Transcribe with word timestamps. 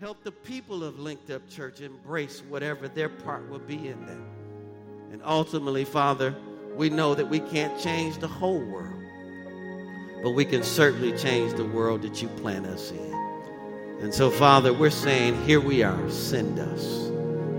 Help 0.00 0.24
the 0.24 0.32
people 0.32 0.82
of 0.82 0.98
Linked 0.98 1.28
Up 1.28 1.46
Church 1.50 1.82
embrace 1.82 2.42
whatever 2.48 2.88
their 2.88 3.10
part 3.10 3.46
will 3.50 3.58
be 3.58 3.88
in 3.88 4.06
that. 4.06 5.12
And 5.12 5.20
ultimately, 5.22 5.84
Father, 5.84 6.34
we 6.74 6.88
know 6.88 7.14
that 7.14 7.28
we 7.28 7.38
can't 7.38 7.78
change 7.78 8.16
the 8.16 8.26
whole 8.26 8.64
world, 8.64 8.98
but 10.22 10.30
we 10.30 10.46
can 10.46 10.62
certainly 10.62 11.12
change 11.18 11.52
the 11.52 11.66
world 11.66 12.00
that 12.00 12.22
you 12.22 12.28
plant 12.28 12.64
us 12.64 12.90
in. 12.92 13.12
And 14.00 14.14
so, 14.14 14.30
Father, 14.30 14.72
we're 14.72 14.88
saying, 14.88 15.36
here 15.44 15.60
we 15.60 15.82
are. 15.82 16.10
Send 16.10 16.58
us. 16.58 17.10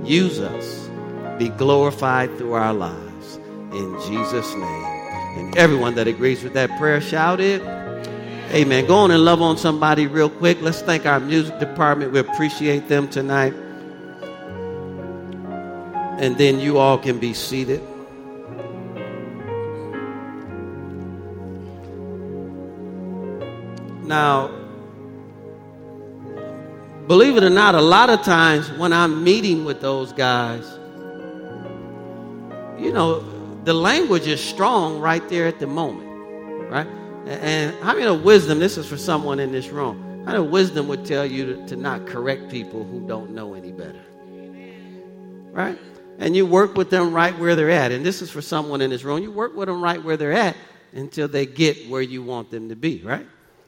Use 0.04 0.40
us. 0.40 0.90
Be 1.38 1.50
glorified 1.50 2.36
through 2.40 2.54
our 2.54 2.74
lives. 2.74 3.36
In 3.72 4.00
Jesus' 4.08 4.52
name. 4.56 4.86
And 5.38 5.56
everyone 5.58 5.94
that 5.94 6.08
agrees 6.08 6.42
with 6.42 6.54
that 6.54 6.76
prayer, 6.80 7.02
shout 7.02 7.40
it. 7.40 7.62
Amen. 8.54 8.86
Go 8.86 8.96
on 8.96 9.12
and 9.12 9.24
love 9.24 9.42
on 9.42 9.58
somebody 9.58 10.08
real 10.08 10.30
quick. 10.30 10.62
Let's 10.62 10.82
thank 10.82 11.06
our 11.06 11.22
music 11.22 11.58
department. 11.60 12.12
We 12.12 12.20
appreciate 12.20 12.90
them 12.90 13.08
tonight. 13.08 13.54
And 16.20 16.38
then 16.38 16.60
you 16.60 16.78
all 16.78 16.98
can 16.98 17.18
be 17.18 17.34
seated. 17.34 17.82
Now, 24.04 24.50
believe 27.08 27.38
it 27.38 27.44
or 27.44 27.50
not, 27.50 27.76
a 27.76 27.82
lot 27.82 28.10
of 28.10 28.22
times 28.22 28.70
when 28.74 28.92
I'm 28.92 29.24
meeting 29.24 29.64
with 29.64 29.80
those 29.80 30.12
guys, 30.12 30.70
you 32.78 32.92
know, 32.92 33.22
the 33.64 33.74
language 33.74 34.28
is 34.28 34.44
strong 34.44 35.00
right 35.00 35.26
there 35.30 35.48
at 35.48 35.60
the 35.60 35.68
moment, 35.68 36.70
right? 36.70 37.01
And 37.26 37.76
how 37.84 37.94
many 37.94 38.06
know 38.06 38.16
wisdom? 38.16 38.60
This 38.60 38.78
is 38.78 38.88
for 38.88 38.98
someone 38.98 39.40
in 39.40 39.52
this 39.52 39.70
room. 39.70 40.24
How 40.26 40.34
many 40.34 40.48
wisdom 40.48 40.88
would 40.88 41.06
tell 41.06 41.26
you 41.26 41.46
to, 41.46 41.68
to 41.68 41.76
not 41.76 42.08
correct 42.08 42.50
people 42.50 42.84
who 42.84 43.08
don't 43.08 43.32
know 43.32 43.54
any 43.54 43.72
better, 43.72 44.02
right? 45.52 45.78
And 46.20 46.36
you 46.36 46.46
work 46.46 46.76
with 46.76 46.90
them 46.90 47.14
right 47.14 47.38
where 47.40 47.56
they're 47.56 47.72
at. 47.72 47.92
And 47.92 48.06
this 48.06 48.22
is 48.22 48.30
for 48.30 48.42
someone 48.42 48.82
in 48.82 48.92
this 48.92 49.04
room. 49.04 49.24
You 49.24 49.32
work 49.32 49.56
with 49.56 49.68
them 49.68 49.82
right 49.82 50.04
where 50.04 50.18
they're 50.18 50.34
at 50.34 50.56
until 50.94 51.28
they 51.28 51.46
get 51.46 51.90
where 51.90 52.02
you 52.02 52.22
want 52.22 52.52
them 52.52 52.70
to 52.70 52.76
be, 52.76 53.02
right? 53.04 53.26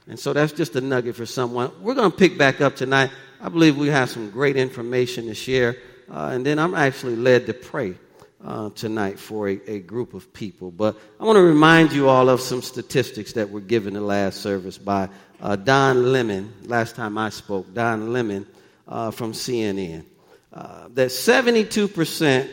And 0.08 0.20
so 0.20 0.34
that's 0.34 0.52
just 0.52 0.76
a 0.76 0.82
nugget 0.82 1.16
for 1.16 1.26
someone. 1.26 1.72
We're 1.82 1.96
going 1.96 2.12
to 2.12 2.18
pick 2.18 2.38
back 2.38 2.62
up 2.62 2.76
tonight. 2.76 3.10
I 3.42 3.50
believe 3.50 3.78
we 3.78 3.88
have 3.88 4.10
some 4.10 4.30
great 4.30 4.58
information 4.58 5.26
to 5.28 5.34
share. 5.34 5.78
Uh, 6.12 6.32
and 6.34 6.46
then 6.46 6.60
I'm 6.60 6.76
actually 6.76 7.16
led 7.16 7.48
to 7.48 7.54
pray 7.54 7.96
uh, 8.44 8.70
tonight 8.72 9.18
for 9.18 9.50
a, 9.50 9.60
a, 9.68 9.80
group 9.80 10.14
of 10.14 10.32
people. 10.34 10.70
But 10.70 10.98
I 11.20 11.24
want 11.24 11.38
to 11.38 11.42
remind 11.42 11.94
you 11.94 12.10
all 12.10 12.30
of 12.30 12.42
some 12.42 12.62
statistics 12.62 13.34
that 13.34 13.50
were 13.50 13.62
given 13.62 13.94
the 13.94 14.02
last 14.02 14.42
service 14.42 14.78
by 14.78 15.10
uh, 15.42 15.56
Don 15.56 16.12
Lemon. 16.12 16.54
Last 16.64 16.96
time 16.96 17.18
I 17.18 17.30
spoke, 17.30 17.74
Don 17.74 18.12
Lemon 18.12 18.46
uh, 18.88 19.12
from 19.12 19.32
CNN. 19.32 20.06
Uh, 20.52 20.88
that 20.94 21.10
72% 21.10 22.50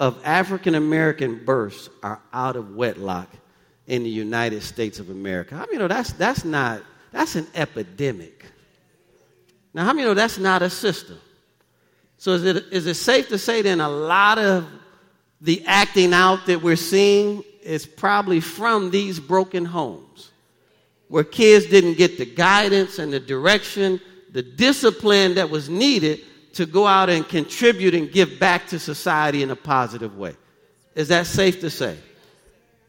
of 0.00 0.20
African 0.24 0.74
American 0.74 1.44
births 1.44 1.88
are 2.02 2.20
out 2.32 2.56
of 2.56 2.74
wedlock 2.74 3.28
in 3.86 4.02
the 4.02 4.10
United 4.10 4.62
States 4.62 4.98
of 4.98 5.08
America. 5.08 5.54
I 5.54 5.60
mean, 5.60 5.68
you 5.74 5.78
know 5.78 5.88
that's, 5.88 6.12
that's 6.12 6.44
not, 6.44 6.82
that's 7.10 7.36
an 7.36 7.46
epidemic. 7.54 8.44
Now, 9.72 9.84
how 9.84 9.92
many 9.92 10.06
know 10.06 10.14
that's 10.14 10.38
not 10.38 10.62
a 10.62 10.70
system? 10.70 11.18
So 12.18 12.32
is 12.32 12.44
it, 12.44 12.64
is 12.72 12.86
it 12.86 12.94
safe 12.94 13.28
to 13.28 13.38
say 13.38 13.62
then 13.62 13.80
a 13.80 13.88
lot 13.88 14.38
of 14.38 14.66
the 15.40 15.64
acting 15.66 16.12
out 16.12 16.46
that 16.46 16.62
we're 16.62 16.76
seeing 16.76 17.44
is 17.62 17.86
probably 17.86 18.40
from 18.40 18.90
these 18.90 19.20
broken 19.20 19.64
homes 19.64 20.30
where 21.08 21.24
kids 21.24 21.66
didn't 21.66 21.96
get 21.96 22.18
the 22.18 22.26
guidance 22.26 22.98
and 22.98 23.12
the 23.12 23.20
direction, 23.20 24.00
the 24.32 24.42
discipline 24.42 25.34
that 25.36 25.50
was 25.50 25.68
needed 25.68 26.20
to 26.54 26.66
go 26.66 26.86
out 26.86 27.08
and 27.08 27.28
contribute 27.28 27.94
and 27.94 28.12
give 28.12 28.38
back 28.38 28.66
to 28.68 28.78
society 28.78 29.42
in 29.42 29.50
a 29.50 29.56
positive 29.56 30.16
way. 30.16 30.34
Is 30.94 31.08
that 31.08 31.26
safe 31.26 31.60
to 31.60 31.70
say? 31.70 31.96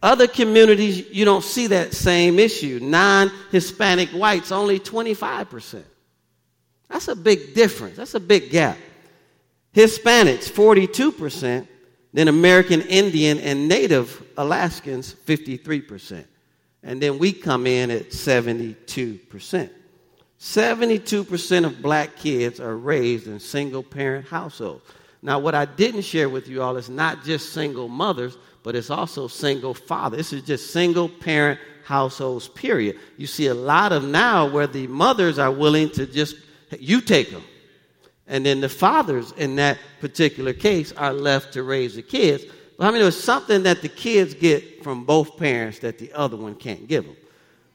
Other 0.01 0.27
communities, 0.27 1.09
you 1.11 1.25
don't 1.25 1.43
see 1.43 1.67
that 1.67 1.93
same 1.93 2.39
issue. 2.39 2.79
Non 2.81 3.31
Hispanic 3.51 4.09
whites, 4.09 4.51
only 4.51 4.79
25%. 4.79 5.83
That's 6.87 7.07
a 7.09 7.15
big 7.15 7.53
difference. 7.53 7.97
That's 7.97 8.15
a 8.15 8.19
big 8.19 8.49
gap. 8.49 8.77
Hispanics, 9.75 10.49
42%. 10.49 11.67
Then 12.13 12.27
American 12.27 12.81
Indian 12.81 13.39
and 13.39 13.67
Native 13.67 14.25
Alaskans, 14.37 15.13
53%. 15.25 16.25
And 16.81 17.01
then 17.01 17.19
we 17.19 17.33
come 17.33 17.67
in 17.67 17.91
at 17.91 18.09
72%. 18.09 19.69
72% 20.39 21.65
of 21.65 21.81
black 21.81 22.15
kids 22.15 22.59
are 22.59 22.75
raised 22.75 23.27
in 23.27 23.39
single 23.39 23.83
parent 23.83 24.27
households. 24.27 24.85
Now, 25.21 25.37
what 25.39 25.53
I 25.53 25.65
didn't 25.65 26.03
share 26.03 26.29
with 26.29 26.47
you 26.47 26.61
all 26.63 26.77
is 26.77 26.89
not 26.89 27.25
just 27.25 27.51
single 27.51 27.89
mothers, 27.89 28.37
but 28.63 28.75
it's 28.75 28.89
also 28.89 29.27
single 29.27 29.73
fathers. 29.73 30.17
This 30.17 30.33
is 30.33 30.43
just 30.43 30.71
single 30.71 31.09
parent 31.09 31.59
households, 31.83 32.47
period. 32.47 32.97
You 33.17 33.27
see 33.27 33.47
a 33.47 33.53
lot 33.53 33.91
of 33.91 34.05
now 34.05 34.49
where 34.49 34.67
the 34.67 34.87
mothers 34.87 35.37
are 35.37 35.51
willing 35.51 35.89
to 35.91 36.05
just, 36.05 36.37
you 36.79 37.01
take 37.01 37.31
them. 37.31 37.43
And 38.29 38.45
then 38.45 38.61
the 38.61 38.69
fathers 38.69 39.33
in 39.33 39.55
that 39.55 39.79
particular 39.99 40.53
case 40.53 40.93
are 40.93 41.11
left 41.11 41.53
to 41.53 41.63
raise 41.63 41.95
the 41.95 42.03
kids. 42.03 42.45
But 42.77 42.87
I 42.87 42.91
mean, 42.91 43.01
there's 43.01 43.21
something 43.21 43.63
that 43.63 43.81
the 43.81 43.89
kids 43.89 44.35
get 44.35 44.83
from 44.83 45.03
both 45.03 45.35
parents 45.37 45.79
that 45.79 45.97
the 45.97 46.13
other 46.13 46.37
one 46.37 46.55
can't 46.55 46.87
give 46.87 47.05
them. 47.05 47.17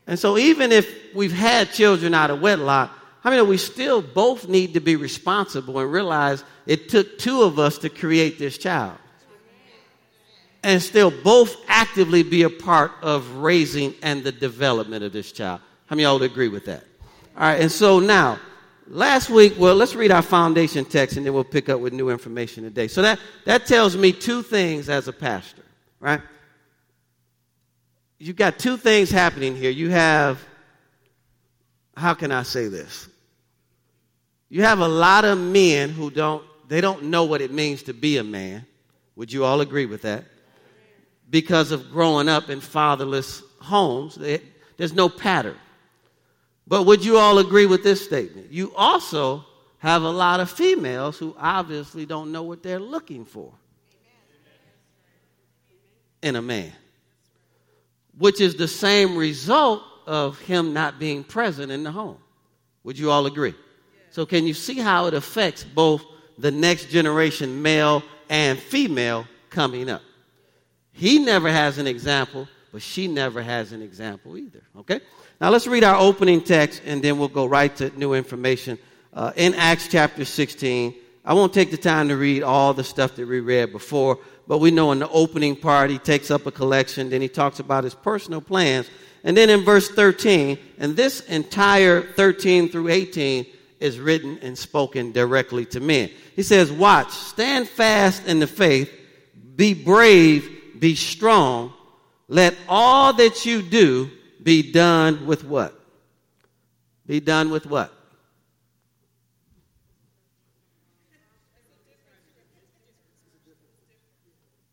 And 0.07 0.19
so 0.19 0.39
even 0.39 0.71
if 0.71 1.15
we've 1.15 1.33
had 1.33 1.73
children 1.73 2.15
out 2.15 2.31
of 2.31 2.41
wedlock, 2.41 2.91
I 3.25 3.31
mean, 3.31 3.49
we 3.49 3.57
still 3.57 4.01
both 4.01 4.49
need 4.49 4.75
to 4.75 4.81
be 4.81 4.97
responsible 4.97 5.79
and 5.79 5.91
realize 5.91 6.45
it 6.67 6.89
took 6.89 7.19
two 7.19 7.43
of 7.43 7.59
us 7.59 7.79
to 7.79 7.89
create 7.89 8.39
this 8.39 8.57
child. 8.57 8.97
And 10.63 10.83
still 10.83 11.11
both 11.11 11.57
actively 11.69 12.23
be 12.23 12.45
a 12.45 12.51
part 12.51 12.93
of 13.03 13.29
raising 13.37 13.95
and 14.03 14.23
the 14.23 14.33
development 14.33 15.05
of 15.05 15.13
this 15.13 15.33
child. 15.33 15.61
How 15.87 15.97
many 15.97 16.05
of 16.05 16.11
y'all 16.11 16.21
would 16.21 16.31
agree 16.31 16.49
with 16.49 16.67
that? 16.67 16.85
All 17.37 17.43
right, 17.43 17.61
and 17.61 17.73
so 17.73 17.99
now, 17.99 18.39
last 18.89 19.31
week, 19.31 19.55
well, 19.59 19.75
let's 19.75 19.95
read 19.95 20.11
our 20.11 20.23
foundation 20.23 20.85
text 20.85 21.17
and 21.17 21.25
then 21.25 21.33
we'll 21.33 21.45
pick 21.45 21.69
up 21.69 21.81
with 21.81 21.93
new 21.93 22.11
information 22.11 22.65
today. 22.65 22.89
So 22.89 23.03
that, 23.03 23.19
that 23.45 23.67
tells 23.67 23.97
me 23.97 24.13
two 24.13 24.43
things 24.43 24.89
as 24.89 25.09
a 25.09 25.13
pastor, 25.13 25.63
right? 26.01 26.21
You've 28.19 28.37
got 28.37 28.59
two 28.59 28.77
things 28.77 29.11
happening 29.11 29.57
here. 29.57 29.71
You 29.71 29.91
have, 29.91 30.45
how 31.97 32.15
can 32.15 32.33
I 32.33 32.43
say 32.43 32.69
this? 32.69 33.09
You 34.49 34.63
have 34.63 34.79
a 34.79 34.89
lot 34.89 35.25
of 35.25 35.39
men 35.39 35.91
who 35.91 36.11
don't, 36.11 36.45
they 36.69 36.81
don't 36.81 37.05
know 37.05 37.25
what 37.25 37.41
it 37.41 37.53
means 37.53 37.83
to 37.85 37.93
be 37.93 38.19
a 38.19 38.25
man. 38.25 38.65
Would 39.17 39.33
you 39.33 39.45
all 39.45 39.61
agree 39.61 39.87
with 39.87 40.03
that? 40.03 40.25
Because 41.29 41.73
of 41.73 41.91
growing 41.91 42.29
up 42.29 42.51
in 42.51 42.61
fatherless 42.61 43.43
homes, 43.61 44.15
they, 44.15 44.41
there's 44.77 44.93
no 44.93 45.09
pattern. 45.09 45.57
But 46.67 46.85
would 46.85 47.05
you 47.05 47.19
all 47.19 47.39
agree 47.39 47.67
with 47.67 47.83
this 47.83 48.05
statement? 48.05 48.51
You 48.51 48.75
also 48.75 49.45
have 49.79 50.03
a 50.03 50.11
lot 50.11 50.41
of 50.41 50.51
females 50.51 51.19
who 51.19 51.37
obviously 51.39 52.07
don't 52.07 52.33
know 52.33 52.43
what 52.43 52.63
they're 52.63 52.81
looking 52.81 53.25
for 53.25 53.53
in 56.23 56.37
a 56.37 56.43
man, 56.43 56.73
which 58.17 58.41
is 58.41 58.55
the 58.57 58.69
same 58.69 59.17
result 59.17 59.83
of 60.07 60.39
him 60.41 60.73
not 60.73 60.99
being 60.99 61.23
present 61.23 61.71
in 61.71 61.83
the 61.83 61.93
home. 61.93 62.17
Would 62.83 62.99
you 62.99 63.11
all 63.11 63.27
agree? 63.27 63.55
So, 64.11 64.25
can 64.25 64.47
you 64.47 64.55
see 64.55 64.79
how 64.79 65.07
it 65.07 65.15
affects 65.15 65.65
both 65.65 66.03
the 66.39 66.51
next 66.51 66.87
generation, 66.87 67.61
male 67.61 68.03
and 68.31 68.59
female, 68.59 69.27
coming 69.51 69.91
up? 69.91 70.03
He 70.93 71.19
never 71.19 71.51
has 71.51 71.79
an 71.79 71.87
example, 71.87 72.49
but 72.75 72.83
she 72.83 73.07
never 73.07 73.41
has 73.41 73.71
an 73.71 73.83
example 73.83 74.37
either. 74.37 74.61
Okay? 74.79 74.99
Now 75.41 75.51
let's 75.51 75.69
read 75.69 75.85
our 75.85 75.95
opening 75.95 76.43
text 76.43 76.83
and 76.85 77.05
then 77.05 77.21
we'll 77.21 77.29
go 77.29 77.47
right 77.47 77.75
to 77.77 77.97
new 77.97 78.15
information. 78.15 78.81
Uh, 79.13 79.31
in 79.37 79.55
Acts 79.55 79.87
chapter 79.87 80.25
16, 80.25 80.93
I 81.25 81.35
won't 81.35 81.55
take 81.55 81.71
the 81.71 81.77
time 81.77 82.09
to 82.09 82.17
read 82.17 82.43
all 82.43 82.75
the 82.75 82.83
stuff 82.83 83.15
that 83.15 83.29
we 83.29 83.39
read 83.39 83.71
before, 83.71 84.19
but 84.49 84.59
we 84.59 84.73
know 84.73 84.91
in 84.91 84.99
the 84.99 85.09
opening 85.09 85.55
part 85.55 85.89
he 85.91 85.99
takes 85.99 86.33
up 86.33 86.47
a 86.47 86.51
collection, 86.51 87.11
then 87.11 87.21
he 87.21 87.29
talks 87.29 87.61
about 87.61 87.85
his 87.85 87.95
personal 87.95 88.41
plans. 88.41 88.91
And 89.23 89.37
then 89.37 89.51
in 89.51 89.65
verse 89.65 89.89
13, 89.89 90.59
and 90.77 90.97
this 90.97 91.21
entire 91.21 92.03
13 92.03 92.71
through 92.71 92.89
18 92.89 93.47
is 93.79 94.01
written 94.01 94.41
and 94.43 94.59
spoken 94.59 95.13
directly 95.13 95.65
to 95.67 95.79
men. 95.79 96.11
He 96.35 96.43
says, 96.43 96.73
Watch, 96.73 97.13
stand 97.13 97.69
fast 97.69 98.27
in 98.27 98.41
the 98.41 98.49
faith, 98.49 98.91
be 99.55 99.75
brave, 99.75 100.81
be 100.81 100.97
strong, 100.97 101.73
let 102.29 102.55
all 102.69 103.13
that 103.15 103.45
you 103.45 103.63
do 103.63 104.11
be 104.43 104.73
done 104.73 105.27
with 105.27 105.45
what? 105.45 105.79
Be 107.07 107.21
done 107.21 107.51
with 107.51 107.67
what? 107.67 107.93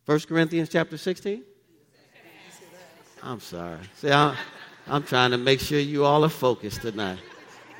First 0.06 0.28
Corinthians 0.28 0.70
chapter 0.70 0.98
16? 0.98 1.44
I'm 3.24 3.40
sorry. 3.40 3.78
See, 3.96 4.12
I'm, 4.12 4.36
I'm 4.88 5.04
trying 5.04 5.32
to 5.32 5.38
make 5.38 5.60
sure 5.60 5.80
you 5.80 6.06
all 6.06 6.26
are 6.26 6.30
focused 6.30 6.82
tonight. 6.82 7.20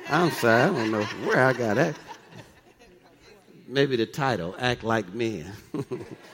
I'm 0.08 0.30
sorry, 0.30 0.62
I 0.62 0.66
don't 0.66 0.90
know 0.90 1.02
where 1.26 1.44
I 1.44 1.52
got 1.52 1.76
that. 1.76 1.96
maybe 3.66 3.96
the 3.96 4.06
title, 4.06 4.54
Act 4.58 4.84
Like 4.84 5.12
Men, 5.12 5.52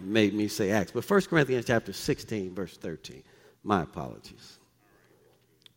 made 0.00 0.34
me 0.34 0.48
say 0.48 0.70
Acts. 0.70 0.92
But 0.92 1.08
1 1.08 1.22
Corinthians 1.22 1.66
chapter 1.66 1.92
16, 1.92 2.54
verse 2.54 2.76
13. 2.76 3.22
My 3.62 3.82
apologies. 3.82 4.58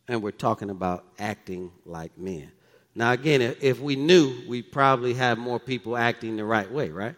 And 0.08 0.22
we're 0.22 0.32
talking 0.32 0.70
about 0.70 1.06
acting 1.20 1.72
like 1.86 2.18
men. 2.18 2.52
Now, 2.94 3.12
again, 3.12 3.42
if 3.62 3.80
we 3.80 3.96
knew, 3.96 4.36
we 4.48 4.62
probably 4.62 5.14
have 5.14 5.38
more 5.38 5.60
people 5.60 5.96
acting 5.96 6.36
the 6.36 6.44
right 6.44 6.70
way, 6.70 6.90
right? 6.90 7.16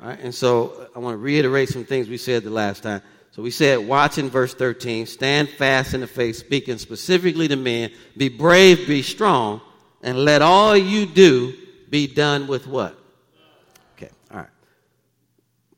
All 0.00 0.08
right. 0.08 0.18
And 0.20 0.34
so 0.34 0.70
uh, 0.70 0.86
I 0.96 0.98
want 0.98 1.14
to 1.14 1.18
reiterate 1.18 1.68
some 1.68 1.84
things 1.84 2.08
we 2.08 2.16
said 2.16 2.44
the 2.44 2.50
last 2.50 2.82
time. 2.82 3.02
So 3.32 3.42
we 3.42 3.50
said, 3.50 3.78
watch 3.78 4.18
in 4.18 4.28
verse 4.28 4.54
13, 4.54 5.06
stand 5.06 5.48
fast 5.48 5.94
in 5.94 6.00
the 6.00 6.06
faith, 6.06 6.36
speaking 6.36 6.78
specifically 6.78 7.48
to 7.48 7.56
men, 7.56 7.90
be 8.16 8.28
brave, 8.28 8.86
be 8.86 9.02
strong, 9.02 9.60
and 10.02 10.18
let 10.18 10.42
all 10.42 10.76
you 10.76 11.06
do 11.06 11.54
be 11.88 12.06
done 12.06 12.46
with 12.46 12.66
what? 12.66 12.98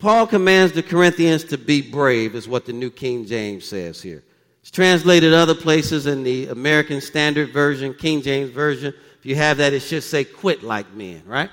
Paul 0.04 0.26
commands 0.26 0.74
the 0.74 0.82
Corinthians 0.82 1.44
to 1.44 1.56
be 1.56 1.80
brave, 1.80 2.34
is 2.34 2.46
what 2.46 2.66
the 2.66 2.74
New 2.74 2.90
King 2.90 3.24
James 3.24 3.64
says 3.64 4.02
here. 4.02 4.22
It's 4.60 4.70
translated 4.70 5.32
other 5.32 5.54
places 5.54 6.04
in 6.04 6.24
the 6.24 6.48
American 6.48 7.00
Standard 7.00 7.54
Version, 7.54 7.94
King 7.94 8.20
James 8.20 8.50
Version. 8.50 8.92
If 9.18 9.24
you 9.24 9.34
have 9.36 9.56
that, 9.56 9.72
it 9.72 9.80
should 9.80 10.02
say 10.02 10.24
quit 10.24 10.62
like 10.62 10.92
men, 10.92 11.22
right? 11.24 11.48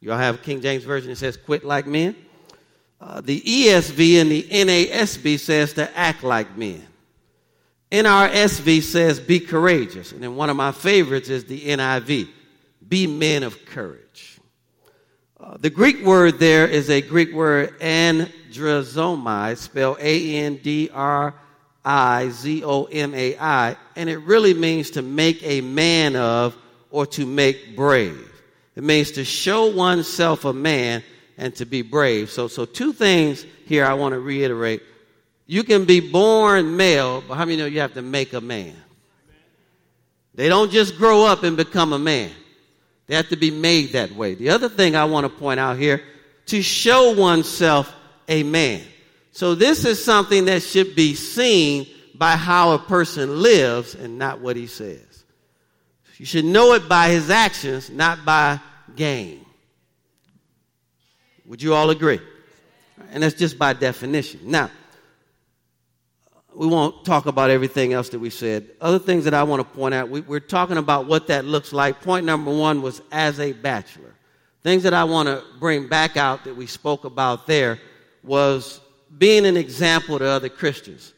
You 0.00 0.12
all 0.12 0.18
have 0.18 0.42
King 0.42 0.60
James 0.60 0.84
Version 0.84 1.08
that 1.08 1.16
says 1.16 1.38
quit 1.38 1.64
like 1.64 1.86
men. 1.86 2.14
Uh, 3.00 3.22
the 3.22 3.40
ESV 3.40 4.20
and 4.20 4.30
the 4.30 4.42
NASB 4.42 5.38
says 5.38 5.72
to 5.72 5.96
act 5.96 6.22
like 6.22 6.54
men. 6.58 6.86
NRSV 7.90 8.82
says 8.82 9.18
be 9.18 9.40
courageous. 9.40 10.12
And 10.12 10.22
then 10.22 10.36
one 10.36 10.50
of 10.50 10.56
my 10.56 10.72
favorites 10.72 11.30
is 11.30 11.46
the 11.46 11.58
NIV 11.58 12.28
be 12.86 13.06
men 13.06 13.42
of 13.42 13.64
courage. 13.64 14.31
Uh, 15.42 15.56
the 15.58 15.70
Greek 15.70 16.00
word 16.04 16.38
there 16.38 16.68
is 16.68 16.88
a 16.88 17.00
Greek 17.00 17.32
word 17.32 17.76
andrizomai, 17.80 19.56
spelled 19.56 19.96
A 19.98 20.36
N 20.36 20.56
D 20.62 20.88
R 20.92 21.34
I 21.84 22.28
Z 22.28 22.62
O 22.64 22.84
M 22.84 23.12
A 23.12 23.36
I, 23.36 23.76
and 23.96 24.08
it 24.08 24.18
really 24.18 24.54
means 24.54 24.90
to 24.92 25.02
make 25.02 25.42
a 25.42 25.60
man 25.60 26.14
of 26.14 26.56
or 26.92 27.06
to 27.06 27.26
make 27.26 27.74
brave. 27.74 28.30
It 28.76 28.84
means 28.84 29.10
to 29.12 29.24
show 29.24 29.66
oneself 29.66 30.44
a 30.44 30.52
man 30.52 31.02
and 31.36 31.52
to 31.56 31.66
be 31.66 31.82
brave. 31.82 32.30
So, 32.30 32.46
so 32.46 32.64
two 32.64 32.92
things 32.92 33.44
here 33.66 33.84
I 33.84 33.94
want 33.94 34.12
to 34.12 34.20
reiterate. 34.20 34.82
You 35.46 35.64
can 35.64 35.86
be 35.86 35.98
born 35.98 36.76
male, 36.76 37.20
but 37.26 37.34
how 37.34 37.44
many 37.44 37.56
know 37.56 37.66
you 37.66 37.80
have 37.80 37.94
to 37.94 38.02
make 38.02 38.32
a 38.32 38.40
man? 38.40 38.76
They 40.36 40.48
don't 40.48 40.70
just 40.70 40.96
grow 40.96 41.26
up 41.26 41.42
and 41.42 41.56
become 41.56 41.92
a 41.92 41.98
man. 41.98 42.30
They 43.12 43.16
have 43.16 43.28
to 43.28 43.36
be 43.36 43.50
made 43.50 43.92
that 43.92 44.12
way. 44.12 44.34
The 44.34 44.48
other 44.48 44.70
thing 44.70 44.96
I 44.96 45.04
want 45.04 45.24
to 45.24 45.28
point 45.28 45.60
out 45.60 45.76
here 45.76 46.02
to 46.46 46.62
show 46.62 47.10
oneself 47.12 47.94
a 48.26 48.42
man. 48.42 48.80
So 49.32 49.54
this 49.54 49.84
is 49.84 50.02
something 50.02 50.46
that 50.46 50.62
should 50.62 50.96
be 50.96 51.14
seen 51.14 51.86
by 52.14 52.36
how 52.36 52.72
a 52.72 52.78
person 52.78 53.42
lives 53.42 53.94
and 53.94 54.18
not 54.18 54.40
what 54.40 54.56
he 54.56 54.66
says. 54.66 55.24
You 56.16 56.24
should 56.24 56.46
know 56.46 56.72
it 56.72 56.88
by 56.88 57.10
his 57.10 57.28
actions, 57.28 57.90
not 57.90 58.24
by 58.24 58.58
gain. 58.96 59.44
Would 61.44 61.60
you 61.60 61.74
all 61.74 61.90
agree? 61.90 62.20
And 63.10 63.22
that's 63.22 63.34
just 63.34 63.58
by 63.58 63.74
definition. 63.74 64.40
Now, 64.44 64.70
we 66.54 66.66
won't 66.66 67.04
talk 67.04 67.26
about 67.26 67.50
everything 67.50 67.92
else 67.92 68.08
that 68.10 68.18
we 68.18 68.30
said. 68.30 68.68
Other 68.80 68.98
things 68.98 69.24
that 69.24 69.34
I 69.34 69.42
want 69.42 69.60
to 69.60 69.76
point 69.76 69.94
out, 69.94 70.08
we, 70.08 70.20
are 70.36 70.40
talking 70.40 70.76
about 70.76 71.06
what 71.06 71.28
that 71.28 71.44
looks 71.44 71.72
like. 71.72 72.02
Point 72.02 72.26
number 72.26 72.54
one 72.54 72.82
was 72.82 73.00
as 73.10 73.40
a 73.40 73.52
bachelor. 73.52 74.14
Things 74.62 74.82
that 74.84 74.94
I 74.94 75.04
want 75.04 75.28
to 75.28 75.42
bring 75.58 75.88
back 75.88 76.16
out 76.16 76.44
that 76.44 76.54
we 76.54 76.66
spoke 76.66 77.04
about 77.04 77.46
there 77.46 77.78
was 78.22 78.80
being 79.18 79.46
an 79.46 79.56
example 79.56 80.18
to 80.18 80.24
other 80.24 80.48
Christians. 80.48 81.12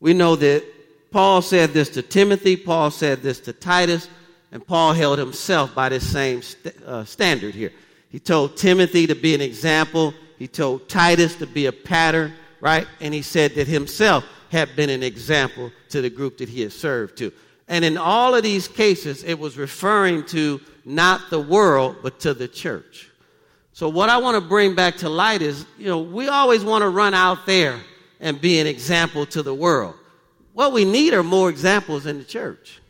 We 0.00 0.14
know 0.14 0.36
that 0.36 0.64
Paul 1.10 1.42
said 1.42 1.70
this 1.70 1.90
to 1.90 2.02
Timothy, 2.02 2.56
Paul 2.56 2.90
said 2.90 3.22
this 3.22 3.40
to 3.40 3.52
Titus, 3.52 4.08
and 4.52 4.66
Paul 4.66 4.92
held 4.92 5.18
himself 5.18 5.74
by 5.74 5.88
this 5.90 6.10
same 6.10 6.42
st- 6.42 6.82
uh, 6.82 7.04
standard 7.04 7.54
here. 7.54 7.72
He 8.10 8.18
told 8.18 8.56
Timothy 8.56 9.06
to 9.06 9.14
be 9.14 9.34
an 9.34 9.40
example, 9.40 10.14
he 10.38 10.48
told 10.48 10.88
Titus 10.88 11.36
to 11.36 11.46
be 11.46 11.66
a 11.66 11.72
pattern, 11.72 12.32
right? 12.60 12.86
And 13.00 13.12
he 13.12 13.22
said 13.22 13.54
that 13.54 13.66
himself 13.66 14.24
had 14.50 14.74
been 14.76 14.90
an 14.90 15.02
example 15.02 15.70
to 15.90 16.00
the 16.00 16.10
group 16.10 16.38
that 16.38 16.48
he 16.48 16.60
had 16.62 16.72
served 16.72 17.18
to. 17.18 17.32
And 17.68 17.84
in 17.84 17.98
all 17.98 18.34
of 18.34 18.42
these 18.42 18.66
cases, 18.66 19.24
it 19.24 19.38
was 19.38 19.58
referring 19.58 20.24
to 20.26 20.60
not 20.84 21.30
the 21.30 21.40
world, 21.40 21.96
but 22.02 22.20
to 22.20 22.32
the 22.32 22.48
church. 22.48 23.10
So, 23.72 23.88
what 23.88 24.08
I 24.08 24.16
want 24.16 24.42
to 24.42 24.48
bring 24.48 24.74
back 24.74 24.96
to 24.98 25.08
light 25.08 25.42
is, 25.42 25.66
you 25.78 25.86
know, 25.86 26.00
we 26.00 26.28
always 26.28 26.64
want 26.64 26.82
to 26.82 26.88
run 26.88 27.14
out 27.14 27.46
there 27.46 27.78
and 28.20 28.40
be 28.40 28.58
an 28.58 28.66
example 28.66 29.26
to 29.26 29.42
the 29.42 29.54
world. 29.54 29.94
What 30.54 30.72
we 30.72 30.84
need 30.84 31.14
are 31.14 31.22
more 31.22 31.50
examples 31.50 32.06
in 32.06 32.18
the 32.18 32.24
church. 32.24 32.80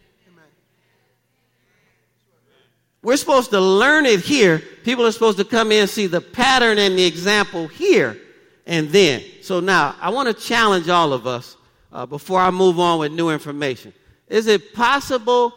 We're 3.02 3.16
supposed 3.16 3.50
to 3.50 3.60
learn 3.60 4.06
it 4.06 4.20
here. 4.20 4.60
People 4.84 5.06
are 5.06 5.12
supposed 5.12 5.38
to 5.38 5.44
come 5.44 5.72
in 5.72 5.82
and 5.82 5.90
see 5.90 6.06
the 6.06 6.20
pattern 6.20 6.78
and 6.78 6.98
the 6.98 7.04
example 7.04 7.68
here 7.68 8.18
and 8.68 8.90
then. 8.90 9.24
So 9.42 9.58
now, 9.60 9.96
I 10.00 10.10
want 10.10 10.28
to 10.28 10.34
challenge 10.34 10.88
all 10.88 11.12
of 11.14 11.26
us 11.26 11.56
uh, 11.90 12.04
before 12.06 12.38
I 12.38 12.50
move 12.50 12.78
on 12.78 13.00
with 13.00 13.10
new 13.10 13.30
information. 13.30 13.94
Is 14.28 14.46
it 14.46 14.74
possible 14.74 15.54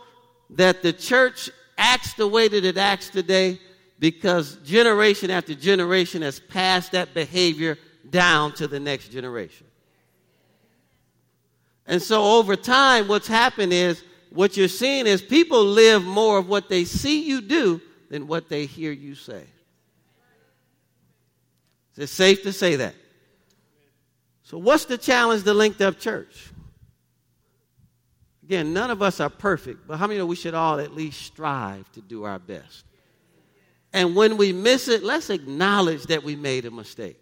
that 0.51 0.81
the 0.81 0.93
church 0.93 1.51
acts 1.77 2.13
the 2.13 2.27
way 2.27 2.47
that 2.47 2.63
it 2.63 2.77
acts 2.77 3.09
today 3.09 3.59
because 3.99 4.55
generation 4.63 5.29
after 5.29 5.53
generation 5.53 6.21
has 6.21 6.39
passed 6.39 6.93
that 6.93 7.13
behavior 7.13 7.77
down 8.09 8.53
to 8.53 8.67
the 8.67 8.79
next 8.79 9.09
generation? 9.09 9.67
And 11.85 12.01
so 12.01 12.23
over 12.37 12.55
time, 12.55 13.09
what's 13.09 13.27
happened 13.27 13.73
is 13.73 14.01
what 14.29 14.55
you're 14.55 14.69
seeing 14.69 15.05
is 15.05 15.21
people 15.21 15.65
live 15.65 16.05
more 16.05 16.37
of 16.37 16.47
what 16.47 16.69
they 16.69 16.85
see 16.85 17.27
you 17.27 17.41
do 17.41 17.81
than 18.09 18.27
what 18.27 18.47
they 18.47 18.65
hear 18.65 18.93
you 18.93 19.15
say. 19.15 19.43
Is 21.97 22.03
it 22.03 22.07
safe 22.07 22.43
to 22.43 22.53
say 22.53 22.77
that? 22.77 22.95
So, 24.51 24.57
what's 24.57 24.83
the 24.83 24.97
challenge 24.97 25.45
to 25.45 25.53
linked 25.53 25.79
up 25.79 25.97
church? 25.97 26.49
Again, 28.43 28.73
none 28.73 28.91
of 28.91 29.01
us 29.01 29.21
are 29.21 29.29
perfect, 29.29 29.87
but 29.87 29.95
how 29.95 30.07
many 30.07 30.19
know 30.19 30.25
we 30.25 30.35
should 30.35 30.53
all 30.53 30.77
at 30.77 30.93
least 30.93 31.21
strive 31.21 31.89
to 31.93 32.01
do 32.01 32.25
our 32.25 32.37
best? 32.37 32.83
And 33.93 34.13
when 34.13 34.35
we 34.35 34.51
miss 34.51 34.89
it, 34.89 35.03
let's 35.03 35.29
acknowledge 35.29 36.03
that 36.07 36.25
we 36.25 36.35
made 36.35 36.65
a 36.65 36.71
mistake. 36.71 37.17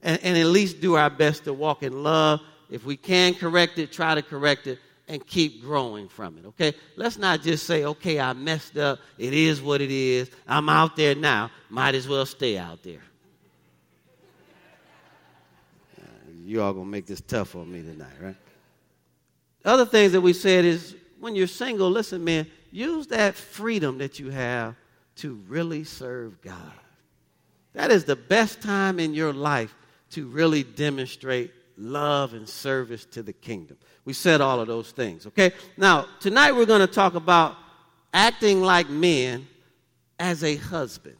And, 0.00 0.20
and, 0.22 0.38
at 0.38 0.46
least 0.46 0.80
do 0.80 0.94
our 0.94 1.10
best 1.10 1.42
to 1.42 1.52
walk 1.52 1.82
in 1.82 2.04
love. 2.04 2.40
If 2.70 2.84
we 2.84 2.96
can 2.96 3.34
correct 3.34 3.76
it, 3.80 3.90
try 3.90 4.14
to 4.14 4.22
correct 4.22 4.68
it 4.68 4.78
and 5.08 5.26
keep 5.26 5.60
growing 5.60 6.08
from 6.08 6.38
it, 6.38 6.46
okay? 6.46 6.72
Let's 6.94 7.18
not 7.18 7.42
just 7.42 7.66
say, 7.66 7.84
okay, 7.84 8.20
I 8.20 8.32
messed 8.32 8.78
up. 8.78 9.00
It 9.18 9.34
is 9.34 9.60
what 9.60 9.80
it 9.80 9.90
is. 9.90 10.30
I'm 10.46 10.68
out 10.68 10.94
there 10.94 11.16
now. 11.16 11.50
Might 11.68 11.96
as 11.96 12.06
well 12.06 12.26
stay 12.26 12.56
out 12.56 12.84
there. 12.84 13.02
You 16.48 16.62
all 16.62 16.72
gonna 16.72 16.86
make 16.86 17.06
this 17.06 17.20
tough 17.20 17.54
on 17.54 17.70
me 17.70 17.82
tonight, 17.82 18.14
right? 18.20 18.36
Other 19.64 19.84
things 19.84 20.12
that 20.12 20.20
we 20.20 20.32
said 20.32 20.64
is 20.64 20.96
when 21.20 21.34
you're 21.34 21.46
single, 21.46 21.90
listen, 21.90 22.24
man, 22.24 22.46
use 22.70 23.06
that 23.08 23.34
freedom 23.34 23.98
that 23.98 24.18
you 24.18 24.30
have 24.30 24.74
to 25.16 25.34
really 25.48 25.84
serve 25.84 26.40
God. 26.40 26.72
That 27.74 27.90
is 27.90 28.04
the 28.04 28.16
best 28.16 28.62
time 28.62 28.98
in 28.98 29.14
your 29.14 29.32
life 29.32 29.74
to 30.10 30.26
really 30.26 30.62
demonstrate 30.62 31.52
love 31.76 32.32
and 32.32 32.48
service 32.48 33.04
to 33.06 33.22
the 33.22 33.32
kingdom. 33.32 33.76
We 34.04 34.12
said 34.14 34.40
all 34.40 34.58
of 34.60 34.68
those 34.68 34.90
things, 34.90 35.26
okay? 35.26 35.52
Now, 35.76 36.06
tonight 36.18 36.52
we're 36.52 36.66
going 36.66 36.80
to 36.80 36.92
talk 36.92 37.14
about 37.14 37.56
acting 38.14 38.62
like 38.62 38.88
men 38.88 39.46
as 40.18 40.42
a 40.42 40.56
husband. 40.56 41.16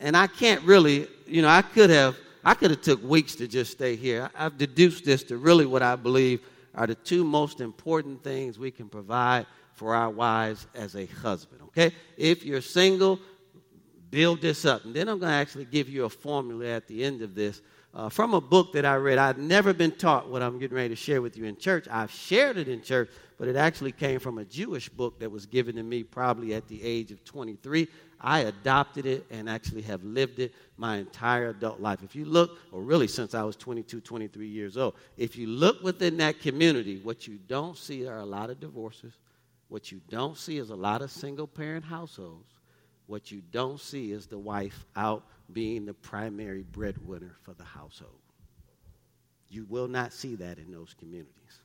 And, 0.00 0.16
I 0.16 0.28
can't 0.28 0.62
really, 0.62 1.08
you 1.26 1.42
know, 1.42 1.48
I 1.48 1.62
could 1.62 1.90
have 1.90 2.16
I 2.44 2.54
could 2.54 2.70
have 2.70 2.82
took 2.82 3.02
weeks 3.02 3.36
to 3.36 3.46
just 3.46 3.72
stay 3.72 3.96
here. 3.96 4.30
I've 4.34 4.58
deduced 4.58 5.04
this 5.04 5.22
to 5.24 5.36
really 5.36 5.66
what 5.66 5.82
I 5.82 5.96
believe 5.96 6.40
are 6.74 6.86
the 6.86 6.94
two 6.94 7.24
most 7.24 7.60
important 7.60 8.24
things 8.24 8.58
we 8.58 8.70
can 8.70 8.88
provide 8.88 9.46
for 9.74 9.94
our 9.94 10.10
wives 10.10 10.66
as 10.74 10.96
a 10.96 11.06
husband. 11.06 11.62
Okay? 11.62 11.92
If 12.16 12.44
you're 12.44 12.60
single, 12.60 13.20
build 14.10 14.40
this 14.40 14.64
up. 14.64 14.84
And 14.84 14.94
then 14.94 15.08
I'm 15.08 15.18
going 15.18 15.30
to 15.30 15.36
actually 15.36 15.64
give 15.64 15.88
you 15.88 16.04
a 16.04 16.08
formula 16.08 16.66
at 16.66 16.86
the 16.88 17.04
end 17.04 17.22
of 17.22 17.34
this 17.34 17.60
uh, 17.94 18.08
from 18.08 18.34
a 18.34 18.40
book 18.40 18.72
that 18.72 18.84
I 18.84 18.96
read. 18.96 19.18
I'd 19.18 19.38
never 19.38 19.72
been 19.72 19.92
taught 19.92 20.28
what 20.28 20.42
I'm 20.42 20.58
getting 20.58 20.76
ready 20.76 20.90
to 20.90 20.96
share 20.96 21.20
with 21.20 21.36
you 21.36 21.44
in 21.44 21.56
church. 21.56 21.86
I've 21.90 22.10
shared 22.10 22.56
it 22.56 22.68
in 22.68 22.82
church, 22.82 23.10
but 23.38 23.48
it 23.48 23.56
actually 23.56 23.92
came 23.92 24.18
from 24.18 24.38
a 24.38 24.44
Jewish 24.44 24.88
book 24.88 25.20
that 25.20 25.30
was 25.30 25.46
given 25.46 25.76
to 25.76 25.82
me 25.82 26.02
probably 26.02 26.54
at 26.54 26.68
the 26.68 26.82
age 26.82 27.10
of 27.10 27.24
23. 27.24 27.88
I 28.20 28.40
adopted 28.40 29.04
it 29.04 29.26
and 29.30 29.48
actually 29.48 29.82
have 29.82 30.04
lived 30.04 30.38
it 30.38 30.54
my 30.82 30.96
entire 30.96 31.50
adult 31.50 31.78
life. 31.78 32.02
If 32.02 32.16
you 32.16 32.24
look, 32.24 32.58
or 32.72 32.82
really 32.82 33.06
since 33.06 33.36
I 33.36 33.44
was 33.44 33.54
22, 33.54 34.00
23 34.00 34.48
years 34.48 34.76
old, 34.76 34.96
if 35.16 35.36
you 35.36 35.46
look 35.46 35.80
within 35.80 36.16
that 36.16 36.40
community, 36.40 36.98
what 36.98 37.28
you 37.28 37.38
don't 37.46 37.78
see 37.78 38.04
are 38.08 38.18
a 38.18 38.26
lot 38.26 38.50
of 38.50 38.58
divorces. 38.58 39.12
What 39.68 39.92
you 39.92 40.00
don't 40.10 40.36
see 40.36 40.58
is 40.58 40.70
a 40.70 40.74
lot 40.74 41.00
of 41.00 41.12
single 41.12 41.46
parent 41.46 41.84
households. 41.84 42.50
What 43.06 43.30
you 43.30 43.42
don't 43.52 43.78
see 43.78 44.10
is 44.10 44.26
the 44.26 44.40
wife 44.40 44.84
out 44.96 45.22
being 45.52 45.86
the 45.86 45.94
primary 45.94 46.64
breadwinner 46.72 47.36
for 47.42 47.54
the 47.54 47.62
household. 47.62 48.18
You 49.50 49.64
will 49.68 49.86
not 49.86 50.12
see 50.12 50.34
that 50.34 50.58
in 50.58 50.72
those 50.72 50.96
communities. 50.98 51.62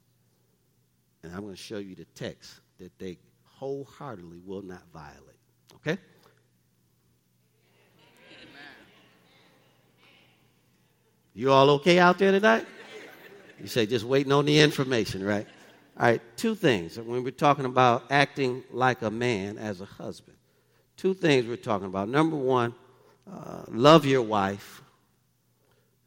And 1.24 1.34
I'm 1.34 1.42
going 1.42 1.56
to 1.56 1.60
show 1.60 1.80
you 1.80 1.96
the 1.96 2.06
text 2.14 2.60
that 2.78 2.92
they 3.00 3.18
wholeheartedly 3.46 4.42
will 4.46 4.62
not 4.62 4.84
violate. 4.94 5.40
Okay? 5.78 5.98
You 11.38 11.52
all 11.52 11.70
okay 11.70 12.00
out 12.00 12.18
there 12.18 12.32
tonight? 12.32 12.66
You 13.62 13.68
say 13.68 13.86
just 13.86 14.04
waiting 14.04 14.32
on 14.32 14.46
the 14.46 14.60
information, 14.60 15.24
right? 15.24 15.46
All 15.96 16.08
right, 16.08 16.22
two 16.36 16.56
things. 16.56 16.98
When 16.98 17.24
we're 17.24 17.30
talking 17.30 17.66
about 17.66 18.06
acting 18.10 18.64
like 18.72 19.04
a 19.04 19.12
man 19.12 19.60
as 19.60 19.80
a 19.80 19.86
husband, 19.86 20.36
two 20.96 21.14
things 21.14 21.46
we're 21.46 21.58
talking 21.58 21.86
about. 21.86 22.10
Number 22.10 22.36
one, 22.36 22.74
uh, 23.32 23.66
love 23.68 24.04
your 24.04 24.24
wife. 24.24 24.82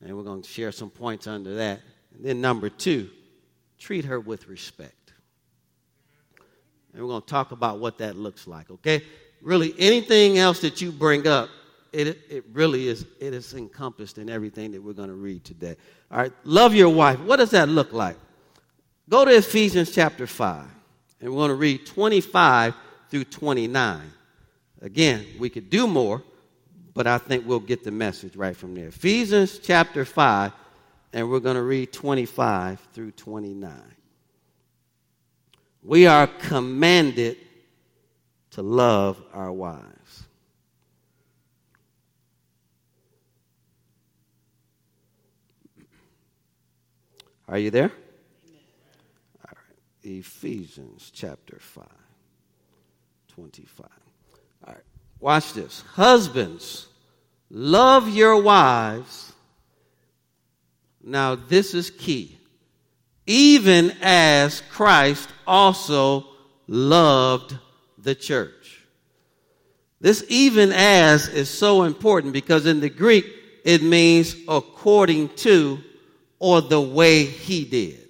And 0.01 0.17
we're 0.17 0.25
going 0.25 0.43
to 0.43 0.49
share 0.49 0.73
some 0.73 0.91
points 0.91 1.29
under 1.29 1.55
that. 1.55 1.79
And 2.17 2.25
then 2.25 2.41
number 2.41 2.69
two, 2.69 3.09
treat 3.79 4.07
her 4.07 4.19
with 4.19 4.49
respect. 4.49 5.13
And 6.93 7.03
we're 7.03 7.09
going 7.09 7.23
to 7.23 7.29
talk 7.29 7.53
about 7.53 7.79
what 7.79 7.99
that 7.99 8.17
looks 8.17 8.49
like, 8.49 8.69
okay? 8.69 9.05
Really, 9.43 9.77
anything 9.79 10.39
else 10.39 10.61
that 10.63 10.81
you 10.81 10.91
bring 10.91 11.29
up 11.29 11.51
it, 11.93 12.19
it 12.29 12.45
really 12.53 12.89
is, 12.89 13.07
it 13.19 13.35
is 13.35 13.55
encompassed 13.55 14.19
in 14.19 14.31
everything 14.31 14.73
that 14.73 14.83
we're 14.83 14.93
going 14.93 15.09
to 15.09 15.15
read 15.15 15.45
today. 15.45 15.77
All 16.11 16.19
right, 16.19 16.33
love 16.45 16.75
your 16.75 16.89
wife. 16.89 17.21
What 17.21 17.37
does 17.37 17.51
that 17.51 17.69
look 17.69 17.93
like? 17.93 18.17
Go 19.09 19.25
to 19.25 19.37
Ephesians 19.37 19.91
chapter 19.91 20.27
5, 20.27 20.67
and 21.21 21.31
we're 21.31 21.39
going 21.39 21.49
to 21.49 21.55
read 21.57 21.87
25 21.87 22.75
through 23.11 23.25
29. 23.25 24.01
Again, 24.83 25.27
we 25.39 25.51
could 25.51 25.69
do 25.69 25.87
more, 25.87 26.23
but 26.95 27.07
I 27.07 27.19
think 27.19 27.47
we'll 27.47 27.61
get 27.61 27.83
the 27.83 27.91
message 27.91 28.37
right 28.37 28.57
from 28.57 28.75
there. 28.75 28.89
Ephesians 28.89 29.59
chapter 29.59 30.05
5, 30.05 30.53
and 31.13 31.29
we're 31.29 31.41
going 31.41 31.57
to 31.57 31.63
read 31.63 31.93
25 31.93 32.81
through 32.93 33.11
29. 33.13 33.73
We 35.83 36.07
are 36.07 36.27
commanded 36.27 37.37
to 38.53 38.63
love 38.63 39.21
our 39.33 39.51
wives. 39.53 40.25
Are 47.51 47.59
you 47.59 47.73
there? 47.73 47.91
All 49.45 49.53
right. 49.53 49.77
Ephesians 50.05 51.11
chapter 51.13 51.59
5, 51.59 51.85
25. 53.27 53.87
All 54.67 54.73
right. 54.73 54.83
Watch 55.19 55.53
this. 55.55 55.83
Husbands, 55.95 56.87
love 57.51 58.09
your 58.09 58.41
wives. 58.41 59.33
Now, 61.03 61.35
this 61.35 61.75
is 61.75 61.91
key. 61.91 62.39
Even 63.27 63.97
as 64.01 64.63
Christ 64.71 65.29
also 65.45 66.27
loved 66.69 67.59
the 67.99 68.15
church. 68.15 68.87
This 70.01 70.25
even 70.29 70.71
as 70.71 71.27
is 71.27 71.51
so 71.51 71.83
important 71.83 72.33
because 72.33 72.65
in 72.65 72.79
the 72.79 72.89
Greek 72.89 73.27
it 73.65 73.83
means 73.83 74.37
according 74.49 75.31
to 75.31 75.83
or 76.41 76.61
the 76.61 76.81
way 76.81 77.25
he 77.25 77.65
did. 77.65 78.09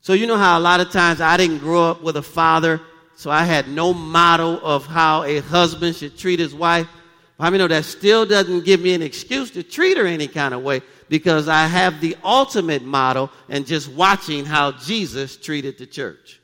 So, 0.00 0.14
you 0.14 0.26
know 0.26 0.36
how 0.36 0.58
a 0.58 0.60
lot 0.60 0.80
of 0.80 0.90
times 0.90 1.20
I 1.20 1.36
didn't 1.36 1.58
grow 1.58 1.90
up 1.90 2.02
with 2.02 2.16
a 2.16 2.22
father, 2.22 2.80
so 3.16 3.30
I 3.30 3.44
had 3.44 3.68
no 3.68 3.94
model 3.94 4.58
of 4.64 4.86
how 4.86 5.22
a 5.22 5.38
husband 5.38 5.94
should 5.94 6.18
treat 6.18 6.40
his 6.40 6.54
wife. 6.54 6.88
I 7.38 7.50
mean, 7.50 7.58
know 7.58 7.68
that 7.68 7.84
still 7.84 8.24
doesn't 8.24 8.64
give 8.64 8.80
me 8.80 8.94
an 8.94 9.02
excuse 9.02 9.50
to 9.52 9.62
treat 9.62 9.98
her 9.98 10.06
any 10.06 10.26
kind 10.26 10.54
of 10.54 10.62
way 10.62 10.80
because 11.08 11.48
I 11.48 11.66
have 11.66 12.00
the 12.00 12.16
ultimate 12.24 12.82
model 12.82 13.30
and 13.48 13.66
just 13.66 13.88
watching 13.88 14.44
how 14.44 14.72
Jesus 14.72 15.36
treated 15.36 15.76
the 15.76 15.86
church. 15.86 16.40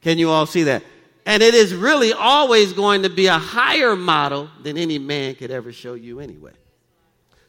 Can 0.00 0.16
you 0.16 0.30
all 0.30 0.46
see 0.46 0.64
that? 0.64 0.84
And 1.26 1.42
it 1.42 1.54
is 1.54 1.74
really 1.74 2.12
always 2.12 2.72
going 2.72 3.02
to 3.02 3.10
be 3.10 3.26
a 3.26 3.38
higher 3.38 3.96
model 3.96 4.48
than 4.62 4.78
any 4.78 4.98
man 4.98 5.34
could 5.34 5.50
ever 5.50 5.72
show 5.72 5.94
you 5.94 6.20
anyway. 6.20 6.52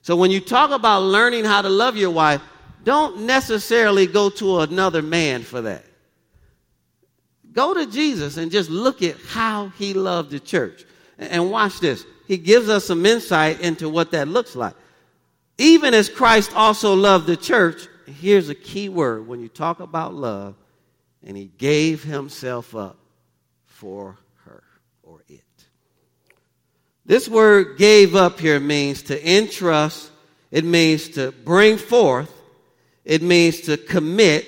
So 0.01 0.15
when 0.15 0.31
you 0.31 0.39
talk 0.39 0.71
about 0.71 1.03
learning 1.03 1.45
how 1.45 1.61
to 1.61 1.69
love 1.69 1.97
your 1.97 2.11
wife, 2.11 2.41
don't 2.83 3.21
necessarily 3.21 4.07
go 4.07 4.29
to 4.31 4.59
another 4.59 5.01
man 5.01 5.43
for 5.43 5.61
that. 5.61 5.85
Go 7.51 7.73
to 7.73 7.85
Jesus 7.85 8.37
and 8.37 8.51
just 8.51 8.69
look 8.69 9.01
at 9.01 9.17
how 9.27 9.69
he 9.69 9.93
loved 9.93 10.31
the 10.31 10.39
church. 10.39 10.85
And 11.17 11.51
watch 11.51 11.79
this. 11.79 12.05
He 12.27 12.37
gives 12.37 12.69
us 12.69 12.85
some 12.85 13.05
insight 13.05 13.59
into 13.59 13.89
what 13.89 14.11
that 14.11 14.27
looks 14.27 14.55
like. 14.55 14.75
Even 15.57 15.93
as 15.93 16.07
Christ 16.07 16.55
also 16.55 16.93
loved 16.93 17.27
the 17.27 17.35
church, 17.35 17.87
here's 18.05 18.47
a 18.47 18.55
key 18.55 18.87
word 18.87 19.27
when 19.27 19.41
you 19.41 19.49
talk 19.49 19.81
about 19.81 20.13
love, 20.13 20.55
and 21.25 21.35
he 21.35 21.51
gave 21.57 22.01
himself 22.03 22.73
up 22.75 22.97
for. 23.65 24.17
This 27.09 27.27
word 27.27 27.79
gave 27.79 28.15
up 28.15 28.39
here 28.39 28.59
means 28.59 29.01
to 29.03 29.35
entrust, 29.35 30.11
it 30.51 30.63
means 30.63 31.09
to 31.09 31.31
bring 31.31 31.79
forth, 31.79 32.31
it 33.03 33.23
means 33.23 33.61
to 33.61 33.77
commit, 33.77 34.45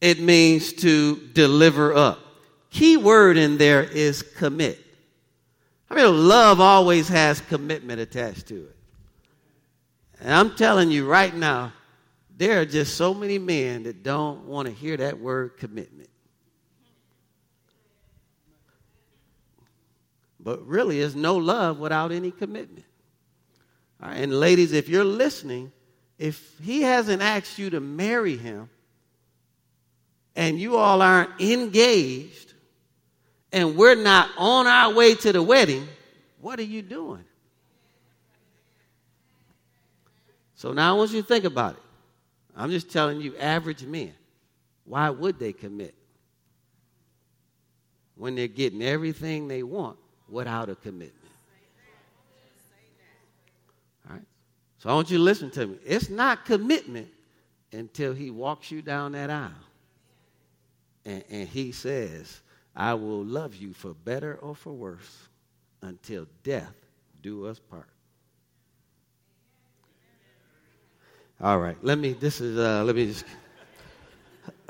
it 0.00 0.18
means 0.18 0.72
to 0.72 1.14
deliver 1.34 1.94
up. 1.94 2.18
Key 2.70 2.96
word 2.96 3.36
in 3.36 3.58
there 3.58 3.84
is 3.84 4.22
commit. 4.22 4.84
I 5.88 5.94
mean, 5.94 6.26
love 6.26 6.58
always 6.58 7.06
has 7.10 7.40
commitment 7.42 8.00
attached 8.00 8.48
to 8.48 8.64
it. 8.64 8.76
And 10.18 10.34
I'm 10.34 10.56
telling 10.56 10.90
you 10.90 11.06
right 11.06 11.32
now, 11.32 11.72
there 12.36 12.60
are 12.60 12.66
just 12.66 12.96
so 12.96 13.14
many 13.14 13.38
men 13.38 13.84
that 13.84 14.02
don't 14.02 14.46
want 14.46 14.66
to 14.66 14.74
hear 14.74 14.96
that 14.96 15.20
word 15.20 15.58
commitment. 15.58 16.10
But 20.46 20.64
really, 20.64 21.00
there's 21.00 21.16
no 21.16 21.38
love 21.38 21.80
without 21.80 22.12
any 22.12 22.30
commitment. 22.30 22.86
And 24.00 24.38
ladies, 24.38 24.72
if 24.72 24.88
you're 24.88 25.02
listening, 25.02 25.72
if 26.20 26.52
he 26.62 26.82
hasn't 26.82 27.20
asked 27.20 27.58
you 27.58 27.70
to 27.70 27.80
marry 27.80 28.36
him 28.36 28.70
and 30.36 30.56
you 30.56 30.76
all 30.76 31.02
aren't 31.02 31.40
engaged 31.40 32.54
and 33.50 33.76
we're 33.76 33.96
not 33.96 34.30
on 34.38 34.68
our 34.68 34.94
way 34.94 35.16
to 35.16 35.32
the 35.32 35.42
wedding, 35.42 35.88
what 36.40 36.60
are 36.60 36.62
you 36.62 36.80
doing? 36.80 37.24
So 40.54 40.72
now 40.72 40.94
I 40.94 40.96
want 40.96 41.10
you 41.10 41.22
to 41.22 41.26
think 41.26 41.44
about 41.44 41.74
it. 41.74 41.82
I'm 42.56 42.70
just 42.70 42.92
telling 42.92 43.20
you, 43.20 43.36
average 43.36 43.82
men, 43.82 44.14
why 44.84 45.10
would 45.10 45.40
they 45.40 45.52
commit? 45.52 45.96
When 48.14 48.36
they're 48.36 48.46
getting 48.46 48.80
everything 48.80 49.48
they 49.48 49.64
want 49.64 49.98
without 50.28 50.68
a 50.68 50.74
commitment. 50.74 51.12
All 54.08 54.16
right? 54.16 54.24
So 54.78 54.90
I 54.90 54.94
want 54.94 55.10
you 55.10 55.18
to 55.18 55.22
listen 55.22 55.50
to 55.52 55.66
me. 55.66 55.78
It's 55.84 56.08
not 56.08 56.44
commitment 56.44 57.08
until 57.72 58.12
he 58.12 58.30
walks 58.30 58.70
you 58.70 58.82
down 58.82 59.12
that 59.12 59.30
aisle. 59.30 59.50
And, 61.04 61.24
and 61.30 61.48
he 61.48 61.72
says, 61.72 62.40
I 62.74 62.94
will 62.94 63.24
love 63.24 63.54
you 63.54 63.72
for 63.72 63.94
better 63.94 64.34
or 64.36 64.54
for 64.54 64.72
worse 64.72 65.28
until 65.82 66.26
death 66.42 66.74
do 67.22 67.46
us 67.46 67.58
part. 67.58 67.88
All 71.40 71.58
right, 71.58 71.76
let 71.82 71.98
me, 71.98 72.14
this 72.14 72.40
is, 72.40 72.58
uh, 72.58 72.82
let 72.84 72.96
me 72.96 73.06
just. 73.06 73.24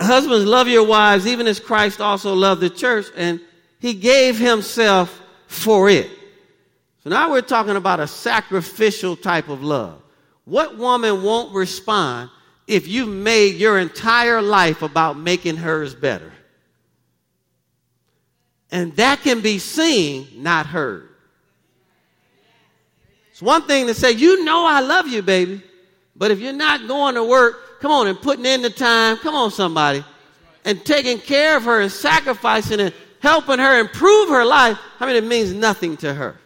Husbands, 0.00 0.44
love 0.44 0.68
your 0.68 0.84
wives, 0.84 1.26
even 1.26 1.46
as 1.46 1.60
Christ 1.60 2.00
also 2.00 2.34
loved 2.34 2.60
the 2.60 2.68
church, 2.68 3.06
and 3.16 3.40
he 3.78 3.94
gave 3.94 4.38
himself 4.38 5.22
for 5.46 5.88
it. 5.88 6.10
So 7.02 7.10
now 7.10 7.30
we're 7.30 7.40
talking 7.42 7.76
about 7.76 8.00
a 8.00 8.06
sacrificial 8.06 9.16
type 9.16 9.48
of 9.48 9.62
love. 9.62 10.02
What 10.44 10.76
woman 10.76 11.22
won't 11.22 11.54
respond 11.54 12.30
if 12.66 12.88
you've 12.88 13.08
made 13.08 13.56
your 13.56 13.78
entire 13.78 14.42
life 14.42 14.82
about 14.82 15.18
making 15.18 15.56
hers 15.56 15.94
better? 15.94 16.32
And 18.70 18.94
that 18.96 19.20
can 19.22 19.40
be 19.40 19.58
seen, 19.58 20.26
not 20.42 20.66
heard. 20.66 21.08
It's 23.30 23.42
one 23.42 23.62
thing 23.66 23.86
to 23.86 23.94
say, 23.94 24.12
you 24.12 24.44
know 24.44 24.64
I 24.66 24.80
love 24.80 25.06
you, 25.06 25.22
baby. 25.22 25.62
But 26.16 26.30
if 26.30 26.40
you're 26.40 26.52
not 26.52 26.88
going 26.88 27.14
to 27.16 27.24
work, 27.24 27.80
come 27.80 27.90
on 27.90 28.06
and 28.06 28.20
putting 28.20 28.46
in 28.46 28.62
the 28.62 28.70
time, 28.70 29.18
come 29.18 29.34
on, 29.34 29.50
somebody, 29.50 30.04
and 30.64 30.84
taking 30.84 31.18
care 31.18 31.56
of 31.56 31.64
her 31.64 31.82
and 31.82 31.92
sacrificing 31.92 32.80
and 32.80 32.94
helping 33.26 33.58
her 33.58 33.80
improve 33.80 34.28
her 34.28 34.44
life, 34.44 34.78
I 35.00 35.06
mean, 35.06 35.16
it 35.16 35.24
means 35.24 35.52
nothing 35.52 35.96
to 35.98 36.14
her. 36.14 36.36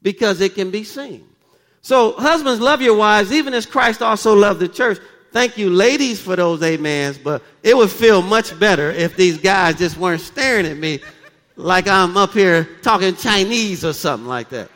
Because 0.00 0.40
it 0.40 0.54
can 0.54 0.70
be 0.70 0.84
seen. 0.84 1.28
So, 1.82 2.12
husbands, 2.12 2.60
love 2.60 2.80
your 2.80 2.96
wives, 2.96 3.30
even 3.30 3.52
as 3.52 3.66
Christ 3.66 4.00
also 4.00 4.34
loved 4.34 4.60
the 4.60 4.68
church. 4.68 4.98
Thank 5.32 5.58
you, 5.58 5.68
ladies, 5.68 6.20
for 6.20 6.34
those 6.34 6.62
amens, 6.62 7.18
but 7.18 7.42
it 7.62 7.76
would 7.76 7.90
feel 7.90 8.22
much 8.22 8.58
better 8.58 8.90
if 8.90 9.16
these 9.16 9.38
guys 9.38 9.76
just 9.76 9.96
weren't 9.98 10.20
staring 10.20 10.66
at 10.66 10.76
me 10.76 11.00
like 11.56 11.86
I'm 11.86 12.16
up 12.16 12.32
here 12.32 12.64
talking 12.82 13.14
Chinese 13.14 13.84
or 13.84 13.92
something 13.92 14.28
like 14.28 14.48
that. 14.50 14.70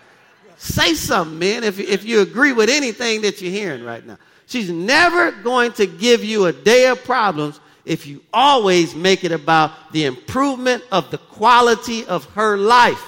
Say 0.59 0.95
something, 0.95 1.39
man, 1.39 1.65
if, 1.65 1.79
if 1.81 2.05
you 2.05 2.21
agree 2.21 2.53
with 2.53 2.69
anything 2.69 3.23
that 3.23 3.41
you're 3.41 3.53
hearing 3.53 3.85
right 3.85 4.05
now. 4.07 4.19
She's 4.47 4.71
never 4.71 5.33
going 5.33 5.73
to 5.73 5.87
give 5.87 6.23
you 6.23 6.47
a 6.47 6.53
day 6.53 6.87
of 6.87 7.03
problems 7.05 7.61
if 7.87 8.07
you 8.07 8.23
always 8.33 8.95
make 8.95 9.25
it 9.25 9.33
about 9.33 9.93
the 9.93 10.05
improvement 10.05 10.83
of 10.93 11.11
the 11.11 11.19
quality 11.19 12.05
of 12.05 12.25
her 12.35 12.59
life. 12.59 13.03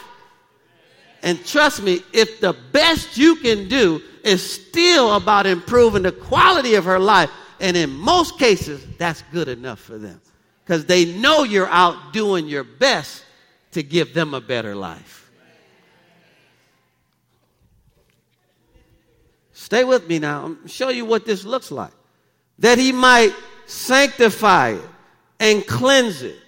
And 1.23 1.44
trust 1.44 1.82
me, 1.82 2.02
if 2.12 2.40
the 2.40 2.56
best 2.73 3.18
you 3.18 3.37
can 3.37 3.68
do 3.68 4.00
is 4.23 4.40
still 4.49 5.16
about 5.16 5.47
improving 5.47 6.04
the 6.04 6.12
quality 6.12 6.76
of 6.76 6.85
her 6.85 7.00
life, 7.00 7.28
and 7.61 7.76
in 7.76 7.90
most 7.90 8.38
cases, 8.38 8.87
that's 8.99 9.23
good 9.32 9.49
enough 9.49 9.80
for 9.80 9.99
them 9.99 10.20
because 10.64 10.87
they 10.87 11.06
know 11.06 11.42
you're 11.42 11.68
out 11.68 12.12
doing 12.12 12.47
your 12.47 12.62
best 12.62 13.25
to 13.73 13.82
give 13.82 14.14
them 14.14 14.32
a 14.32 14.40
better 14.40 14.76
life. 14.76 15.30
Stay 19.52 19.82
with 19.82 20.06
me 20.06 20.18
now. 20.20 20.44
I'm 20.44 20.68
show 20.68 20.88
you 20.88 21.04
what 21.04 21.26
this 21.26 21.44
looks 21.44 21.73
like. 21.73 21.90
That 22.61 22.78
he 22.78 22.92
might 22.92 23.35
sanctify 23.69 24.71
it 24.71 24.83
and 25.39 25.67
cleanse 25.67 26.23
it. 26.23 26.39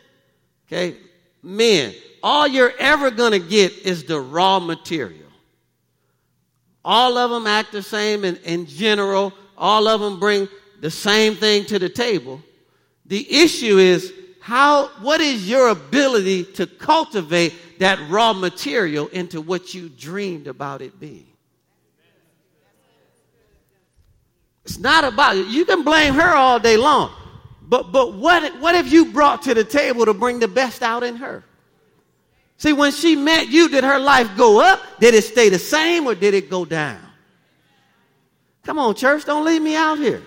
Okay? 0.67 0.97
Men, 1.43 1.95
all 2.23 2.47
you're 2.47 2.73
ever 2.79 3.11
going 3.11 3.33
to 3.33 3.39
get 3.39 3.73
is 3.79 4.05
the 4.05 4.21
raw 4.21 4.59
material. 4.59 5.29
All 6.85 7.19
of 7.19 7.31
them 7.31 7.47
act 7.47 7.73
the 7.73 7.83
same 7.83 8.25
in, 8.25 8.37
in 8.37 8.67
general. 8.67 9.33
All 9.57 9.87
of 9.87 10.01
them 10.01 10.19
bring 10.19 10.49
the 10.81 10.91
same 10.91 11.35
thing 11.35 11.67
to 11.67 11.79
the 11.79 11.89
table. 11.89 12.43
The 13.07 13.31
issue 13.31 13.79
is 13.79 14.13
how, 14.41 14.89
what 15.01 15.21
is 15.21 15.49
your 15.49 15.69
ability 15.69 16.45
to 16.45 16.67
cultivate 16.67 17.55
that 17.79 17.99
raw 18.09 18.33
material 18.33 19.09
into 19.09 19.41
what 19.41 19.75
you 19.75 19.89
dreamed 19.89 20.47
about 20.47 20.81
it 20.81 20.99
being? 20.99 21.30
It's 24.71 24.79
not 24.79 25.03
about 25.03 25.37
it. 25.37 25.49
You 25.49 25.65
can 25.65 25.83
blame 25.83 26.15
her 26.15 26.33
all 26.33 26.61
day 26.61 26.77
long. 26.77 27.11
But, 27.61 27.91
but 27.91 28.15
what, 28.15 28.61
what 28.61 28.77
have 28.77 28.87
you 28.87 29.07
brought 29.07 29.43
to 29.43 29.55
the 29.55 29.65
table 29.65 30.05
to 30.05 30.15
bring 30.15 30.39
the 30.39 30.47
best 30.47 30.81
out 30.81 31.03
in 31.03 31.17
her? 31.17 31.43
See, 32.57 32.73
when 32.73 32.93
she 32.93 33.17
met 33.17 33.49
you, 33.49 33.69
did 33.69 33.83
her 33.83 33.99
life 33.99 34.37
go 34.37 34.61
up? 34.61 34.81
Did 35.01 35.15
it 35.15 35.25
stay 35.25 35.49
the 35.49 35.59
same 35.59 36.07
or 36.07 36.15
did 36.15 36.35
it 36.35 36.49
go 36.49 36.65
down? 36.65 37.01
Come 38.63 38.79
on, 38.79 38.95
church, 38.95 39.25
don't 39.25 39.45
leave 39.45 39.61
me 39.61 39.75
out 39.75 39.99
here. 39.99 40.23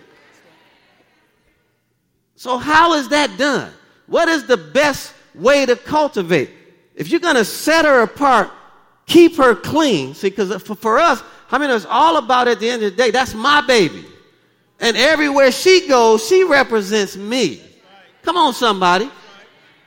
So, 2.36 2.58
how 2.58 2.96
is 2.96 3.08
that 3.10 3.38
done? 3.38 3.72
What 4.08 4.28
is 4.28 4.46
the 4.46 4.58
best 4.58 5.14
way 5.36 5.66
to 5.66 5.78
cultivate? 5.78 6.50
If 6.96 7.10
you're 7.10 7.22
going 7.22 7.36
to 7.36 7.46
set 7.46 7.86
her 7.86 8.02
apart, 8.02 8.52
keep 9.06 9.38
her 9.38 9.56
clean. 9.56 10.14
See, 10.16 10.32
because 10.32 10.62
for, 10.64 10.76
for 10.76 11.00
us, 11.00 11.24
I 11.50 11.58
mean, 11.60 11.70
it's 11.70 11.86
all 11.86 12.18
about 12.18 12.50
at 12.50 12.60
the 12.60 12.70
end 12.70 12.84
of 12.84 12.92
the 12.92 12.98
day, 12.98 13.10
that's 13.10 13.34
my 13.34 13.62
baby. 13.62 14.08
And 14.84 14.98
everywhere 14.98 15.50
she 15.54 15.88
goes, 15.88 16.28
she 16.28 16.44
represents 16.44 17.16
me. 17.16 17.62
Come 18.22 18.36
on, 18.36 18.54
somebody. 18.54 19.10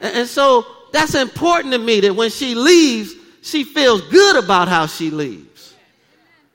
And, 0.01 0.27
so 0.27 0.65
that's 0.91 1.15
important 1.15 1.75
to 1.75 1.79
me 1.79 2.01
that 2.01 2.17
when 2.17 2.31
she 2.31 2.55
leaves, 2.55 3.13
she 3.43 3.63
feels 3.63 4.01
good 4.09 4.43
about 4.43 4.69
how 4.69 4.87
she 4.87 5.11
leaves. 5.11 5.75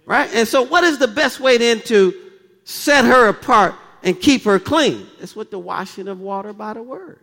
Right? 0.07 0.27
And 0.33 0.48
so, 0.48 0.63
what 0.63 0.83
is 0.83 0.98
the 0.98 1.07
best 1.07 1.39
way 1.39 1.60
then 1.60 1.81
to 1.81 2.15
set 2.63 3.05
her 3.05 3.27
apart 3.27 3.75
and 4.01 4.19
keep 4.19 4.43
her 4.45 4.57
clean? 4.57 5.05
It's 5.19 5.36
with 5.36 5.51
the 5.51 5.60
washing 5.60 6.07
of 6.07 6.19
water 6.19 6.51
by 6.51 6.74
the 6.74 6.81
word. 6.81 7.19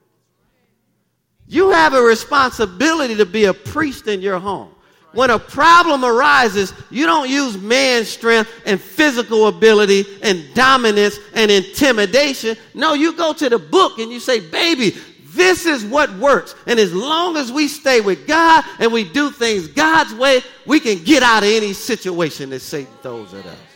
You 1.48 1.70
have 1.72 1.94
a 1.94 2.00
responsibility 2.00 3.16
to 3.16 3.26
be 3.26 3.46
a 3.46 3.54
priest 3.54 4.06
in 4.06 4.20
your 4.20 4.38
home. 4.38 4.70
When 5.12 5.30
a 5.30 5.38
problem 5.38 6.04
arises, 6.04 6.74
you 6.90 7.06
don't 7.06 7.30
use 7.30 7.56
man's 7.56 8.08
strength 8.08 8.50
and 8.66 8.80
physical 8.80 9.48
ability 9.48 10.04
and 10.22 10.44
dominance 10.54 11.18
and 11.34 11.50
intimidation. 11.50 12.56
No, 12.74 12.92
you 12.92 13.16
go 13.16 13.32
to 13.32 13.48
the 13.48 13.58
book 13.58 13.98
and 13.98 14.12
you 14.12 14.20
say, 14.20 14.40
baby, 14.40 14.96
this 15.34 15.66
is 15.66 15.84
what 15.84 16.12
works. 16.18 16.54
And 16.66 16.78
as 16.78 16.92
long 16.92 17.36
as 17.36 17.50
we 17.50 17.68
stay 17.68 18.00
with 18.00 18.26
God 18.26 18.64
and 18.78 18.92
we 18.92 19.04
do 19.04 19.30
things 19.30 19.68
God's 19.68 20.12
way, 20.14 20.42
we 20.66 20.78
can 20.78 21.02
get 21.04 21.22
out 21.22 21.42
of 21.42 21.48
any 21.48 21.72
situation 21.72 22.50
that 22.50 22.60
Satan 22.60 22.92
throws 23.02 23.32
at 23.32 23.46
us. 23.46 23.67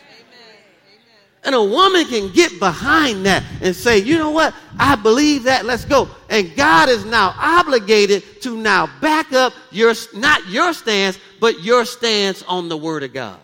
And 1.45 1.53
a 1.53 1.63
woman 1.63 2.05
can 2.05 2.31
get 2.31 2.57
behind 2.57 3.25
that 3.25 3.43
and 3.61 3.75
say, 3.75 3.97
you 3.99 4.17
know 4.17 4.31
what? 4.31 4.53
I 4.79 4.95
believe 4.95 5.43
that. 5.43 5.65
Let's 5.65 5.83
go. 5.83 6.09
And 6.29 6.55
God 6.55 6.87
is 6.87 7.03
now 7.03 7.35
obligated 7.37 8.41
to 8.43 8.55
now 8.55 8.87
back 9.01 9.33
up 9.33 9.53
your, 9.69 9.93
not 10.13 10.47
your 10.47 10.71
stance, 10.73 11.19
but 11.41 11.61
your 11.61 11.83
stance 11.83 12.43
on 12.43 12.69
the 12.69 12.77
word 12.77 13.03
of 13.03 13.13
God. 13.13 13.39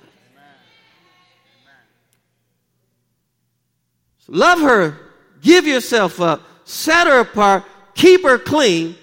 Love 4.29 4.59
her. 4.59 4.97
Give 5.41 5.67
yourself 5.67 6.21
up. 6.21 6.41
Set 6.63 7.07
her 7.07 7.19
apart. 7.21 7.65
Keep 7.95 8.23
her 8.23 8.37
clean. 8.37 8.95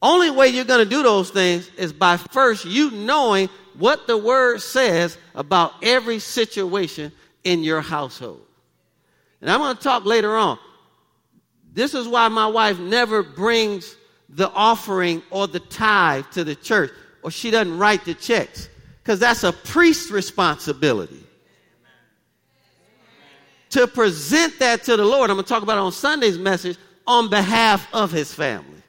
Only 0.00 0.30
way 0.30 0.48
you're 0.48 0.64
going 0.64 0.84
to 0.84 0.88
do 0.88 1.02
those 1.02 1.28
things 1.28 1.68
is 1.76 1.92
by 1.92 2.16
first 2.16 2.64
you 2.64 2.90
knowing 2.90 3.50
what 3.76 4.06
the 4.06 4.16
word 4.16 4.62
says 4.62 5.18
about 5.34 5.74
every 5.82 6.20
situation 6.20 7.12
in 7.44 7.62
your 7.62 7.80
household. 7.80 8.44
And 9.40 9.50
I'm 9.50 9.60
going 9.60 9.76
to 9.76 9.82
talk 9.82 10.04
later 10.04 10.36
on. 10.36 10.58
This 11.72 11.94
is 11.94 12.06
why 12.08 12.28
my 12.28 12.46
wife 12.46 12.78
never 12.78 13.22
brings 13.22 13.96
the 14.28 14.50
offering 14.50 15.22
or 15.30 15.48
the 15.48 15.60
tithe 15.60 16.24
to 16.32 16.44
the 16.44 16.54
church, 16.54 16.90
or 17.22 17.30
she 17.30 17.50
doesn't 17.50 17.78
write 17.78 18.04
the 18.04 18.14
checks, 18.14 18.68
because 19.02 19.18
that's 19.18 19.44
a 19.44 19.52
priest's 19.52 20.10
responsibility. 20.10 21.24
To 23.70 23.86
present 23.86 24.58
that 24.58 24.84
to 24.84 24.96
the 24.96 25.04
Lord, 25.04 25.30
I'm 25.30 25.36
going 25.36 25.44
to 25.44 25.48
talk 25.48 25.62
about 25.62 25.78
it 25.78 25.80
on 25.80 25.92
Sunday's 25.92 26.38
message 26.38 26.76
on 27.06 27.30
behalf 27.30 27.88
of 27.92 28.10
his 28.10 28.34
family. 28.34 28.79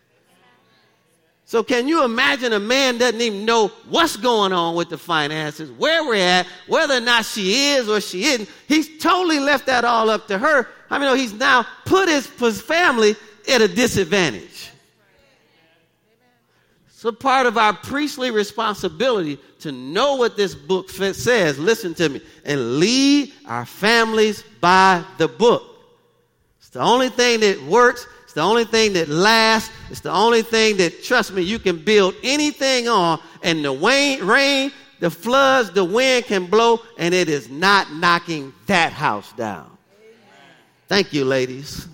So 1.52 1.64
can 1.64 1.90
you 1.90 2.06
imagine 2.06 2.54
a 2.54 2.62
man 2.62 2.98
doesn't 2.98 3.20
even 3.20 3.44
know 3.44 3.74
what's 3.90 4.16
going 4.16 4.54
on 4.54 4.74
with 4.74 4.88
the 4.88 4.98
finances, 4.98 5.70
where 5.70 6.02
we're 6.06 6.16
at, 6.16 6.48
whether 6.66 6.94
or 6.94 7.02
not 7.02 7.26
she 7.26 7.72
is 7.72 7.90
or 7.90 8.00
she 8.00 8.24
isn't. 8.24 8.50
He's 8.70 9.02
totally 9.04 9.42
left 9.42 9.66
that 9.66 9.84
all 9.84 10.10
up 10.10 10.28
to 10.28 10.38
her. 10.38 10.70
I 10.90 10.98
mean, 10.98 11.14
he's 11.18 11.34
now 11.34 11.66
put 11.84 12.08
his, 12.08 12.26
family 12.62 13.18
at 13.52 13.60
a 13.60 13.68
disadvantage. 13.68 14.70
So 16.92 17.12
part 17.12 17.46
of 17.48 17.58
our 17.58 17.74
priestly 17.74 18.32
responsibility 18.32 19.38
to 19.60 19.74
know 19.74 20.16
what 20.16 20.38
this 20.38 20.56
book 20.56 20.90
says, 20.90 21.60
listen 21.60 21.94
to 21.96 22.08
me, 22.08 22.22
and 22.46 22.80
lead 22.80 23.34
our 23.46 23.66
families 23.66 24.42
by 24.62 25.04
the 25.18 25.28
book. 25.28 25.64
It's 26.60 26.70
the 26.70 26.80
only 26.80 27.10
thing 27.10 27.42
that 27.42 27.62
works 27.64 28.08
it's 28.32 28.36
the 28.38 28.44
only 28.44 28.64
thing 28.64 28.94
that 28.94 29.10
lasts. 29.10 29.70
It's 29.90 30.00
the 30.00 30.10
only 30.10 30.42
thing 30.42 30.78
that, 30.78 31.04
trust 31.04 31.34
me, 31.34 31.42
you 31.42 31.60
can 31.60 31.84
build 31.84 32.16
anything 32.24 32.88
on. 32.88 33.20
And 33.44 33.66
the 33.66 33.74
rain, 33.74 34.72
the 35.02 35.10
floods, 35.10 35.72
the 35.72 35.84
wind 35.84 36.24
can 36.24 36.46
blow, 36.46 36.80
and 36.98 37.14
it 37.14 37.28
is 37.28 37.50
not 37.50 37.92
knocking 37.92 38.54
that 38.68 38.94
house 38.94 39.34
down. 39.34 39.70
Thank 40.88 41.12
you, 41.12 41.26
ladies. 41.26 41.90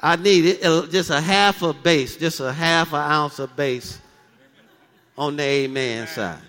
I 0.00 0.16
need 0.16 0.46
it, 0.46 0.64
uh, 0.64 0.84
just 0.88 1.10
a 1.10 1.20
half 1.20 1.62
a 1.62 1.72
bass, 1.72 2.16
just 2.16 2.40
a 2.40 2.52
half 2.52 2.92
an 2.92 2.98
ounce 2.98 3.38
of 3.38 3.54
bass 3.54 4.00
on 5.16 5.36
the 5.36 5.44
amen 5.44 6.08
side. 6.08 6.42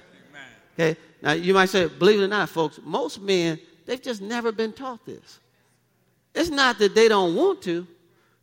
Okay? 0.73 0.99
Now, 1.21 1.34
you 1.34 1.54
might 1.54 1.69
say, 1.69 1.88
believe 1.88 2.19
it 2.19 2.23
or 2.23 2.28
not, 2.30 2.49
folks, 2.49 2.80
most 2.84 3.21
men, 3.21 3.60
they've 3.86 4.01
just 4.01 4.23
never 4.23 4.51
been 4.51 4.73
taught 4.73 5.06
this. 5.06 5.39
It's 6.34 6.49
not 6.49 6.80
that 6.80 6.95
they 6.95 7.08
don't 7.08 7.36
want 7.36 7.62
to, 7.62 7.86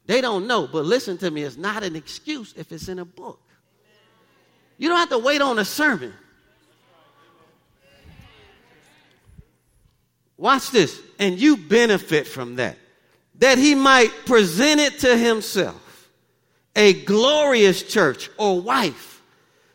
they 0.07 0.21
don't 0.21 0.47
know, 0.47 0.67
but 0.67 0.85
listen 0.85 1.19
to 1.19 1.31
me, 1.31 1.43
it's 1.43 1.57
not 1.57 1.83
an 1.83 1.97
excuse 1.97 2.55
if 2.57 2.73
it's 2.73 2.88
in 2.88 2.99
a 2.99 3.05
book. 3.05 3.41
You 4.79 4.88
don't 4.88 4.99
have 4.99 5.11
to 5.11 5.19
wait 5.19 5.41
on 5.41 5.59
a 5.59 5.65
sermon. 5.65 6.12
Watch 10.37 10.71
this, 10.71 11.01
and 11.21 11.38
you 11.38 11.57
benefit 11.57 12.27
from 12.27 12.57
that. 12.57 12.77
That 13.38 13.59
he 13.59 13.77
might 13.77 14.11
present 14.27 14.81
it 14.81 14.99
to 15.01 15.17
himself 15.17 16.09
a 16.75 16.95
glorious 17.05 17.83
church 17.83 18.31
or 18.38 18.61
wife, 18.61 19.23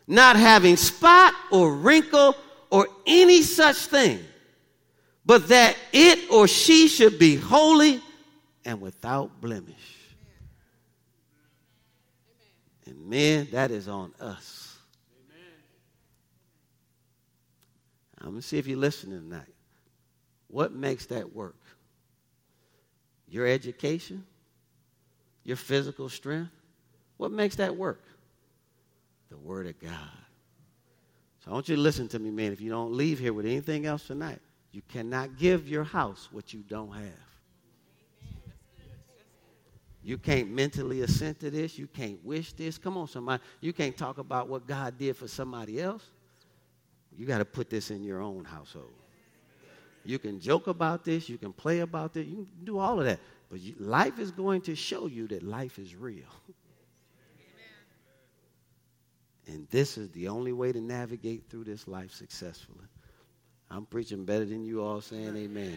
not 0.06 0.36
having 0.36 0.76
spot 0.76 1.32
or 1.50 1.74
wrinkle 1.74 2.36
or 2.70 2.86
any 3.06 3.42
such 3.42 3.76
thing, 3.76 4.20
but 5.24 5.48
that 5.48 5.76
it 5.92 6.30
or 6.30 6.48
she 6.48 6.88
should 6.88 7.18
be 7.18 7.36
holy 7.36 8.02
and 8.64 8.80
without 8.80 9.40
blemish. 9.40 9.97
Men, 13.08 13.48
that 13.52 13.70
is 13.70 13.88
on 13.88 14.12
us. 14.20 14.76
Amen. 15.30 15.54
I'm 18.18 18.28
going 18.32 18.42
to 18.42 18.46
see 18.46 18.58
if 18.58 18.66
you're 18.66 18.76
listening 18.76 19.18
tonight. 19.18 19.54
What 20.48 20.74
makes 20.74 21.06
that 21.06 21.34
work? 21.34 21.56
Your 23.26 23.46
education? 23.46 24.26
Your 25.42 25.56
physical 25.56 26.10
strength? 26.10 26.50
What 27.16 27.32
makes 27.32 27.56
that 27.56 27.74
work? 27.74 28.02
The 29.30 29.38
Word 29.38 29.66
of 29.68 29.80
God. 29.80 29.92
So 31.42 31.50
I 31.50 31.54
want 31.54 31.70
you 31.70 31.76
to 31.76 31.80
listen 31.80 32.08
to 32.08 32.18
me, 32.18 32.30
man. 32.30 32.52
If 32.52 32.60
you 32.60 32.68
don't 32.68 32.92
leave 32.92 33.18
here 33.18 33.32
with 33.32 33.46
anything 33.46 33.86
else 33.86 34.06
tonight, 34.06 34.40
you 34.70 34.82
cannot 34.86 35.38
give 35.38 35.66
your 35.66 35.84
house 35.84 36.28
what 36.30 36.52
you 36.52 36.60
don't 36.60 36.92
have. 36.92 37.27
You 40.02 40.16
can't 40.16 40.50
mentally 40.50 41.02
assent 41.02 41.40
to 41.40 41.50
this. 41.50 41.78
You 41.78 41.86
can't 41.86 42.24
wish 42.24 42.52
this. 42.52 42.78
Come 42.78 42.96
on, 42.96 43.08
somebody. 43.08 43.42
You 43.60 43.72
can't 43.72 43.96
talk 43.96 44.18
about 44.18 44.48
what 44.48 44.66
God 44.66 44.96
did 44.98 45.16
for 45.16 45.28
somebody 45.28 45.80
else. 45.80 46.04
You 47.16 47.26
got 47.26 47.38
to 47.38 47.44
put 47.44 47.68
this 47.68 47.90
in 47.90 48.04
your 48.04 48.20
own 48.20 48.44
household. 48.44 48.92
You 50.04 50.18
can 50.18 50.40
joke 50.40 50.68
about 50.68 51.04
this. 51.04 51.28
You 51.28 51.36
can 51.36 51.52
play 51.52 51.80
about 51.80 52.14
this. 52.14 52.26
You 52.26 52.36
can 52.36 52.64
do 52.64 52.78
all 52.78 52.98
of 52.98 53.06
that. 53.06 53.18
But 53.50 53.60
you, 53.60 53.74
life 53.78 54.18
is 54.18 54.30
going 54.30 54.62
to 54.62 54.74
show 54.74 55.06
you 55.06 55.26
that 55.28 55.42
life 55.42 55.78
is 55.78 55.94
real. 55.94 56.24
And 59.46 59.66
this 59.70 59.96
is 59.96 60.10
the 60.10 60.28
only 60.28 60.52
way 60.52 60.72
to 60.72 60.80
navigate 60.80 61.44
through 61.48 61.64
this 61.64 61.88
life 61.88 62.12
successfully. 62.12 62.84
I'm 63.70 63.86
preaching 63.86 64.24
better 64.24 64.44
than 64.44 64.64
you 64.64 64.82
all 64.82 65.00
saying 65.00 65.28
amen. 65.28 65.76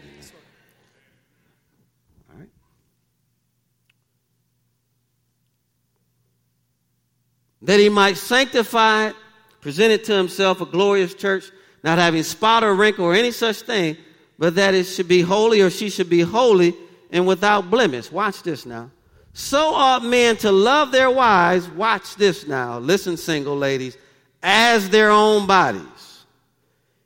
That 7.62 7.78
he 7.78 7.88
might 7.88 8.16
sanctify 8.16 9.08
it, 9.08 9.16
present 9.60 9.92
it 9.92 10.04
to 10.04 10.14
himself 10.14 10.60
a 10.60 10.66
glorious 10.66 11.14
church, 11.14 11.50
not 11.84 11.98
having 11.98 12.22
spot 12.22 12.64
or 12.64 12.74
wrinkle 12.74 13.04
or 13.04 13.14
any 13.14 13.30
such 13.30 13.62
thing, 13.62 13.96
but 14.38 14.56
that 14.56 14.74
it 14.74 14.84
should 14.84 15.08
be 15.08 15.22
holy 15.22 15.60
or 15.60 15.70
she 15.70 15.88
should 15.88 16.10
be 16.10 16.20
holy 16.20 16.74
and 17.10 17.26
without 17.26 17.70
blemish. 17.70 18.10
Watch 18.10 18.42
this 18.42 18.66
now. 18.66 18.90
So 19.34 19.72
ought 19.74 20.04
men 20.04 20.36
to 20.38 20.52
love 20.52 20.92
their 20.92 21.10
wives, 21.10 21.68
watch 21.70 22.16
this 22.16 22.46
now, 22.46 22.78
listen, 22.78 23.16
single 23.16 23.56
ladies, 23.56 23.96
as 24.42 24.90
their 24.90 25.10
own 25.10 25.46
bodies. 25.46 26.24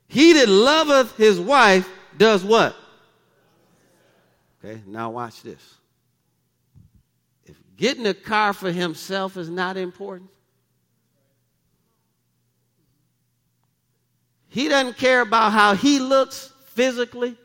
He 0.07 0.33
that 0.33 0.49
loveth 0.49 1.15
his 1.15 1.39
wife 1.39 1.87
does 2.17 2.43
what? 2.43 2.75
Okay, 4.63 4.81
now 4.87 5.11
watch 5.11 5.41
this. 5.43 5.75
If 7.45 7.57
getting 7.77 8.07
a 8.07 8.13
car 8.13 8.53
for 8.53 8.71
himself 8.71 9.37
is 9.37 9.49
not 9.49 9.77
important, 9.77 10.29
He 14.49 14.67
doesn't 14.69 14.97
care 14.97 15.21
about 15.21 15.51
how 15.51 15.75
he 15.75 15.99
looks 15.99 16.51
physically. 16.67 17.35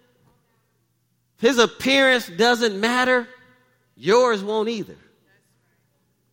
His 1.39 1.59
appearance 1.59 2.29
doesn't 2.29 2.79
matter. 2.79 3.29
Yours 3.97 4.43
won't 4.43 4.69
either. 4.69 4.97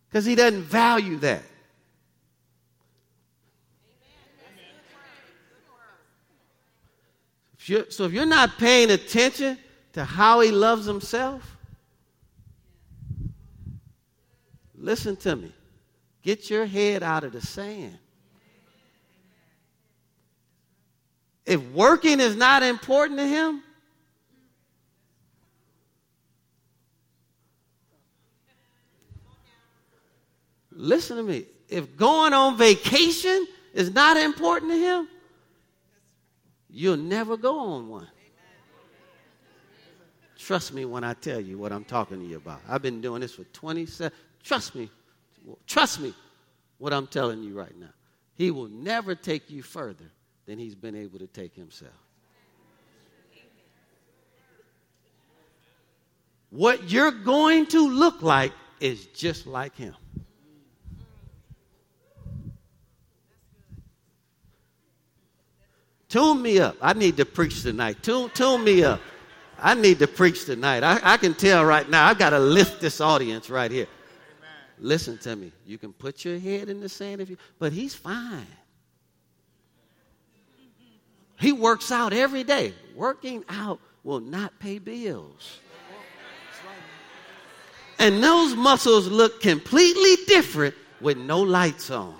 Because 0.08 0.24
he 0.24 0.34
doesn't 0.34 0.62
value 0.62 1.16
that. 1.18 1.42
If 7.66 7.92
so 7.92 8.04
if 8.04 8.12
you're 8.12 8.26
not 8.26 8.58
paying 8.58 8.90
attention 8.90 9.58
to 9.92 10.04
how 10.04 10.40
he 10.40 10.50
loves 10.50 10.86
himself, 10.86 11.56
listen 14.74 15.16
to 15.16 15.36
me. 15.36 15.52
Get 16.22 16.50
your 16.50 16.66
head 16.66 17.02
out 17.02 17.24
of 17.24 17.32
the 17.32 17.40
sand. 17.40 17.98
If 21.50 21.60
working 21.72 22.20
is 22.20 22.36
not 22.36 22.62
important 22.62 23.18
to 23.18 23.26
him, 23.26 23.60
listen 30.70 31.16
to 31.16 31.24
me. 31.24 31.46
If 31.68 31.96
going 31.96 32.34
on 32.34 32.56
vacation 32.56 33.48
is 33.74 33.92
not 33.92 34.16
important 34.16 34.70
to 34.70 34.78
him, 34.78 35.08
you'll 36.68 36.96
never 36.96 37.36
go 37.36 37.58
on 37.58 37.88
one. 37.88 38.06
Trust 40.38 40.72
me 40.72 40.84
when 40.84 41.02
I 41.02 41.14
tell 41.14 41.40
you 41.40 41.58
what 41.58 41.72
I'm 41.72 41.84
talking 41.84 42.20
to 42.20 42.26
you 42.26 42.36
about. 42.36 42.60
I've 42.68 42.82
been 42.82 43.00
doing 43.00 43.22
this 43.22 43.34
for 43.34 43.42
27. 43.42 44.16
Trust 44.44 44.76
me. 44.76 44.88
Trust 45.66 45.98
me 45.98 46.14
what 46.78 46.92
I'm 46.92 47.08
telling 47.08 47.42
you 47.42 47.58
right 47.58 47.76
now. 47.76 47.90
He 48.36 48.52
will 48.52 48.68
never 48.68 49.16
take 49.16 49.50
you 49.50 49.64
further 49.64 50.12
than 50.50 50.58
he's 50.58 50.74
been 50.74 50.96
able 50.96 51.20
to 51.20 51.28
take 51.28 51.54
himself. 51.54 51.92
What 56.50 56.90
you're 56.90 57.12
going 57.12 57.66
to 57.66 57.88
look 57.88 58.20
like 58.20 58.50
is 58.80 59.06
just 59.14 59.46
like 59.46 59.76
him. 59.76 59.94
Tune 66.08 66.42
me 66.42 66.58
up. 66.58 66.74
I 66.82 66.94
need 66.94 67.16
to 67.18 67.24
preach 67.24 67.62
tonight. 67.62 68.02
Tune, 68.02 68.28
tune 68.30 68.64
me 68.64 68.82
up. 68.82 69.00
I 69.56 69.74
need 69.74 70.00
to 70.00 70.08
preach 70.08 70.46
tonight. 70.46 70.82
I, 70.82 70.98
I 71.00 71.16
can 71.16 71.34
tell 71.34 71.64
right 71.64 71.88
now, 71.88 72.08
I've 72.08 72.18
got 72.18 72.30
to 72.30 72.40
lift 72.40 72.80
this 72.80 73.00
audience 73.00 73.48
right 73.50 73.70
here. 73.70 73.86
Amen. 73.86 74.50
Listen 74.80 75.16
to 75.18 75.36
me. 75.36 75.52
You 75.64 75.78
can 75.78 75.92
put 75.92 76.24
your 76.24 76.40
head 76.40 76.68
in 76.68 76.80
the 76.80 76.88
sand 76.88 77.20
if 77.20 77.30
you, 77.30 77.36
but 77.60 77.72
he's 77.72 77.94
fine. 77.94 78.48
He 81.40 81.52
works 81.52 81.90
out 81.90 82.12
every 82.12 82.44
day. 82.44 82.74
Working 82.94 83.44
out 83.48 83.80
will 84.04 84.20
not 84.20 84.58
pay 84.60 84.78
bills. 84.78 85.60
And 87.98 88.22
those 88.22 88.54
muscles 88.54 89.08
look 89.08 89.40
completely 89.40 90.24
different 90.26 90.74
with 91.00 91.16
no 91.16 91.40
lights 91.40 91.90
on. 91.90 92.14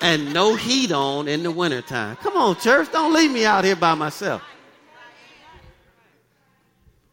And 0.00 0.32
no 0.34 0.56
heat 0.56 0.90
on 0.90 1.28
in 1.28 1.42
the 1.42 1.50
wintertime. 1.50 2.16
Come 2.16 2.36
on, 2.36 2.56
church, 2.56 2.90
don't 2.90 3.12
leave 3.12 3.30
me 3.30 3.44
out 3.44 3.64
here 3.64 3.76
by 3.76 3.94
myself. 3.94 4.42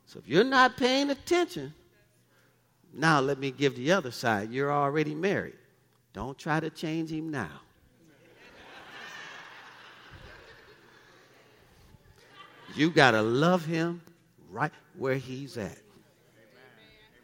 So 0.07 0.19
if 0.19 0.27
you're 0.27 0.43
not 0.43 0.75
paying 0.75 1.11
attention, 1.11 1.73
now 2.93 3.19
let 3.19 3.37
me 3.37 3.51
give 3.51 3.75
the 3.75 3.91
other 3.91 4.11
side. 4.11 4.49
You're 4.49 4.71
already 4.71 5.13
married. 5.13 5.57
Don't 6.13 6.37
try 6.37 6.59
to 6.59 6.69
change 6.69 7.11
him 7.11 7.29
now. 7.29 7.61
You 12.75 12.89
got 12.89 13.11
to 13.11 13.21
love 13.21 13.65
him 13.65 14.01
right 14.49 14.71
where 14.97 15.15
he's 15.15 15.57
at. 15.57 15.77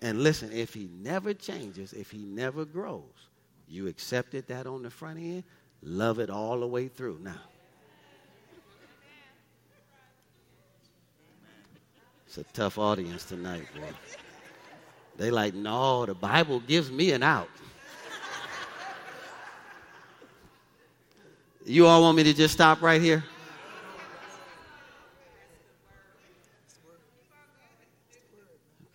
And 0.02 0.22
listen, 0.22 0.52
if 0.52 0.74
he 0.74 0.90
never 1.02 1.34
changes, 1.34 1.94
if 1.94 2.12
he 2.12 2.20
never 2.20 2.66
grows, 2.66 3.30
you 3.68 3.88
accepted 3.88 4.48
that 4.48 4.68
on 4.68 4.84
the 4.84 4.90
front 4.90 5.18
end, 5.18 5.44
love 5.82 6.20
it 6.20 6.30
all 6.30 6.60
the 6.60 6.68
way 6.68 6.88
through. 6.88 7.20
Now, 7.22 7.42
it's 12.28 12.38
a 12.38 12.44
tough 12.54 12.78
audience 12.78 13.26
tonight, 13.26 13.66
boy. 13.76 13.88
They 15.18 15.32
like, 15.32 15.54
no, 15.54 16.06
the 16.06 16.14
Bible 16.14 16.60
gives 16.60 16.92
me 16.92 17.12
an 17.12 17.24
out. 17.24 17.50
You 21.66 21.88
all 21.88 22.04
want 22.04 22.18
me 22.18 22.24
to 22.24 22.34
just 22.34 22.54
stop 22.54 22.82
right 22.82 23.02
here? 23.02 23.24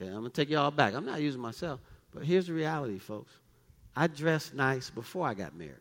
Okay, 0.00 0.08
I'm 0.08 0.20
going 0.20 0.30
to 0.30 0.30
take 0.30 0.48
y'all 0.48 0.70
back. 0.70 0.94
I'm 0.94 1.04
not 1.04 1.20
using 1.20 1.40
myself. 1.40 1.80
But 2.12 2.24
here's 2.24 2.46
the 2.46 2.54
reality, 2.54 2.98
folks. 2.98 3.32
I 3.94 4.06
dressed 4.06 4.54
nice 4.54 4.88
before 4.88 5.26
I 5.26 5.34
got 5.34 5.54
married. 5.54 5.74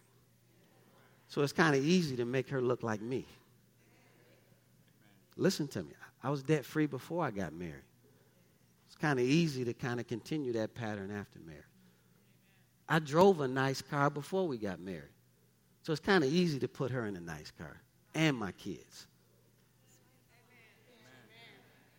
So 1.27 1.41
it's 1.41 1.53
kind 1.53 1.75
of 1.75 1.85
easy 1.85 2.15
to 2.17 2.25
make 2.25 2.49
her 2.49 2.59
look 2.59 2.83
like 2.83 3.01
me. 3.01 3.25
Listen 5.37 5.67
to 5.69 5.83
me. 5.83 5.93
I 6.21 6.29
was 6.29 6.43
debt 6.43 6.65
free 6.65 6.85
before 6.85 7.23
I 7.23 7.31
got 7.31 7.53
married. 7.53 7.83
It's 8.87 8.95
kind 8.95 9.19
of 9.19 9.25
easy 9.25 9.63
to 9.65 9.73
kind 9.73 9.99
of 9.99 10.07
continue 10.07 10.51
that 10.53 10.73
pattern 10.73 11.11
after 11.15 11.39
marriage. 11.39 11.63
I 12.89 12.99
drove 12.99 13.39
a 13.39 13.47
nice 13.47 13.81
car 13.81 14.09
before 14.09 14.47
we 14.47 14.57
got 14.57 14.79
married. 14.79 15.13
So 15.83 15.93
it's 15.93 16.01
kind 16.01 16.23
of 16.23 16.33
easy 16.33 16.59
to 16.59 16.67
put 16.67 16.91
her 16.91 17.05
in 17.05 17.15
a 17.15 17.21
nice 17.21 17.51
car 17.51 17.79
and 18.15 18.35
my 18.35 18.51
kids 18.53 19.07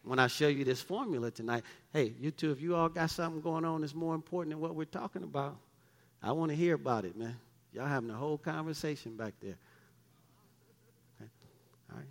when 0.05 0.19
I 0.19 0.27
show 0.29 0.49
you 0.49 0.65
this 0.65 0.81
formula 0.81 1.31
tonight, 1.31 1.63
hey, 1.93 2.15
you 2.19 2.31
two, 2.31 2.51
if 2.51 2.61
you 2.61 2.75
all 2.75 2.89
got 2.89 3.11
something 3.11 3.41
going 3.41 3.65
on 3.65 3.83
that's 3.83 3.95
more 3.95 4.15
important 4.15 4.55
than 4.55 4.61
what 4.61 4.75
we're 4.75 4.85
talking 4.85 5.23
about, 5.23 5.57
I 6.23 6.33
want 6.33 6.51
to 6.51 6.57
hear 6.57 6.75
about 6.75 7.05
it, 7.05 7.17
man. 7.17 7.37
Y'all 7.73 7.87
having 7.87 8.11
a 8.11 8.15
whole 8.15 8.39
conversation 8.39 9.17
back 9.17 9.35
there. 9.41 9.57
Okay? 11.21 11.31
All 11.91 11.99
right. 11.99 12.07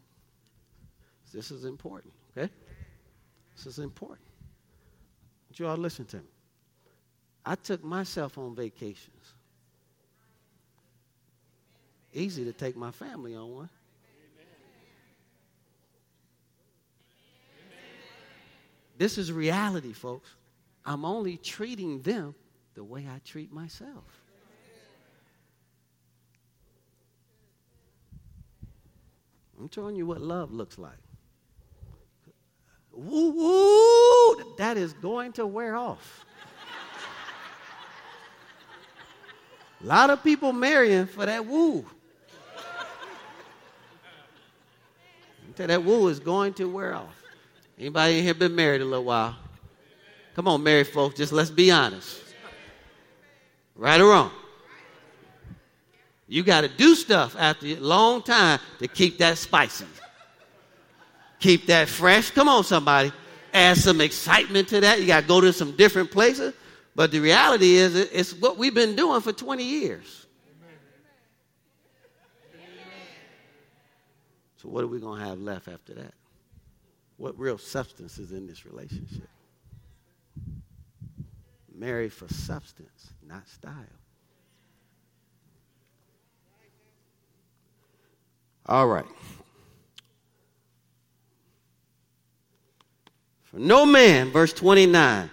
This 1.33 1.51
is 1.51 1.65
important, 1.65 2.13
okay? 2.35 2.51
This 3.55 3.65
is 3.65 3.79
important. 3.79 4.27
But 5.47 5.59
you 5.59 5.67
all 5.67 5.77
listen 5.77 6.05
to 6.05 6.17
me. 6.17 6.23
I 7.45 7.55
took 7.55 7.83
myself 7.83 8.37
on 8.37 8.55
vacations. 8.55 9.33
Easy 12.13 12.43
to 12.45 12.53
take 12.53 12.75
my 12.75 12.91
family 12.91 13.35
on 13.35 13.51
one. 13.51 13.69
This 18.99 19.17
is 19.17 19.31
reality, 19.31 19.93
folks. 19.93 20.29
I'm 20.85 21.05
only 21.05 21.37
treating 21.37 22.01
them 22.01 22.35
the 22.75 22.83
way 22.83 23.07
I 23.09 23.19
treat 23.19 23.49
myself. 23.49 24.03
I'm 29.57 29.69
showing 29.71 29.95
you 29.95 30.05
what 30.05 30.19
love 30.19 30.51
looks 30.51 30.77
like. 30.77 30.97
Woo, 32.91 33.31
woo, 33.31 34.55
that 34.57 34.75
is 34.75 34.91
going 34.93 35.31
to 35.33 35.47
wear 35.47 35.77
off. 35.77 36.25
A 39.81 39.85
lot 39.85 40.09
of 40.09 40.21
people 40.25 40.51
marrying 40.51 41.05
for 41.05 41.25
that 41.25 41.45
woo. 41.45 41.85
That 45.55 45.83
woo 45.85 46.09
is 46.09 46.19
going 46.19 46.53
to 46.55 46.65
wear 46.65 46.95
off. 46.95 47.18
Anybody 47.79 48.17
in 48.17 48.23
here 48.25 48.33
been 48.33 48.55
married 48.55 48.81
a 48.81 48.85
little 48.85 49.05
while? 49.05 49.37
Come 50.35 50.49
on, 50.49 50.61
married 50.61 50.87
folks, 50.87 51.15
just 51.15 51.31
let's 51.31 51.49
be 51.49 51.71
honest. 51.71 52.21
Right 53.75 54.01
or 54.01 54.09
wrong? 54.09 54.31
You 56.27 56.43
got 56.43 56.61
to 56.61 56.67
do 56.67 56.93
stuff 56.93 57.35
after 57.39 57.65
a 57.65 57.75
long 57.75 58.21
time 58.21 58.59
to 58.79 58.87
keep 58.87 59.17
that 59.19 59.37
spicy. 59.37 59.85
Keep 61.39 61.67
that 61.67 61.87
fresh. 61.87 62.31
Come 62.31 62.49
on, 62.49 62.65
somebody. 62.65 63.13
Add 63.53 63.77
some 63.77 64.01
excitement 64.01 64.67
to 64.67 64.81
that. 64.81 64.99
You 64.99 65.07
got 65.07 65.21
to 65.21 65.27
go 65.27 65.39
to 65.39 65.53
some 65.53 65.75
different 65.77 66.11
places. 66.11 66.53
But 66.95 67.11
the 67.11 67.19
reality 67.21 67.75
is, 67.75 67.95
it's 67.95 68.33
what 68.33 68.57
we've 68.57 68.73
been 68.73 68.95
doing 68.95 69.21
for 69.21 69.31
20 69.31 69.63
years. 69.63 70.27
So, 74.57 74.67
what 74.67 74.83
are 74.83 74.87
we 74.87 74.99
going 74.99 75.21
to 75.21 75.25
have 75.25 75.39
left 75.39 75.69
after 75.69 75.93
that? 75.93 76.13
What 77.19 77.37
real 77.37 77.57
substance 77.57 78.17
is 78.17 78.31
in 78.31 78.47
this 78.47 78.65
relationship? 78.65 79.27
Marry 81.75 82.07
for 82.07 82.29
substance, 82.29 83.11
not 83.27 83.45
style. 83.49 83.73
All 88.65 88.87
right. 88.87 89.05
For 93.43 93.57
no 93.57 93.85
man, 93.85 94.31
verse 94.31 94.53
29, 94.53 95.29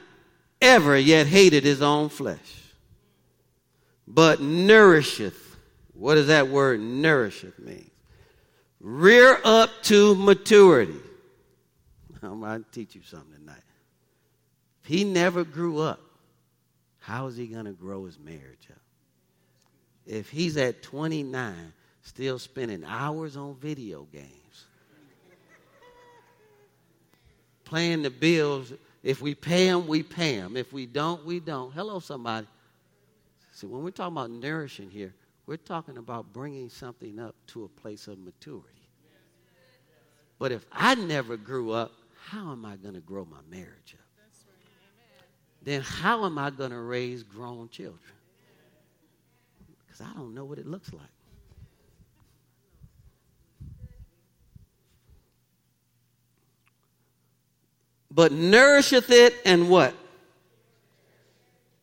ever 0.60 0.98
yet 0.98 1.28
hated 1.28 1.62
his 1.62 1.82
own 1.82 2.08
flesh, 2.08 2.64
but 4.08 4.40
nourisheth. 4.40 5.56
What 5.94 6.16
does 6.16 6.26
that 6.26 6.48
word 6.48 6.80
nourisheth 6.80 7.60
mean? 7.60 7.92
Rear 8.80 9.38
up 9.44 9.70
to 9.84 10.16
maturity. 10.16 11.05
I'm 12.26 12.40
going 12.40 12.64
to 12.64 12.70
teach 12.70 12.94
you 12.94 13.02
something 13.02 13.32
tonight. 13.38 13.62
If 14.82 14.88
he 14.88 15.04
never 15.04 15.44
grew 15.44 15.80
up, 15.80 16.00
how 16.98 17.26
is 17.26 17.36
he 17.36 17.46
going 17.46 17.66
to 17.66 17.72
grow 17.72 18.04
his 18.04 18.18
marriage 18.18 18.68
up? 18.70 18.80
If 20.06 20.30
he's 20.30 20.56
at 20.56 20.82
29, 20.82 21.72
still 22.02 22.38
spending 22.38 22.84
hours 22.84 23.36
on 23.36 23.56
video 23.56 24.06
games, 24.12 24.64
paying 27.64 28.02
the 28.02 28.10
bills 28.10 28.72
if 29.06 29.22
we 29.22 29.36
pay 29.36 29.66
them, 29.66 29.86
we 29.86 30.02
pay 30.02 30.38
them. 30.38 30.56
If 30.56 30.72
we 30.72 30.84
don't, 30.84 31.24
we 31.24 31.38
don't. 31.38 31.72
Hello, 31.72 32.00
somebody. 32.00 32.48
See, 33.52 33.68
when 33.68 33.84
we're 33.84 33.92
talking 33.92 34.16
about 34.16 34.32
nourishing 34.32 34.90
here, 34.90 35.14
we're 35.46 35.58
talking 35.58 35.96
about 35.96 36.32
bringing 36.32 36.68
something 36.68 37.20
up 37.20 37.36
to 37.48 37.62
a 37.62 37.68
place 37.68 38.08
of 38.08 38.18
maturity. 38.18 38.88
But 40.40 40.50
if 40.50 40.66
I 40.72 40.96
never 40.96 41.36
grew 41.36 41.70
up, 41.70 41.92
how 42.26 42.52
am 42.52 42.64
I 42.64 42.76
going 42.76 42.94
to 42.94 43.00
grow 43.00 43.24
my 43.24 43.40
marriage 43.50 43.94
up? 43.94 44.00
Then 45.62 45.80
how 45.80 46.24
am 46.24 46.38
I 46.38 46.50
going 46.50 46.70
to 46.70 46.80
raise 46.80 47.22
grown 47.22 47.68
children? 47.68 48.00
Because 49.84 50.00
I 50.00 50.12
don't 50.14 50.34
know 50.34 50.44
what 50.44 50.58
it 50.58 50.66
looks 50.66 50.92
like. 50.92 51.08
but 58.16 58.32
nourisheth 58.32 59.10
it 59.10 59.34
and 59.44 59.68
what? 59.68 59.94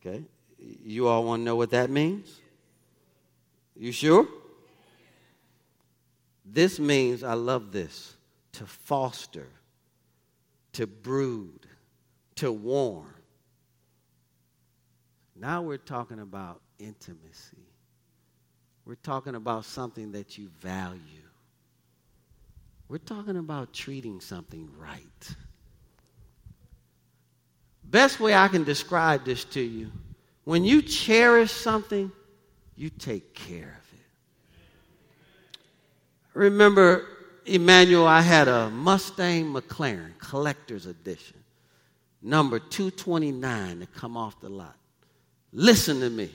Okay. 0.01 0.23
You 0.83 1.07
all 1.07 1.23
want 1.23 1.41
to 1.41 1.43
know 1.45 1.55
what 1.55 1.69
that 1.69 1.91
means? 1.91 2.41
You 3.77 3.91
sure? 3.91 4.27
This 6.43 6.79
means, 6.79 7.23
I 7.23 7.33
love 7.33 7.71
this, 7.71 8.15
to 8.53 8.65
foster, 8.65 9.47
to 10.73 10.87
brood, 10.87 11.67
to 12.35 12.51
warm. 12.51 13.13
Now 15.35 15.61
we're 15.61 15.77
talking 15.77 16.19
about 16.19 16.61
intimacy. 16.79 17.57
We're 18.85 18.95
talking 18.95 19.35
about 19.35 19.65
something 19.65 20.11
that 20.11 20.37
you 20.37 20.49
value. 20.59 20.99
We're 22.89 22.97
talking 22.97 23.37
about 23.37 23.73
treating 23.73 24.19
something 24.19 24.69
right. 24.77 25.35
Best 27.83 28.19
way 28.19 28.35
I 28.35 28.47
can 28.47 28.63
describe 28.63 29.25
this 29.25 29.45
to 29.45 29.61
you 29.61 29.91
when 30.43 30.65
you 30.65 30.81
cherish 30.81 31.51
something, 31.51 32.11
you 32.75 32.89
take 32.89 33.33
care 33.33 33.79
of 33.79 33.93
it. 33.93 35.59
Remember, 36.33 37.07
Emmanuel, 37.45 38.07
I 38.07 38.21
had 38.21 38.47
a 38.47 38.69
Mustang 38.69 39.53
McLaren 39.53 40.17
collector's 40.17 40.85
edition, 40.85 41.37
number 42.21 42.59
229 42.59 43.81
to 43.81 43.85
come 43.87 44.17
off 44.17 44.39
the 44.39 44.49
lot. 44.49 44.75
Listen 45.51 45.99
to 45.99 46.09
me. 46.09 46.31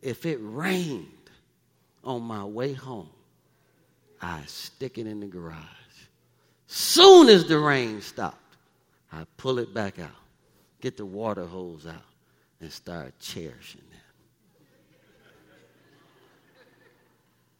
If 0.00 0.26
it 0.26 0.38
rained 0.40 1.08
on 2.02 2.22
my 2.22 2.44
way 2.44 2.72
home, 2.72 3.08
I 4.20 4.42
stick 4.46 4.98
it 4.98 5.06
in 5.06 5.20
the 5.20 5.26
garage. 5.26 5.58
Soon 6.66 7.28
as 7.28 7.46
the 7.46 7.58
rain 7.58 8.00
stopped, 8.00 8.56
I 9.12 9.24
pull 9.36 9.58
it 9.58 9.72
back 9.72 9.98
out 9.98 10.10
get 10.84 10.98
the 10.98 11.06
water 11.06 11.46
hose 11.46 11.86
out 11.86 12.04
and 12.60 12.70
start 12.70 13.18
cherishing 13.18 13.80
that. 13.90 13.98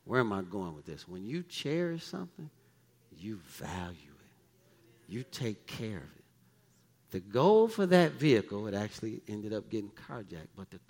Where 0.04 0.20
am 0.20 0.30
I 0.30 0.42
going 0.42 0.74
with 0.74 0.84
this? 0.84 1.08
When 1.08 1.24
you 1.24 1.42
cherish 1.42 2.04
something, 2.04 2.50
you 3.18 3.40
value 3.46 3.94
it, 3.96 5.12
you 5.12 5.24
take 5.24 5.66
care 5.66 5.98
of 5.98 6.02
it. 6.02 6.24
The 7.10 7.20
goal 7.20 7.68
for 7.68 7.86
that 7.86 8.12
vehicle, 8.12 8.66
it 8.66 8.74
actually 8.74 9.22
ended 9.28 9.52
up 9.52 9.70
getting 9.70 9.90
carjacked, 9.90 10.48
but 10.56 10.70
the 10.70 10.80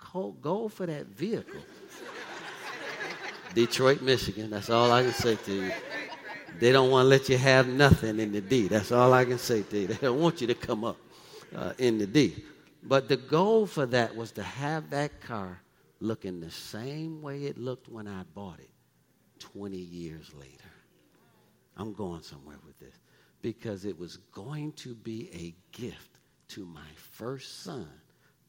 goal 0.41 0.69
for 0.69 0.85
that 0.87 1.05
vehicle, 1.05 1.61
Detroit, 3.53 4.01
Michigan, 4.01 4.49
that's 4.49 4.69
all 4.69 4.91
I 4.91 5.03
can 5.03 5.13
say 5.13 5.35
to 5.35 5.53
you. 5.53 5.71
They 6.59 6.71
don't 6.71 6.89
want 6.89 7.05
to 7.05 7.09
let 7.09 7.29
you 7.29 7.37
have 7.37 7.67
nothing 7.67 8.19
in 8.19 8.31
the 8.31 8.41
D. 8.41 8.67
That's 8.67 8.91
all 8.91 9.13
I 9.13 9.25
can 9.25 9.37
say 9.37 9.61
to 9.63 9.77
you. 9.77 9.87
They 9.87 9.95
don't 9.95 10.19
want 10.19 10.41
you 10.41 10.47
to 10.47 10.55
come 10.55 10.83
up 10.83 10.97
uh, 11.55 11.73
in 11.77 11.97
the 11.97 12.07
D. 12.07 12.43
But 12.81 13.07
the 13.07 13.17
goal 13.17 13.65
for 13.65 13.85
that 13.87 14.15
was 14.15 14.31
to 14.33 14.43
have 14.43 14.89
that 14.91 15.21
car 15.21 15.61
looking 15.99 16.39
the 16.39 16.51
same 16.51 17.21
way 17.21 17.43
it 17.45 17.57
looked 17.57 17.89
when 17.89 18.07
I 18.07 18.23
bought 18.33 18.59
it 18.59 18.69
20 19.39 19.77
years 19.77 20.31
later. 20.33 20.64
I'm 21.77 21.93
going 21.93 22.21
somewhere 22.21 22.59
with 22.65 22.79
this 22.79 22.95
because 23.41 23.85
it 23.85 23.97
was 23.97 24.17
going 24.31 24.71
to 24.73 24.95
be 24.95 25.29
a 25.33 25.77
gift 25.77 26.19
to 26.49 26.65
my 26.65 26.87
first 26.95 27.63
son 27.63 27.87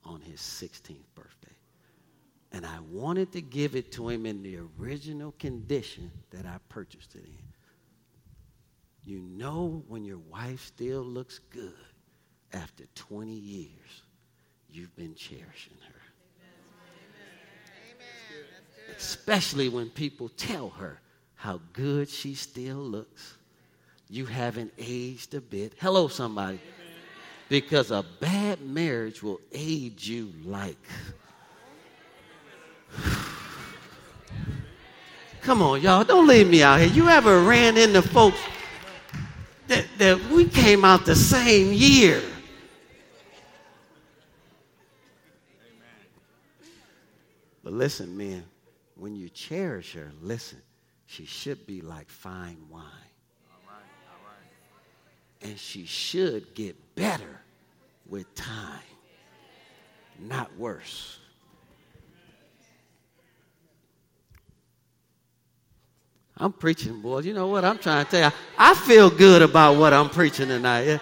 on 0.05 0.21
his 0.21 0.41
16th 0.41 1.05
birthday. 1.15 1.53
And 2.53 2.65
I 2.65 2.79
wanted 2.91 3.33
to 3.33 3.43
give 3.43 3.75
it 3.75 3.93
to 3.93 4.09
him 4.09 4.25
in 4.25 4.43
the 4.43 4.59
original 4.79 5.33
condition 5.39 6.11
that 6.31 6.47
I 6.47 6.57
purchased 6.69 7.15
it 7.15 7.25
in. 7.25 7.39
You 9.05 9.21
know 9.21 9.85
when 9.89 10.05
your 10.05 10.19
wife 10.19 10.65
still 10.65 11.03
looks 11.03 11.41
good 11.51 11.75
after 12.53 12.85
20 12.95 13.33
years, 13.33 14.03
you've 14.69 14.95
been 14.97 15.15
cherishing 15.15 15.77
her. 15.87 16.01
Amen. 17.93 18.97
Especially 18.97 19.69
when 19.69 19.91
people 19.91 20.29
tell 20.31 20.71
her 20.71 21.01
how 21.37 21.61
good 21.73 22.09
she 22.09 22.35
still 22.35 22.77
looks. 22.79 23.37
You 24.09 24.27
haven't 24.27 24.73
aged 24.79 25.35
a 25.35 25.41
bit. 25.41 25.75
Hello, 25.81 26.09
somebody. 26.09 26.61
Because 27.49 27.91
a 27.91 28.05
bad 28.21 28.61
marriage 28.61 29.23
will 29.23 29.41
age 29.53 30.09
you 30.09 30.33
like. 30.45 30.77
Come 35.43 35.63
on, 35.63 35.81
y'all. 35.81 36.03
Don't 36.03 36.27
leave 36.27 36.49
me 36.49 36.63
out 36.63 36.81
here. 36.81 36.89
You 36.89 37.09
ever 37.09 37.41
ran 37.41 37.77
into 37.77 38.03
folks 38.03 38.39
that, 39.69 39.87
that 39.99 40.21
we 40.31 40.49
came 40.49 40.85
out 40.85 41.07
the 41.07 41.15
same 41.15 41.73
year? 41.73 42.21
But 47.63 47.75
listen, 47.75 48.17
man, 48.17 48.45
when 48.97 49.15
you 49.15 49.29
cherish 49.29 49.93
her, 49.95 50.11
listen, 50.21 50.63
she 51.07 51.25
should 51.25 51.67
be 51.67 51.81
like 51.81 52.09
fine 52.09 52.59
wine. 52.71 52.83
All 52.83 53.61
right, 53.67 53.83
all 54.11 54.19
right. 54.27 55.49
And 55.49 55.59
she 55.59 55.87
should 55.87 56.55
get 56.55 56.77
better 56.95 57.41
with 58.09 58.33
time, 58.35 58.81
not 60.19 60.57
worse. 60.57 61.19
I'm 66.39 66.53
preaching, 66.53 67.01
boys. 67.01 67.25
You 67.25 67.33
know 67.33 67.47
what? 67.47 67.65
I'm 67.65 67.79
trying 67.79 68.05
to 68.05 68.11
tell 68.11 68.31
you. 68.31 68.37
I 68.59 68.75
feel 68.75 69.09
good 69.09 69.41
about 69.41 69.77
what 69.77 69.95
I'm 69.95 70.11
preaching 70.11 70.49
tonight. 70.49 71.01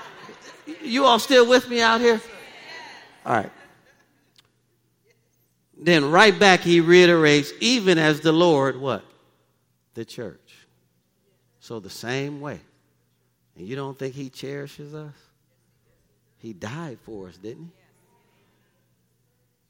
You 0.80 1.04
all 1.04 1.18
still 1.18 1.48
with 1.48 1.68
me 1.68 1.80
out 1.80 2.00
here? 2.00 2.20
All 3.26 3.34
right. 3.34 3.50
Then 5.76 6.10
right 6.10 6.38
back 6.38 6.60
he 6.60 6.80
reiterates, 6.80 7.52
even 7.60 7.98
as 7.98 8.20
the 8.20 8.32
Lord, 8.32 8.76
what? 8.76 9.04
The 9.94 10.04
church. 10.04 10.54
So 11.60 11.80
the 11.80 11.90
same 11.90 12.40
way. 12.40 12.60
And 13.56 13.66
you 13.66 13.76
don't 13.76 13.98
think 13.98 14.14
he 14.14 14.28
cherishes 14.28 14.94
us? 14.94 15.14
He 16.38 16.52
died 16.52 16.98
for 17.02 17.28
us, 17.28 17.38
didn't 17.38 17.64
he? 17.66 17.72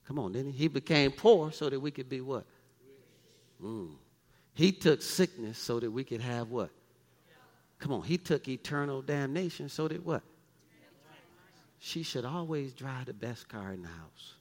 Come 0.09 0.19
on, 0.19 0.33
didn't 0.33 0.53
he? 0.53 0.59
He 0.59 0.69
became 0.69 1.13
poor 1.13 1.53
so 1.53 1.71
that 1.71 1.81
we 1.81 1.91
could 1.91 2.09
be 2.09 2.21
what? 2.21 2.45
Mm. 3.63 3.93
He 4.55 4.73
took 4.73 5.03
sickness 5.03 5.59
so 5.59 5.81
that 5.81 5.91
we 5.91 6.05
could 6.05 6.21
have 6.21 6.51
what? 6.51 6.71
Come 7.79 7.93
on, 7.93 8.03
he 8.03 8.19
took 8.19 8.49
eternal 8.49 9.03
damnation 9.03 9.69
so 9.69 9.89
that 9.89 10.05
what? 10.05 10.23
She 11.79 12.03
should 12.03 12.25
always 12.25 12.73
drive 12.73 13.07
the 13.07 13.13
best 13.13 13.49
car 13.49 13.73
in 13.73 13.83
the 13.83 13.89
house. 13.89 14.35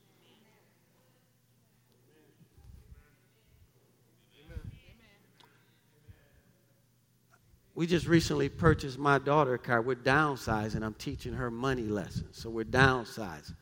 We 7.76 7.88
just 7.88 8.06
recently 8.06 8.50
purchased 8.50 9.00
my 9.00 9.18
daughter 9.18 9.56
a 9.56 9.60
car. 9.60 9.82
We're 9.82 9.96
downsizing. 9.96 10.84
I'm 10.84 10.94
teaching 10.94 11.34
her 11.34 11.50
money 11.50 11.84
lessons. 11.84 12.38
So 12.38 12.50
we're 12.50 12.66
downsizing. 12.66 13.56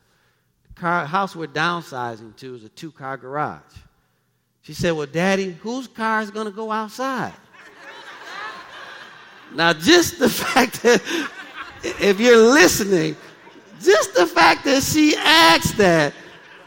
The 0.68 0.74
car, 0.74 1.06
house 1.06 1.34
we're 1.34 1.46
downsizing 1.46 2.36
to 2.36 2.54
is 2.54 2.64
a 2.64 2.68
two 2.68 2.92
car 2.92 3.16
garage. 3.16 3.60
She 4.62 4.74
said, 4.74 4.92
Well, 4.92 5.06
Daddy, 5.06 5.52
whose 5.52 5.88
car 5.88 6.20
is 6.20 6.30
going 6.30 6.46
to 6.46 6.52
go 6.52 6.70
outside? 6.70 7.32
now, 9.54 9.72
just 9.72 10.18
the 10.18 10.28
fact 10.28 10.82
that, 10.82 11.02
if 11.82 12.20
you're 12.20 12.36
listening, 12.36 13.16
just 13.80 14.14
the 14.14 14.26
fact 14.26 14.64
that 14.64 14.82
she 14.82 15.16
asked 15.16 15.78
that, 15.78 16.12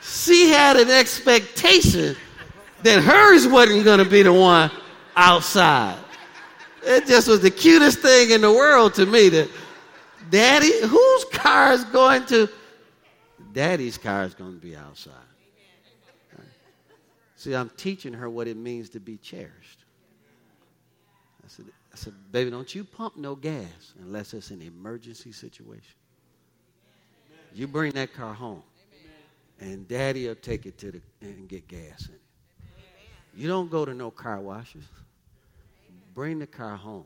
she 0.01 0.49
had 0.49 0.77
an 0.77 0.89
expectation 0.89 2.15
that 2.84 3.03
hers 3.03 3.47
wasn't 3.47 3.84
going 3.84 3.99
to 3.99 4.10
be 4.10 4.23
the 4.23 4.34
one 4.34 4.69
outside. 5.15 5.97
It 6.85 7.07
just 7.07 7.27
was 7.27 7.41
the 7.41 7.51
cutest 7.51 7.99
thing 7.99 8.31
in 8.31 8.41
the 8.41 8.51
world 8.51 8.93
to 8.95 9.05
me 9.05 9.29
that, 9.29 9.49
Daddy, 10.29 10.71
whose 10.85 11.25
car 11.25 11.73
is 11.73 11.83
going 11.85 12.25
to? 12.27 12.47
Daddy's 13.53 13.97
car 13.97 14.23
is 14.23 14.33
going 14.33 14.53
to 14.53 14.61
be 14.61 14.75
outside. 14.75 15.13
See, 17.35 17.55
I'm 17.55 17.69
teaching 17.77 18.13
her 18.13 18.29
what 18.29 18.47
it 18.47 18.57
means 18.57 18.89
to 18.89 18.99
be 18.99 19.17
cherished. 19.17 19.85
I 21.43 21.47
said, 21.47 21.65
I 21.93 21.95
said, 21.95 22.13
baby, 22.31 22.49
don't 22.49 22.73
you 22.73 22.83
pump 22.83 23.17
no 23.17 23.35
gas 23.35 23.93
unless 24.01 24.33
it's 24.33 24.51
an 24.51 24.61
emergency 24.61 25.31
situation. 25.31 25.95
You 27.53 27.67
bring 27.67 27.93
that 27.93 28.13
car 28.13 28.33
home, 28.33 28.63
and 29.59 29.87
daddy 29.87 30.27
will 30.27 30.35
take 30.35 30.65
it 30.65 30.77
to 30.79 30.91
the 30.91 31.01
and 31.21 31.47
get 31.47 31.67
gas 31.67 32.07
in 32.07 32.15
it. 32.15 32.21
You 33.35 33.47
don't 33.47 33.69
go 33.69 33.85
to 33.85 33.93
no 33.93 34.11
car 34.11 34.39
washes. 34.39 34.83
Bring 36.15 36.39
the 36.39 36.47
car 36.47 36.75
home. 36.75 37.06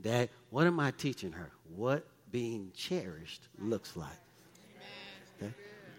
Dad, 0.00 0.30
what 0.50 0.66
am 0.66 0.80
I 0.80 0.90
teaching 0.90 1.32
her? 1.32 1.52
What 1.74 2.06
being 2.32 2.72
cherished 2.74 3.48
looks 3.58 3.96
like. 3.96 4.08
Okay? 5.40 5.52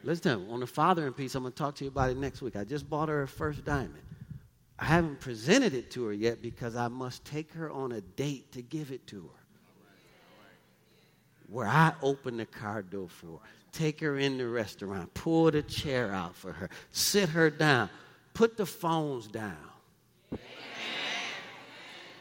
Listen, 0.04 0.48
on 0.50 0.60
the 0.60 0.68
father 0.68 1.06
and 1.06 1.16
piece, 1.16 1.36
I'm 1.36 1.44
going 1.44 1.54
to 1.54 1.58
talk 1.58 1.76
to 1.76 1.86
you 1.86 1.90
about 1.90 2.10
it 2.10 2.18
next 2.18 2.42
week. 2.42 2.56
I 2.56 2.64
just 2.64 2.90
bought 2.90 3.08
her 3.08 3.20
her 3.20 3.28
first 3.28 3.64
diamond. 3.64 4.04
I 4.80 4.86
haven't 4.86 5.20
presented 5.20 5.74
it 5.74 5.90
to 5.92 6.06
her 6.06 6.14
yet 6.14 6.42
because 6.42 6.76
I 6.76 6.88
must 6.88 7.24
take 7.24 7.54
her 7.54 7.72
on 7.72 7.94
a 7.94 8.02
date 8.02 8.52
to 8.52 8.62
give 8.62 8.92
it 8.92 9.08
to 9.08 9.22
her 9.22 9.48
where 11.48 11.68
I 11.68 11.94
open 12.02 12.38
the 12.38 12.46
car 12.46 12.82
door 12.82 13.10
for 13.10 13.28
her, 13.28 13.50
take 13.72 14.02
her 14.02 14.18
in 14.18 14.38
the 14.38 14.48
restaurant, 14.48 15.14
pull 15.14 15.50
the 15.52 15.62
chair 15.62 16.12
out 16.12 16.36
for 16.36 16.52
her, 16.52 16.70
sit 16.92 17.30
her 17.30 17.50
down, 17.50 17.90
put 18.34 18.58
the 18.58 18.66
phones 18.66 19.28
down. 19.28 19.56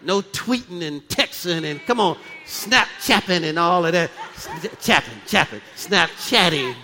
No 0.03 0.21
tweeting 0.21 0.87
and 0.87 1.03
texting 1.09 1.65
and 1.65 1.81
come 1.87 2.01
on, 2.01 2.19
Snapchatting 2.47 3.45
and 3.45 3.59
all 3.59 3.87
of 3.87 3.93
that. 3.93 4.11
Chapping, 4.81 5.19
chapping, 5.27 5.61
Snapchatting. 5.77 6.75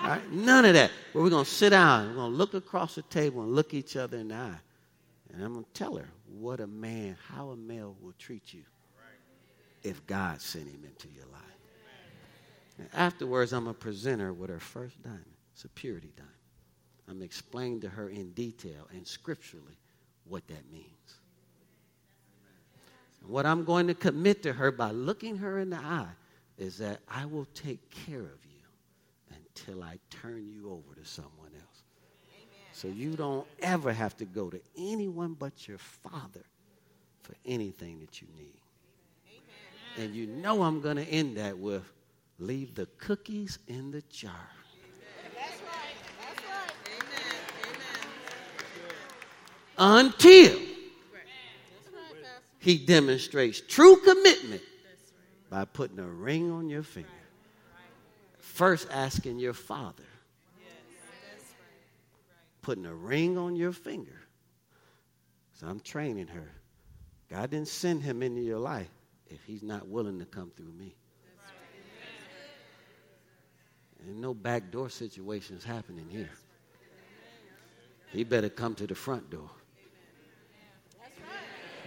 All 0.00 0.08
right? 0.08 0.32
None 0.32 0.64
of 0.64 0.74
that. 0.74 0.90
But 1.12 1.22
we're 1.22 1.30
going 1.30 1.44
to 1.44 1.50
sit 1.50 1.70
down. 1.70 2.08
We're 2.08 2.14
going 2.14 2.32
to 2.32 2.36
look 2.36 2.54
across 2.54 2.96
the 2.96 3.02
table 3.02 3.42
and 3.42 3.54
look 3.54 3.74
each 3.74 3.96
other 3.96 4.18
in 4.18 4.28
the 4.28 4.34
eye. 4.34 4.58
And 5.32 5.42
I'm 5.42 5.52
going 5.52 5.64
to 5.64 5.72
tell 5.72 5.96
her 5.96 6.08
what 6.38 6.60
a 6.60 6.66
man, 6.66 7.16
how 7.28 7.50
a 7.50 7.56
male 7.56 7.96
will 8.00 8.14
treat 8.18 8.52
you 8.52 8.64
if 9.82 10.04
God 10.06 10.40
sent 10.40 10.66
him 10.66 10.84
into 10.84 11.08
your 11.14 11.26
life. 11.26 11.42
And 12.78 12.88
afterwards, 12.94 13.52
I'm 13.52 13.64
going 13.64 13.74
to 13.74 13.80
present 13.80 14.20
her 14.20 14.32
with 14.32 14.50
her 14.50 14.60
first 14.60 15.02
diamond. 15.02 15.24
It's 15.54 15.64
a 15.64 15.68
purity 15.68 16.12
diamond. 16.16 16.32
I'm 17.08 17.22
explaining 17.22 17.80
to 17.82 17.88
her 17.88 18.08
in 18.08 18.32
detail 18.32 18.88
and 18.92 19.06
scripturally 19.06 19.78
what 20.24 20.46
that 20.48 20.70
means. 20.72 21.18
What 23.26 23.46
I'm 23.46 23.64
going 23.64 23.86
to 23.86 23.94
commit 23.94 24.42
to 24.42 24.52
her 24.52 24.72
by 24.72 24.90
looking 24.90 25.36
her 25.38 25.58
in 25.58 25.70
the 25.70 25.76
eye 25.78 26.08
is 26.58 26.78
that 26.78 27.00
I 27.08 27.24
will 27.24 27.46
take 27.54 27.90
care 27.90 28.20
of 28.20 28.44
you 28.44 29.36
until 29.36 29.82
I 29.82 29.98
turn 30.10 30.46
you 30.48 30.70
over 30.70 30.94
to 31.00 31.04
someone 31.04 31.50
else. 31.54 31.82
So 32.72 32.88
you 32.88 33.14
don't 33.14 33.46
ever 33.60 33.92
have 33.92 34.16
to 34.16 34.24
go 34.24 34.50
to 34.50 34.60
anyone 34.76 35.34
but 35.38 35.68
your 35.68 35.78
father 35.78 36.44
for 37.22 37.34
anything 37.46 38.00
that 38.00 38.20
you 38.20 38.28
need. 38.36 38.58
And 39.98 40.14
you 40.14 40.26
know 40.26 40.62
I'm 40.62 40.80
going 40.80 40.96
to 40.96 41.04
end 41.04 41.36
that 41.36 41.56
with 41.56 41.84
leave 42.38 42.74
the 42.74 42.86
cookies 42.98 43.58
in 43.68 43.90
the 43.90 44.02
jar. 44.10 44.32
That's 45.34 45.60
right. 45.62 45.94
That's 46.18 46.42
right. 46.48 46.72
Amen. 46.98 47.36
Amen. 49.78 50.04
Until 50.06 50.71
he 52.62 52.78
demonstrates 52.78 53.60
true 53.60 53.96
commitment 53.96 54.62
by 55.50 55.64
putting 55.64 55.98
a 55.98 56.06
ring 56.06 56.52
on 56.52 56.68
your 56.68 56.84
finger. 56.84 57.08
First, 58.38 58.86
asking 58.92 59.40
your 59.40 59.52
father, 59.52 60.04
putting 62.60 62.86
a 62.86 62.94
ring 62.94 63.36
on 63.36 63.56
your 63.56 63.72
finger. 63.72 64.16
So 65.58 65.66
I'm 65.66 65.80
training 65.80 66.28
her. 66.28 66.52
God 67.28 67.50
didn't 67.50 67.66
send 67.66 68.04
him 68.04 68.22
into 68.22 68.40
your 68.40 68.60
life 68.60 68.90
if 69.26 69.42
he's 69.42 69.64
not 69.64 69.88
willing 69.88 70.20
to 70.20 70.24
come 70.24 70.52
through 70.56 70.72
me. 70.72 70.94
And 74.06 74.20
no 74.20 74.34
backdoor 74.34 74.88
situations 74.88 75.64
happening 75.64 76.06
here. 76.08 76.30
He 78.12 78.22
better 78.22 78.48
come 78.48 78.76
to 78.76 78.86
the 78.86 78.94
front 78.94 79.30
door. 79.30 79.50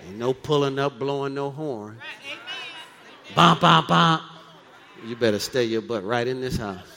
Ain't 0.03 0.17
no 0.17 0.33
pulling 0.33 0.79
up, 0.79 0.99
blowing 0.99 1.33
no 1.33 1.49
horn. 1.51 1.99
Bump, 3.35 3.61
bump, 3.61 3.87
bump. 3.87 4.21
You 5.05 5.15
better 5.15 5.39
stay 5.39 5.65
your 5.65 5.81
butt 5.81 6.03
right 6.03 6.27
in 6.27 6.41
this 6.41 6.57
house. 6.57 6.87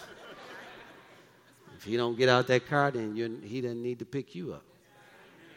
If 1.76 1.84
he 1.84 1.96
don't 1.96 2.16
get 2.16 2.28
out 2.28 2.46
that 2.48 2.66
car, 2.66 2.90
then 2.90 3.42
he 3.44 3.60
doesn't 3.60 3.82
need 3.82 3.98
to 4.00 4.04
pick 4.04 4.34
you 4.34 4.52
up. 4.52 4.64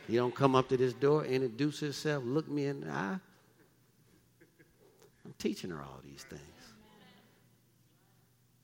He 0.08 0.16
don't 0.16 0.36
come 0.36 0.56
up 0.56 0.70
to 0.70 0.78
this 0.78 0.94
door, 0.94 1.26
introduce 1.26 1.80
himself, 1.80 2.24
look 2.26 2.50
me 2.50 2.66
in 2.66 2.82
the 2.82 2.92
eye. 2.92 3.20
I'm 5.24 5.34
teaching 5.38 5.70
her 5.70 5.82
all 5.82 6.00
these 6.04 6.24
things 6.24 6.42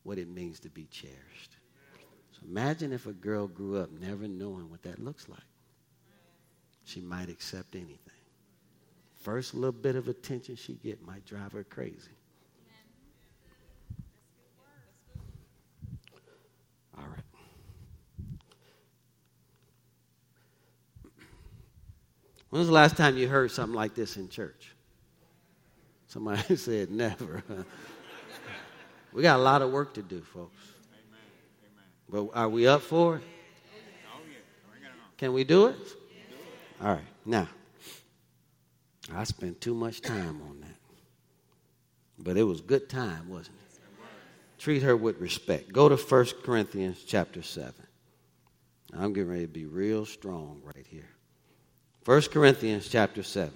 what 0.03 0.17
it 0.17 0.27
means 0.27 0.59
to 0.61 0.69
be 0.69 0.87
cherished. 0.89 1.57
So 2.31 2.41
imagine 2.47 2.93
if 2.93 3.07
a 3.07 3.13
girl 3.13 3.47
grew 3.47 3.77
up 3.77 3.91
never 3.91 4.27
knowing 4.27 4.69
what 4.69 4.83
that 4.83 4.99
looks 4.99 5.27
like. 5.29 5.39
She 6.85 7.01
might 7.01 7.29
accept 7.29 7.75
anything. 7.75 7.97
First 9.27 9.53
little 9.55 9.73
bit 9.73 9.97
of 9.97 10.07
attention 10.07 10.55
she 10.55 10.75
get 10.75 11.05
might 11.05 11.25
drive 11.25 11.51
her 11.51 11.65
crazy. 11.65 11.97
All 16.97 17.03
right. 17.03 17.25
When 22.51 22.61
was 22.61 22.69
the 22.69 22.73
last 22.73 22.95
time 22.95 23.17
you 23.17 23.27
heard 23.27 23.51
something 23.51 23.75
like 23.75 23.95
this 23.95 24.15
in 24.15 24.29
church? 24.29 24.73
Somebody 26.07 26.55
said 26.55 26.89
never. 26.89 27.43
We 29.11 29.23
got 29.23 29.41
a 29.41 29.43
lot 29.43 29.61
of 29.61 29.73
work 29.73 29.93
to 29.95 30.01
do, 30.01 30.21
folks. 30.21 30.55
But 32.09 32.29
are 32.33 32.47
we 32.47 32.65
up 32.65 32.81
for 32.81 33.17
it? 33.17 33.23
Can 35.17 35.33
we 35.33 35.43
do 35.43 35.65
it? 35.65 35.75
All 36.81 36.93
right. 36.93 37.03
Now, 37.25 37.49
I 39.13 39.23
spent 39.23 39.61
too 39.61 39.73
much 39.73 40.01
time 40.01 40.41
on 40.49 40.61
that. 40.61 40.75
But 42.19 42.37
it 42.37 42.43
was 42.43 42.61
good 42.61 42.89
time, 42.89 43.29
wasn't 43.29 43.57
it? 43.57 43.79
Treat 44.57 44.81
her 44.81 44.97
with 44.97 45.19
respect. 45.19 45.71
Go 45.71 45.87
to 45.87 45.95
1 45.95 46.25
Corinthians 46.43 47.03
chapter 47.05 47.43
7. 47.43 47.73
I'm 48.93 49.13
getting 49.13 49.29
ready 49.29 49.41
to 49.43 49.47
be 49.47 49.65
real 49.65 50.05
strong 50.05 50.61
right 50.63 50.85
here. 50.87 51.09
1 52.05 52.21
Corinthians 52.23 52.87
chapter 52.89 53.21
7. 53.21 53.51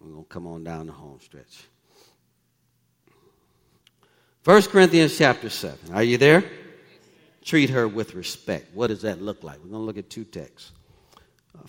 We're 0.00 0.10
going 0.10 0.24
to 0.24 0.28
come 0.28 0.46
on 0.46 0.64
down 0.64 0.86
the 0.86 0.92
home 0.92 1.20
stretch. 1.20 1.64
1 4.44 4.62
Corinthians 4.62 5.16
chapter 5.16 5.48
7. 5.48 5.94
Are 5.94 6.02
you 6.02 6.18
there? 6.18 6.44
Treat 7.44 7.70
her 7.70 7.88
with 7.88 8.14
respect. 8.14 8.74
What 8.74 8.88
does 8.88 9.02
that 9.02 9.22
look 9.22 9.42
like? 9.42 9.58
We're 9.58 9.70
going 9.70 9.82
to 9.82 9.86
look 9.86 9.98
at 9.98 10.10
two 10.10 10.24
texts. 10.24 10.72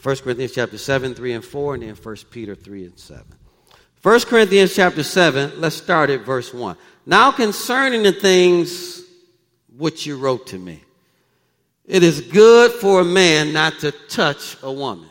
1 0.02 0.16
Corinthians 0.18 0.54
chapter 0.54 0.78
7, 0.78 1.14
3 1.14 1.34
and 1.34 1.46
4, 1.46 1.74
and 1.76 1.84
then 1.84 1.96
1 1.96 2.16
Peter 2.30 2.56
3 2.56 2.86
and 2.86 3.00
7. 3.00 3.26
1 4.02 4.20
Corinthians 4.22 4.76
chapter 4.76 5.04
7, 5.04 5.62
let's 5.62 5.76
start 5.76 6.10
at 6.10 6.22
verse 6.22 6.54
1. 6.54 6.76
Now 7.06 7.32
concerning 7.32 8.04
the 8.04 8.12
things 8.12 9.02
which 9.78 10.06
you 10.06 10.18
wrote 10.18 10.48
to 10.48 10.58
me, 10.58 10.82
it 11.86 12.04
is 12.04 12.22
good 12.22 12.72
for 12.72 13.02
a 13.02 13.06
man 13.06 13.54
not 13.54 13.80
to 13.80 13.92
touch 14.10 14.58
a 14.62 14.72
woman. 14.72 15.08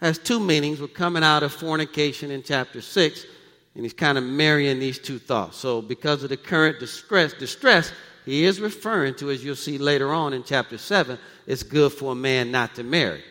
Has 0.00 0.18
two 0.18 0.40
meanings. 0.40 0.80
We're 0.80 0.88
coming 0.88 1.22
out 1.22 1.42
of 1.42 1.52
fornication 1.52 2.30
in 2.30 2.42
chapter 2.42 2.82
6, 2.82 3.26
and 3.74 3.84
he's 3.84 3.94
kind 3.94 4.18
of 4.18 4.24
marrying 4.24 4.78
these 4.78 4.98
two 4.98 5.18
thoughts. 5.18 5.56
So 5.56 5.80
because 5.80 6.22
of 6.22 6.28
the 6.28 6.36
current 6.36 6.78
distress, 6.78 7.32
distress, 7.32 7.92
he 8.26 8.44
is 8.44 8.60
referring 8.60 9.14
to, 9.16 9.30
as 9.30 9.44
you'll 9.44 9.56
see 9.56 9.78
later 9.78 10.12
on 10.12 10.32
in 10.32 10.44
chapter 10.44 10.76
7, 10.76 11.18
it's 11.46 11.62
good 11.62 11.92
for 11.92 12.12
a 12.12 12.14
man 12.14 12.50
not 12.50 12.74
to 12.74 12.82
marry. 12.82 13.22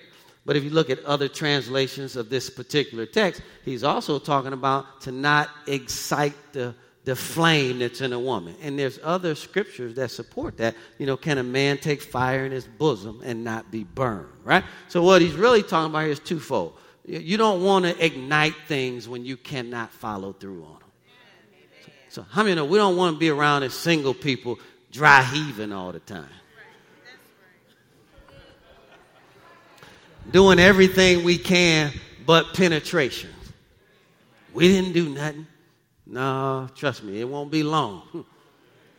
But 0.46 0.56
if 0.56 0.64
you 0.64 0.70
look 0.70 0.90
at 0.90 1.04
other 1.06 1.28
translations 1.28 2.16
of 2.16 2.30
this 2.30 2.50
particular 2.50 3.06
text, 3.06 3.42
he's 3.64 3.84
also 3.84 4.20
talking 4.20 4.54
about 4.54 5.02
to 5.02 5.12
not 5.12 5.50
excite 5.66 6.36
the, 6.54 6.76
the 7.04 7.16
flame 7.16 7.80
that's 7.80 8.02
in 8.02 8.14
a 8.14 8.20
woman. 8.20 8.56
And 8.62 8.78
there's 8.78 9.00
other 9.04 9.34
scriptures 9.34 9.96
that 9.96 10.12
support 10.12 10.58
that. 10.58 10.76
You 11.00 11.08
know, 11.08 11.18
can 11.18 11.40
a 11.40 11.44
man 11.44 11.80
take 11.80 12.04
fire 12.04 12.46
in 12.46 12.52
his 12.52 12.68
bosom 12.68 13.22
and 13.24 13.44
not 13.44 13.72
be 13.72 13.84
burned, 13.84 14.30
right? 14.44 14.64
So 14.88 15.02
what 15.02 15.22
he's 15.22 15.34
really 15.34 15.64
talking 15.64 15.90
about 15.90 16.04
here 16.04 16.12
is 16.12 16.20
twofold. 16.20 16.78
You 17.08 17.38
don't 17.38 17.64
want 17.64 17.86
to 17.86 18.06
ignite 18.06 18.56
things 18.68 19.08
when 19.10 19.26
you 19.26 19.38
cannot 19.38 19.92
follow 19.92 20.34
through 20.34 20.64
on 20.64 20.74
them. 20.74 20.82
So, 22.10 22.26
how 22.30 22.44
many 22.44 22.56
know 22.56 22.66
we 22.66 22.78
don't 22.78 22.96
want 22.96 23.16
to 23.16 23.20
be 23.20 23.30
around 23.30 23.64
as 23.64 23.74
single 23.74 24.14
people 24.14 24.58
dry 24.92 25.22
heaving 25.22 25.74
all 25.74 25.92
the 25.92 26.00
time? 26.00 26.30
Doing 30.32 30.60
everything 30.60 31.24
we 31.24 31.38
can 31.38 31.92
but 32.26 32.54
penetration. 32.54 33.30
We 34.54 34.68
didn't 34.68 34.94
do 34.94 35.10
nothing. 35.10 35.48
No, 36.06 36.70
trust 36.76 37.04
me, 37.04 37.20
it 37.20 37.28
won't 37.28 37.52
be 37.52 37.64
long 37.64 38.26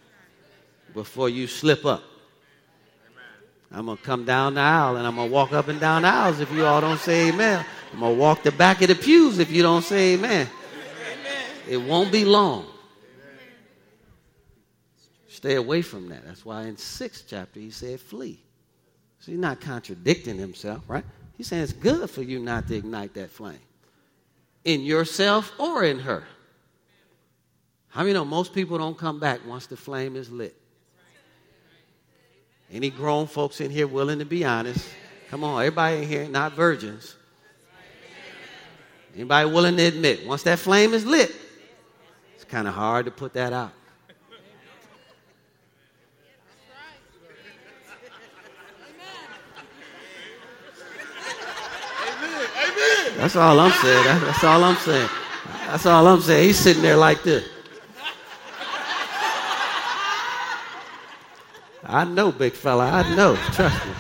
before 0.95 1.29
you 1.29 1.47
slip 1.47 1.85
up. 1.85 2.03
I'm 3.71 3.87
going 3.87 3.99
to 3.99 4.03
come 4.03 4.25
down 4.25 4.55
the 4.55 4.61
aisle 4.61 4.97
and 4.97 5.07
I'm 5.07 5.17
going 5.17 5.29
to 5.29 5.35
walk 5.35 5.53
up 5.53 5.69
and 5.69 5.81
down 5.81 6.03
the 6.03 6.09
aisles 6.09 6.41
if 6.41 6.53
you 6.53 6.65
all 6.65 6.81
don't 6.81 7.01
say 7.01 7.29
amen. 7.29 7.65
I'm 7.93 8.01
going 8.01 8.15
to 8.15 8.21
walk 8.21 8.43
the 8.43 8.53
back 8.53 8.81
of 8.83 8.89
the 8.89 8.95
pews 8.95 9.39
if 9.39 9.51
you 9.51 9.63
don't 9.63 9.83
say 9.83 10.15
amen. 10.15 10.49
It 11.69 11.79
won't 11.79 12.13
be 12.13 12.25
long. 12.25 12.67
Stay 15.29 15.57
away 15.57 15.83
from 15.83 16.09
that. 16.09 16.25
That's 16.25 16.45
why 16.45 16.63
in 16.63 16.77
sixth 16.77 17.25
chapter 17.29 17.61
he 17.61 17.71
said 17.71 18.01
flee. 18.01 18.46
So 19.21 19.33
he's 19.33 19.41
not 19.41 19.61
contradicting 19.61 20.39
himself, 20.39 20.83
right? 20.89 21.05
He's 21.37 21.49
saying 21.49 21.63
it's 21.63 21.73
good 21.73 22.09
for 22.09 22.23
you 22.23 22.39
not 22.39 22.69
to 22.69 22.77
ignite 22.77 23.15
that 23.15 23.31
flame 23.31 23.59
in 24.65 24.83
yourself 24.83 25.53
or 25.59 25.85
in 25.85 26.01
her. 26.01 26.25
How 27.89 28.03
many 28.03 28.13
know 28.13 28.25
most 28.25 28.53
people 28.53 28.77
don't 28.77 28.99
come 28.99 29.19
back 29.19 29.41
once 29.47 29.67
the 29.67 29.77
flame 29.77 30.17
is 30.17 30.31
lit? 30.31 30.55
Any 32.71 32.91
grown 32.91 33.27
folks 33.27 33.61
in 33.61 33.71
here 33.71 33.87
willing 33.87 34.19
to 34.19 34.25
be 34.25 34.45
honest? 34.45 34.87
Come 35.31 35.45
on, 35.45 35.61
everybody 35.61 35.99
in 35.99 36.09
here, 36.09 36.29
not 36.29 36.53
virgins. 36.53 37.17
Anybody 39.15 39.49
willing 39.49 39.77
to 39.77 39.85
admit, 39.85 40.27
once 40.27 40.43
that 40.43 40.59
flame 40.59 40.93
is 40.93 41.07
lit, 41.07 41.35
it's 42.35 42.45
kind 42.45 42.69
of 42.69 42.75
hard 42.75 43.07
to 43.07 43.11
put 43.11 43.33
that 43.35 43.53
out. 43.53 43.73
That's 53.17 53.37
all 53.37 53.59
I'm 53.59 53.73
saying. 53.73 54.05
That's 54.05 54.45
all 54.45 54.63
I'm 54.63 54.77
saying. 54.77 55.09
That's 55.67 55.87
all 55.87 56.07
I'm 56.07 56.21
saying. 56.21 56.47
He's 56.49 56.59
sitting 56.59 56.83
there 56.83 56.97
like 56.97 57.23
this. 57.23 57.49
I 61.89 62.05
know, 62.05 62.33
big 62.33 62.53
fella. 62.53 62.91
I 62.91 63.15
know. 63.15 63.37
Trust 63.53 63.87
me. 63.87 63.93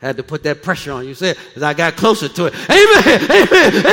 Had 0.00 0.16
to 0.18 0.22
put 0.22 0.44
that 0.44 0.62
pressure 0.62 0.92
on 0.92 1.08
you. 1.08 1.14
Said 1.14 1.36
as 1.56 1.62
I 1.62 1.74
got 1.74 1.96
closer 1.96 2.28
to 2.28 2.46
it. 2.46 2.54
Amen, 2.70 3.20
amen. 3.30 3.84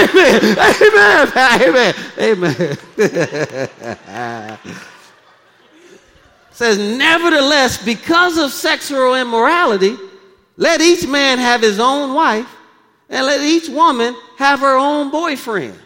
Amen. 0.81 1.31
Amen. 1.65 1.95
Amen. 2.19 2.77
Amen. 2.97 4.59
says, 6.51 6.77
nevertheless, 6.77 7.83
because 7.83 8.37
of 8.37 8.51
sexual 8.51 9.15
immorality, 9.15 9.97
let 10.57 10.81
each 10.81 11.07
man 11.07 11.37
have 11.37 11.61
his 11.61 11.79
own 11.79 12.13
wife, 12.13 12.47
and 13.09 13.25
let 13.25 13.41
each 13.41 13.69
woman 13.69 14.15
have 14.37 14.59
her 14.61 14.77
own 14.77 15.11
boyfriend. 15.11 15.77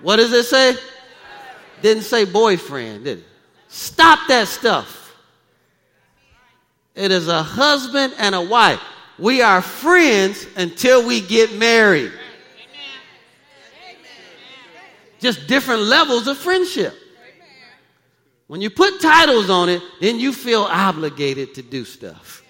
What 0.00 0.16
does 0.16 0.32
it 0.32 0.44
say? 0.44 0.76
Didn't 1.82 2.04
say 2.04 2.24
boyfriend, 2.24 3.04
did 3.04 3.18
it? 3.18 3.24
Stop 3.68 4.20
that 4.28 4.48
stuff. 4.48 5.14
It 6.94 7.12
is 7.12 7.28
a 7.28 7.42
husband 7.42 8.14
and 8.18 8.34
a 8.34 8.42
wife. 8.42 8.80
We 9.18 9.42
are 9.42 9.60
friends 9.60 10.46
until 10.56 11.06
we 11.06 11.20
get 11.20 11.52
married. 11.54 12.12
Just 15.20 15.46
different 15.46 15.82
levels 15.82 16.26
of 16.26 16.38
friendship. 16.38 16.94
When 18.46 18.60
you 18.60 18.70
put 18.70 19.00
titles 19.00 19.50
on 19.50 19.68
it, 19.68 19.82
then 20.00 20.18
you 20.18 20.32
feel 20.32 20.62
obligated 20.62 21.54
to 21.54 21.62
do 21.62 21.84
stuff. 21.84 22.42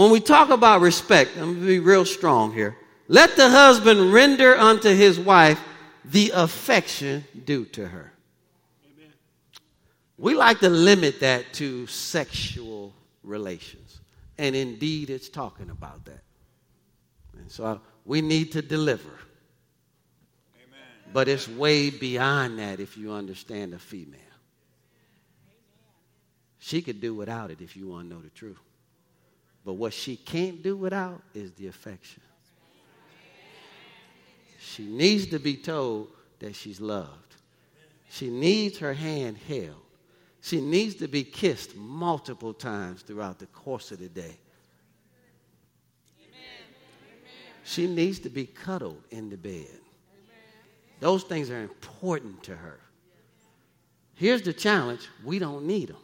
When 0.00 0.10
we 0.10 0.20
talk 0.20 0.48
about 0.48 0.80
respect, 0.80 1.32
I'm 1.36 1.42
going 1.42 1.60
to 1.60 1.66
be 1.66 1.78
real 1.78 2.06
strong 2.06 2.54
here. 2.54 2.74
Let 3.06 3.36
the 3.36 3.50
husband 3.50 4.14
render 4.14 4.56
unto 4.56 4.88
his 4.88 5.20
wife 5.20 5.60
the 6.06 6.32
affection 6.34 7.22
due 7.44 7.66
to 7.66 7.86
her. 7.86 8.10
Amen. 8.96 9.12
We 10.16 10.34
like 10.34 10.60
to 10.60 10.70
limit 10.70 11.20
that 11.20 11.52
to 11.54 11.86
sexual 11.86 12.94
relations. 13.22 14.00
And 14.38 14.56
indeed, 14.56 15.10
it's 15.10 15.28
talking 15.28 15.68
about 15.68 16.06
that. 16.06 16.22
And 17.38 17.52
so 17.52 17.66
uh, 17.66 17.78
we 18.06 18.22
need 18.22 18.52
to 18.52 18.62
deliver. 18.62 19.10
Amen. 20.56 21.12
But 21.12 21.28
it's 21.28 21.46
way 21.46 21.90
beyond 21.90 22.58
that 22.58 22.80
if 22.80 22.96
you 22.96 23.12
understand 23.12 23.74
a 23.74 23.78
female. 23.78 24.18
She 26.58 26.80
could 26.80 27.02
do 27.02 27.14
without 27.14 27.50
it 27.50 27.60
if 27.60 27.76
you 27.76 27.88
want 27.88 28.08
to 28.08 28.14
know 28.14 28.22
the 28.22 28.30
truth. 28.30 28.56
But 29.64 29.74
what 29.74 29.92
she 29.92 30.16
can't 30.16 30.62
do 30.62 30.76
without 30.76 31.22
is 31.34 31.52
the 31.52 31.66
affection. 31.66 32.22
She 34.58 34.86
needs 34.86 35.26
to 35.28 35.38
be 35.38 35.56
told 35.56 36.08
that 36.38 36.54
she's 36.54 36.80
loved. 36.80 37.34
She 38.08 38.30
needs 38.30 38.78
her 38.78 38.94
hand 38.94 39.38
held. 39.48 39.82
She 40.42 40.60
needs 40.60 40.94
to 40.96 41.08
be 41.08 41.22
kissed 41.22 41.76
multiple 41.76 42.54
times 42.54 43.02
throughout 43.02 43.38
the 43.38 43.46
course 43.46 43.92
of 43.92 43.98
the 43.98 44.08
day. 44.08 44.38
She 47.64 47.86
needs 47.86 48.18
to 48.20 48.30
be 48.30 48.46
cuddled 48.46 49.02
in 49.10 49.28
the 49.28 49.36
bed. 49.36 49.80
Those 50.98 51.22
things 51.22 51.50
are 51.50 51.60
important 51.60 52.42
to 52.44 52.56
her. 52.56 52.80
Here's 54.14 54.42
the 54.42 54.52
challenge 54.52 55.08
we 55.24 55.38
don't 55.38 55.66
need 55.66 55.88
them. 55.88 55.96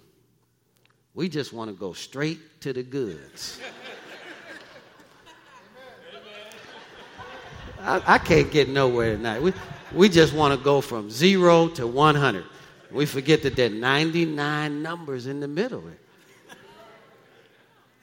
We 1.17 1.31
just 1.31 1.55
want 1.55 1.71
to 1.71 1.75
go 1.75 1.95
straight 1.95 2.61
to 2.61 2.75
the 2.75 2.83
goods. 2.83 3.59
I, 7.81 8.03
I, 8.07 8.19
can't 8.19 8.51
get 8.51 8.69
nowhere 8.69 9.17
tonight. 9.17 9.41
We, 9.41 9.55
we 9.95 10.09
just 10.11 10.35
want 10.35 10.59
to 10.59 10.63
go 10.63 10.83
from 10.83 11.11
zero 11.11 11.69
to 11.69 11.87
100. 11.87 12.45
We 12.91 13.07
forget 13.07 13.43
that 13.45 13.57
there 13.57 13.71
are 13.71 13.75
99 13.75 14.83
numbers 14.83 15.27
in 15.27 15.41
the 15.41 15.49
middle. 15.49 15.85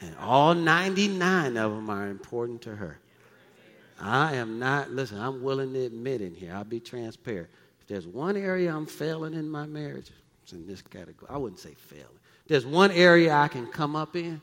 And 0.02 0.16
all 0.18 0.56
99 0.56 1.56
of 1.56 1.72
them 1.72 1.90
are 1.92 2.08
important 2.08 2.64
to 2.64 2.76
her. 2.76 2.98
I 4.00 4.36
am 4.36 4.58
not, 4.58 4.90
listen, 4.90 5.20
I'm 5.20 5.44
willing 5.44 5.72
to 5.74 5.86
admit 5.86 6.22
in 6.22 6.34
here, 6.34 6.54
I'll 6.56 6.64
be 6.64 6.80
transparent. 6.80 7.50
If 7.80 7.88
there's 7.88 8.08
one 8.08 8.36
area 8.36 8.76
I'm 8.76 8.88
failing 8.88 9.36
in 9.36 9.48
my 9.48 9.68
marriage, 9.68 10.10
it's 10.42 10.54
in 10.54 10.66
this 10.66 10.82
category. 10.82 11.30
I 11.30 11.38
wouldn't 11.38 11.60
say 11.60 11.76
failing 11.76 12.08
there's 12.48 12.66
one 12.66 12.92
area 12.92 13.34
I 13.34 13.48
can 13.48 13.68
come 13.68 13.96
up 13.96 14.16
in, 14.16 14.42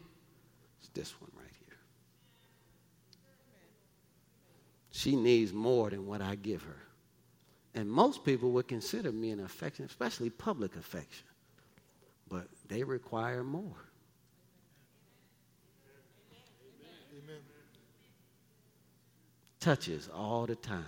it's 0.80 0.88
this 0.94 1.12
one 1.20 1.30
right 1.36 1.52
here. 1.66 1.76
She 4.90 5.16
needs 5.16 5.52
more 5.52 5.90
than 5.90 6.06
what 6.06 6.22
I 6.22 6.34
give 6.34 6.62
her. 6.62 6.76
And 7.74 7.88
most 7.90 8.24
people 8.24 8.50
would 8.52 8.68
consider 8.68 9.12
me 9.12 9.30
an 9.30 9.40
affection, 9.40 9.84
especially 9.84 10.30
public 10.30 10.76
affection. 10.76 11.26
but 12.28 12.46
they 12.68 12.84
require 12.84 13.44
more. 13.44 13.90
Touches 19.58 20.08
all 20.14 20.46
the 20.46 20.56
time. 20.56 20.84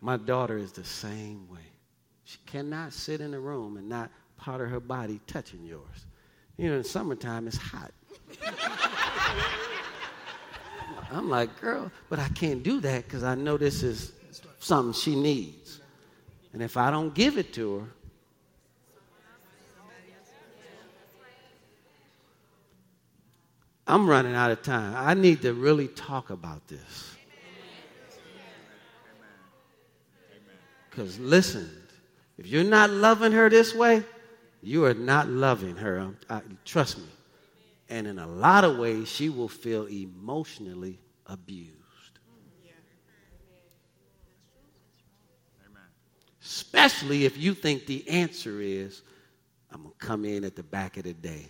My 0.00 0.16
daughter 0.16 0.58
is 0.58 0.72
the 0.72 0.82
same 0.84 1.48
way. 1.48 1.60
She 2.30 2.38
cannot 2.46 2.92
sit 2.92 3.20
in 3.20 3.34
a 3.34 3.40
room 3.40 3.76
and 3.76 3.88
not 3.88 4.08
part 4.36 4.60
of 4.60 4.70
her 4.70 4.78
body 4.78 5.20
touching 5.26 5.64
yours. 5.64 6.06
You 6.56 6.70
know, 6.70 6.76
in 6.76 6.84
summertime, 6.84 7.48
it's 7.48 7.56
hot. 7.56 7.90
I'm 11.10 11.28
like, 11.28 11.60
girl, 11.60 11.90
but 12.08 12.20
I 12.20 12.28
can't 12.28 12.62
do 12.62 12.78
that 12.82 13.02
because 13.02 13.24
I 13.24 13.34
know 13.34 13.56
this 13.56 13.82
is 13.82 14.12
something 14.60 14.92
she 14.92 15.16
needs. 15.16 15.80
And 16.52 16.62
if 16.62 16.76
I 16.76 16.92
don't 16.92 17.12
give 17.12 17.36
it 17.36 17.52
to 17.54 17.80
her, 17.80 17.86
I'm 23.88 24.08
running 24.08 24.36
out 24.36 24.52
of 24.52 24.62
time. 24.62 24.94
I 24.96 25.14
need 25.14 25.42
to 25.42 25.52
really 25.52 25.88
talk 25.88 26.30
about 26.30 26.68
this. 26.68 27.16
Because 30.88 31.18
listen, 31.18 31.68
if 32.40 32.46
you're 32.46 32.64
not 32.64 32.88
loving 32.88 33.32
her 33.32 33.50
this 33.50 33.74
way, 33.74 34.02
you 34.62 34.86
are 34.86 34.94
not 34.94 35.28
loving 35.28 35.76
her. 35.76 36.14
I, 36.30 36.40
trust 36.64 36.96
me. 36.96 37.04
And 37.90 38.06
in 38.06 38.18
a 38.18 38.26
lot 38.26 38.64
of 38.64 38.78
ways, 38.78 39.08
she 39.08 39.28
will 39.28 39.48
feel 39.48 39.84
emotionally 39.84 40.98
abused. 41.26 41.76
Especially 46.42 47.26
if 47.26 47.36
you 47.36 47.52
think 47.52 47.84
the 47.84 48.08
answer 48.08 48.62
is, 48.62 49.02
I'm 49.70 49.82
going 49.82 49.92
to 49.92 50.06
come 50.06 50.24
in 50.24 50.42
at 50.42 50.56
the 50.56 50.62
back 50.62 50.96
of 50.96 51.02
the 51.02 51.12
day, 51.12 51.46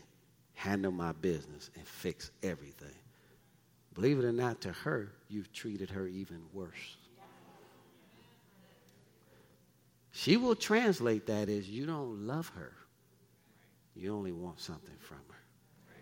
handle 0.55 0.91
my 0.91 1.13
business, 1.13 1.71
and 1.77 1.87
fix 1.87 2.33
everything. 2.43 2.89
Believe 3.95 4.19
it 4.19 4.25
or 4.25 4.33
not, 4.33 4.61
to 4.63 4.73
her, 4.73 5.13
you've 5.29 5.53
treated 5.53 5.89
her 5.91 6.09
even 6.09 6.41
worse. 6.53 6.97
She 10.21 10.37
will 10.37 10.55
translate 10.55 11.29
that 11.29 11.49
as 11.49 11.67
you 11.67 11.87
don't 11.87 12.27
love 12.27 12.51
her. 12.55 12.73
You 13.97 14.15
only 14.15 14.33
want 14.33 14.61
something 14.61 14.97
from 14.99 15.17
her. 15.17 15.95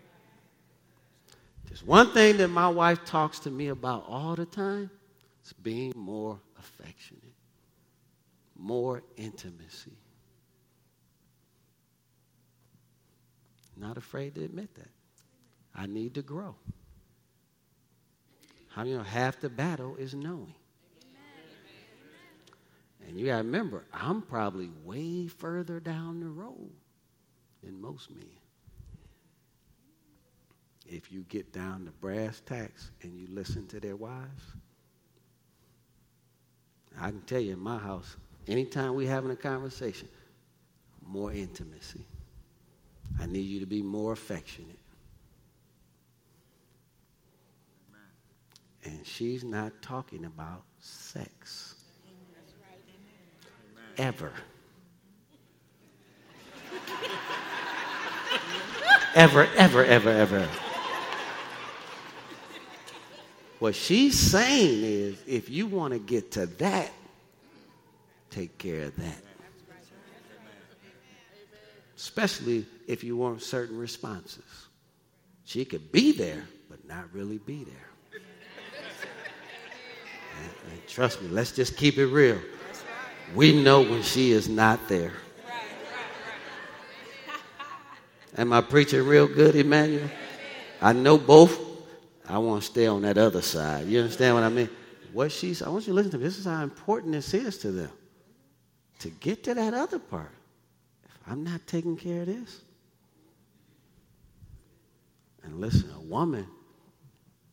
There's 1.67 1.85
one 1.85 2.13
thing 2.13 2.39
that 2.39 2.49
my 2.49 2.67
wife 2.67 3.05
talks 3.05 3.39
to 3.41 3.51
me 3.51 3.69
about 3.69 4.07
all 4.09 4.35
the 4.35 4.45
time. 4.45 4.91
It's 5.41 5.53
being 5.53 5.93
more 5.95 6.41
affectionate, 6.59 7.23
more 8.57 9.05
intimacy. 9.17 9.97
Not 13.77 13.97
afraid 13.99 14.35
to 14.35 14.43
admit 14.43 14.75
that. 14.75 14.91
I 15.77 15.87
need 15.87 16.15
to 16.15 16.23
grow. 16.23 16.57
How 18.71 18.83
you 18.83 18.97
know 18.97 19.05
half 19.05 19.39
the 19.41 19.49
battle 19.49 19.95
is 19.95 20.13
knowing. 20.13 20.57
And 23.09 23.19
you 23.19 23.27
got 23.27 23.39
to 23.39 23.45
remember, 23.45 23.87
I'm 23.93 24.21
probably 24.21 24.71
way 24.85 25.29
further 25.29 25.81
down 25.81 26.21
the 26.21 26.29
road 26.29 26.71
than 27.63 27.81
most 27.81 28.11
men. 28.11 28.29
If 30.87 31.11
you 31.11 31.23
get 31.29 31.51
down 31.51 31.87
to 31.87 31.91
brass 31.91 32.43
tacks 32.45 32.91
and 33.03 33.19
you 33.19 33.27
listen 33.31 33.67
to 33.69 33.81
their 33.81 33.97
wives, 33.97 34.43
I 37.01 37.11
can 37.11 37.23
tell 37.23 37.41
you 37.41 37.55
in 37.55 37.61
my 37.61 37.79
house, 37.79 38.17
anytime 38.47 38.95
we're 38.95 39.09
having 39.09 39.31
a 39.31 39.37
conversation, 39.37 40.09
more 41.07 41.33
intimacy. 41.33 42.05
I 43.19 43.25
need 43.25 43.41
you 43.41 43.61
to 43.61 43.67
be 43.67 43.81
more 43.81 44.13
affectionate. 44.13 44.79
And 48.85 49.07
she's 49.07 49.45
not 49.45 49.81
talking 49.81 50.27
about 50.27 50.65
sex. 50.79 51.68
Ever. 53.99 54.33
ever, 59.15 59.49
ever, 59.57 59.85
ever, 59.85 60.11
ever. 60.11 60.49
What 63.59 63.75
she's 63.75 64.17
saying 64.17 64.85
is 64.85 65.19
if 65.27 65.51
you 65.51 65.67
want 65.67 65.93
to 65.93 65.99
get 65.99 66.31
to 66.33 66.47
that, 66.47 66.93
take 68.31 68.57
care 68.57 68.85
of 68.85 68.97
that. 68.97 69.23
Especially 71.97 72.65
if 72.87 73.03
you 73.03 73.17
want 73.17 73.43
certain 73.43 73.77
responses. 73.77 74.69
She 75.45 75.65
could 75.65 75.91
be 75.91 76.13
there, 76.13 76.45
but 76.71 76.87
not 76.87 77.13
really 77.13 77.39
be 77.39 77.65
there. 77.65 78.21
And, 80.41 80.51
and 80.71 80.87
trust 80.87 81.21
me, 81.21 81.29
let's 81.29 81.51
just 81.51 81.77
keep 81.77 81.99
it 81.99 82.07
real. 82.07 82.39
We 83.35 83.63
know 83.63 83.83
when 83.83 84.03
she 84.03 84.33
is 84.33 84.49
not 84.49 84.89
there. 84.89 85.13
Am 88.37 88.53
I 88.53 88.61
preaching 88.61 89.05
real 89.07 89.27
good, 89.27 89.57
Emmanuel? 89.57 90.09
I 90.81 90.93
know 90.93 91.19
both. 91.19 91.59
I 92.29 92.39
want 92.39 92.63
to 92.63 92.69
stay 92.69 92.87
on 92.87 93.03
that 93.03 93.19
other 93.19 93.43
side. 93.43 93.87
You 93.87 94.01
understand 94.01 94.35
what 94.35 94.45
I 94.45 94.49
mean? 94.49 94.69
What 95.13 95.33
she's, 95.33 95.63
I 95.63 95.69
want 95.69 95.87
you 95.87 95.93
to 95.93 95.95
listen 95.95 96.13
to 96.13 96.19
me. 96.19 96.25
This 96.25 96.39
is 96.39 96.45
how 96.45 96.63
important 96.63 97.13
this 97.13 97.35
is 97.35 97.59
to 97.59 97.73
them. 97.73 97.91
To 99.01 99.11
get 99.11 99.45
to 99.45 99.55
that 99.55 99.75
other 99.75 99.99
part. 99.99 100.31
If 101.05 101.33
I'm 101.33 101.43
not 101.43 101.67
taking 101.67 101.97
care 101.97 102.21
of 102.21 102.27
this. 102.27 102.61
And 105.43 105.61
listen, 105.61 105.91
a 105.97 106.01
woman, 106.01 106.47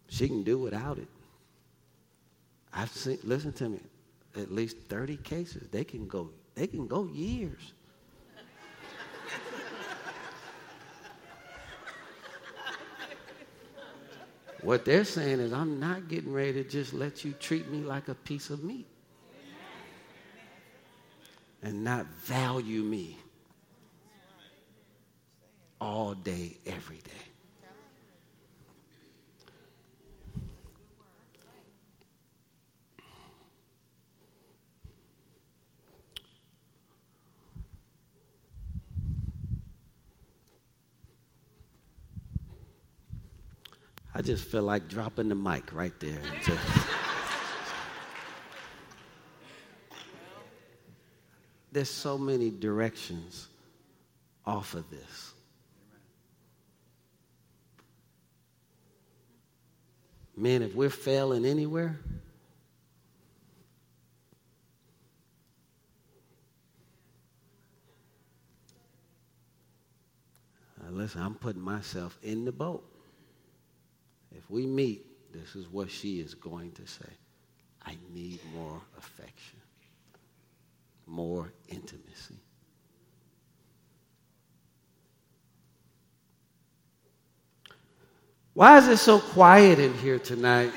she 0.09 0.27
can 0.27 0.43
do 0.43 0.57
without 0.57 0.97
it. 0.97 1.07
I've 2.73 2.91
seen, 2.91 3.17
listen 3.23 3.53
to 3.53 3.69
me, 3.69 3.79
at 4.37 4.51
least 4.51 4.77
30 4.89 5.17
cases. 5.17 5.67
They 5.69 5.83
can 5.83 6.07
go, 6.07 6.29
they 6.55 6.67
can 6.67 6.87
go 6.87 7.05
years 7.13 7.73
What 14.65 14.83
they're 14.83 15.05
saying 15.05 15.41
is, 15.41 15.53
I'm 15.53 15.79
not 15.79 16.07
getting 16.07 16.33
ready 16.33 16.53
to 16.53 16.63
just 16.63 16.91
let 16.91 17.23
you 17.23 17.33
treat 17.33 17.69
me 17.69 17.83
like 17.83 18.07
a 18.07 18.15
piece 18.15 18.49
of 18.49 18.63
meat 18.63 18.87
and 21.61 21.83
not 21.83 22.07
value 22.07 22.81
me 22.81 23.19
all 25.79 26.15
day, 26.15 26.57
every 26.65 26.97
day. 26.97 27.34
Just 44.25 44.45
feel 44.45 44.63
like 44.63 44.87
dropping 44.87 45.29
the 45.29 45.35
mic 45.35 45.71
right 45.71 45.93
there. 45.99 46.19
There's 51.71 51.91
so 51.91 52.17
many 52.17 52.49
directions 52.49 53.47
off 54.45 54.73
of 54.73 54.89
this. 54.89 55.33
Man, 60.35 60.63
if 60.63 60.73
we're 60.73 60.89
failing 60.89 61.45
anywhere, 61.45 61.99
uh, 70.81 70.89
listen, 70.89 71.21
I'm 71.21 71.35
putting 71.35 71.61
myself 71.61 72.17
in 72.23 72.43
the 72.43 72.51
boat. 72.51 72.94
If 74.37 74.49
we 74.49 74.65
meet, 74.65 75.05
this 75.33 75.55
is 75.55 75.67
what 75.67 75.89
she 75.89 76.19
is 76.19 76.33
going 76.33 76.71
to 76.73 76.87
say 76.87 77.09
I 77.85 77.97
need 78.13 78.39
more 78.53 78.81
affection, 78.97 79.59
more 81.05 81.51
intimacy. 81.67 82.39
Why 88.53 88.77
is 88.77 88.87
it 88.87 88.97
so 88.97 89.19
quiet 89.19 89.79
in 89.79 89.93
here 89.95 90.17
tonight? 90.17 90.71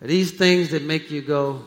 Are 0.00 0.06
these 0.06 0.30
things 0.30 0.70
that 0.70 0.82
make 0.82 1.10
you 1.10 1.20
go, 1.20 1.64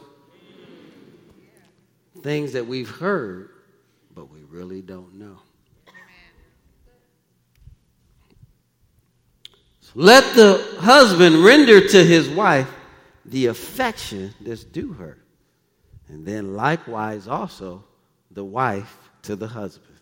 things 2.21 2.53
that 2.53 2.65
we've 2.65 2.89
heard, 2.89 3.49
but 4.15 4.31
we 4.31 4.43
really 4.43 4.81
don't 4.81 5.15
know? 5.15 5.37
Let 9.95 10.35
the 10.35 10.77
husband 10.79 11.43
render 11.43 11.87
to 11.87 12.03
his 12.03 12.29
wife 12.29 12.73
the 13.25 13.47
affection 13.47 14.33
that's 14.41 14.63
due 14.63 14.93
her. 14.93 15.17
And 16.07 16.25
then 16.25 16.55
likewise 16.55 17.27
also 17.27 17.83
the 18.31 18.43
wife 18.43 18.97
to 19.23 19.35
the 19.35 19.47
husband. 19.47 19.99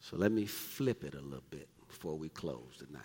So 0.00 0.16
let 0.16 0.32
me 0.32 0.46
flip 0.46 1.04
it 1.04 1.14
a 1.14 1.20
little 1.20 1.42
bit 1.50 1.68
before 1.88 2.16
we 2.16 2.28
close 2.30 2.78
tonight. 2.78 3.02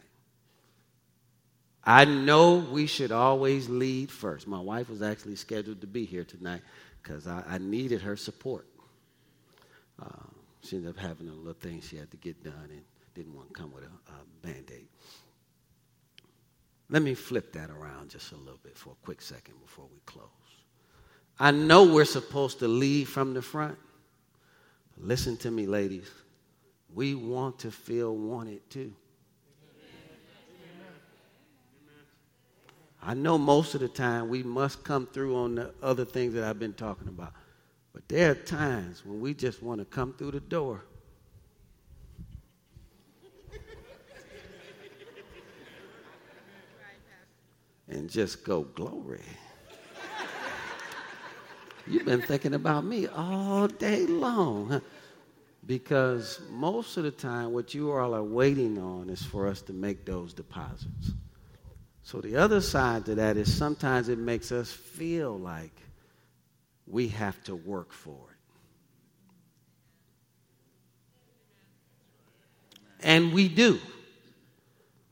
I 1.83 2.05
know 2.05 2.55
we 2.55 2.87
should 2.87 3.11
always 3.11 3.69
lead 3.69 4.09
first. 4.09 4.47
My 4.47 4.59
wife 4.59 4.89
was 4.89 5.01
actually 5.01 5.35
scheduled 5.35 5.81
to 5.81 5.87
be 5.87 6.05
here 6.05 6.23
tonight 6.23 6.61
because 7.03 7.27
I, 7.27 7.43
I, 7.47 7.57
needed 7.59 8.01
her 8.01 8.15
support. 8.15 8.65
Uh, 10.01 10.07
she 10.63 10.77
ended 10.77 10.89
up 10.89 10.97
having 10.97 11.29
a 11.29 11.33
little 11.33 11.53
thing 11.53 11.81
she 11.81 11.97
had 11.97 12.09
to 12.09 12.17
get 12.17 12.43
done 12.43 12.69
and 12.71 12.81
didn't 13.13 13.35
want 13.35 13.49
to 13.49 13.53
come 13.53 13.71
with 13.71 13.83
a, 13.83 14.11
a 14.11 14.47
band 14.47 14.71
aid. 14.73 14.87
Let 16.89 17.01
me 17.01 17.15
flip 17.15 17.53
that 17.53 17.69
around 17.69 18.09
just 18.09 18.31
a 18.31 18.35
little 18.35 18.59
bit 18.63 18.77
for 18.77 18.91
a 18.91 19.05
quick 19.05 19.21
second 19.21 19.55
before 19.61 19.85
we 19.91 19.99
close. 20.05 20.29
I 21.39 21.51
know 21.51 21.83
we're 21.83 22.05
supposed 22.05 22.59
to 22.59 22.67
lead 22.67 23.07
from 23.07 23.33
the 23.33 23.41
front. 23.41 23.77
Listen 24.97 25.35
to 25.37 25.51
me, 25.51 25.65
ladies. 25.65 26.09
We 26.93 27.15
want 27.15 27.59
to 27.59 27.71
feel 27.71 28.15
wanted 28.15 28.69
too. 28.69 28.93
I 33.01 33.13
know 33.13 33.37
most 33.37 33.75
of 33.75 33.81
the 33.81 33.87
time 33.87 34.29
we 34.29 34.41
must 34.41 34.83
come 34.83 35.05
through 35.05 35.35
on 35.35 35.55
the 35.55 35.73
other 35.83 36.05
things 36.05 36.33
that 36.33 36.43
I've 36.43 36.57
been 36.57 36.73
talking 36.73 37.07
about. 37.07 37.33
But 37.93 38.07
there 38.07 38.31
are 38.31 38.35
times 38.35 39.05
when 39.05 39.19
we 39.19 39.33
just 39.33 39.61
want 39.61 39.79
to 39.79 39.85
come 39.85 40.13
through 40.13 40.31
the 40.31 40.39
door. 40.39 40.85
And 47.87 48.09
just 48.09 48.43
go, 48.43 48.63
glory. 48.63 49.21
You've 51.87 52.05
been 52.05 52.21
thinking 52.21 52.55
about 52.55 52.83
me 52.83 53.07
all 53.07 53.67
day 53.67 54.05
long. 54.07 54.81
Because 55.65 56.41
most 56.51 56.97
of 56.97 57.03
the 57.03 57.11
time, 57.11 57.51
what 57.51 57.73
you 57.73 57.91
all 57.91 58.13
are 58.13 58.23
waiting 58.23 58.77
on 58.77 59.09
is 59.09 59.23
for 59.23 59.47
us 59.47 59.61
to 59.63 59.73
make 59.73 60.05
those 60.05 60.33
deposits. 60.33 61.11
So 62.03 62.21
the 62.21 62.35
other 62.37 62.61
side 62.61 63.05
to 63.05 63.15
that 63.15 63.35
is 63.35 63.51
sometimes 63.51 64.09
it 64.09 64.19
makes 64.19 64.51
us 64.51 64.71
feel 64.71 65.39
like 65.39 65.71
we 66.85 67.07
have 67.09 67.43
to 67.45 67.55
work 67.55 67.91
for 67.91 68.13
it. 68.29 68.35
And 73.01 73.33
we 73.33 73.47
do. 73.47 73.79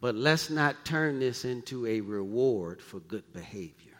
But 0.03 0.15
let's 0.15 0.49
not 0.49 0.83
turn 0.83 1.19
this 1.21 1.45
into 1.45 1.87
a 1.87 2.01
reward 2.01 2.81
for 2.81 2.99
good 2.99 3.23
behavior. 3.31 3.97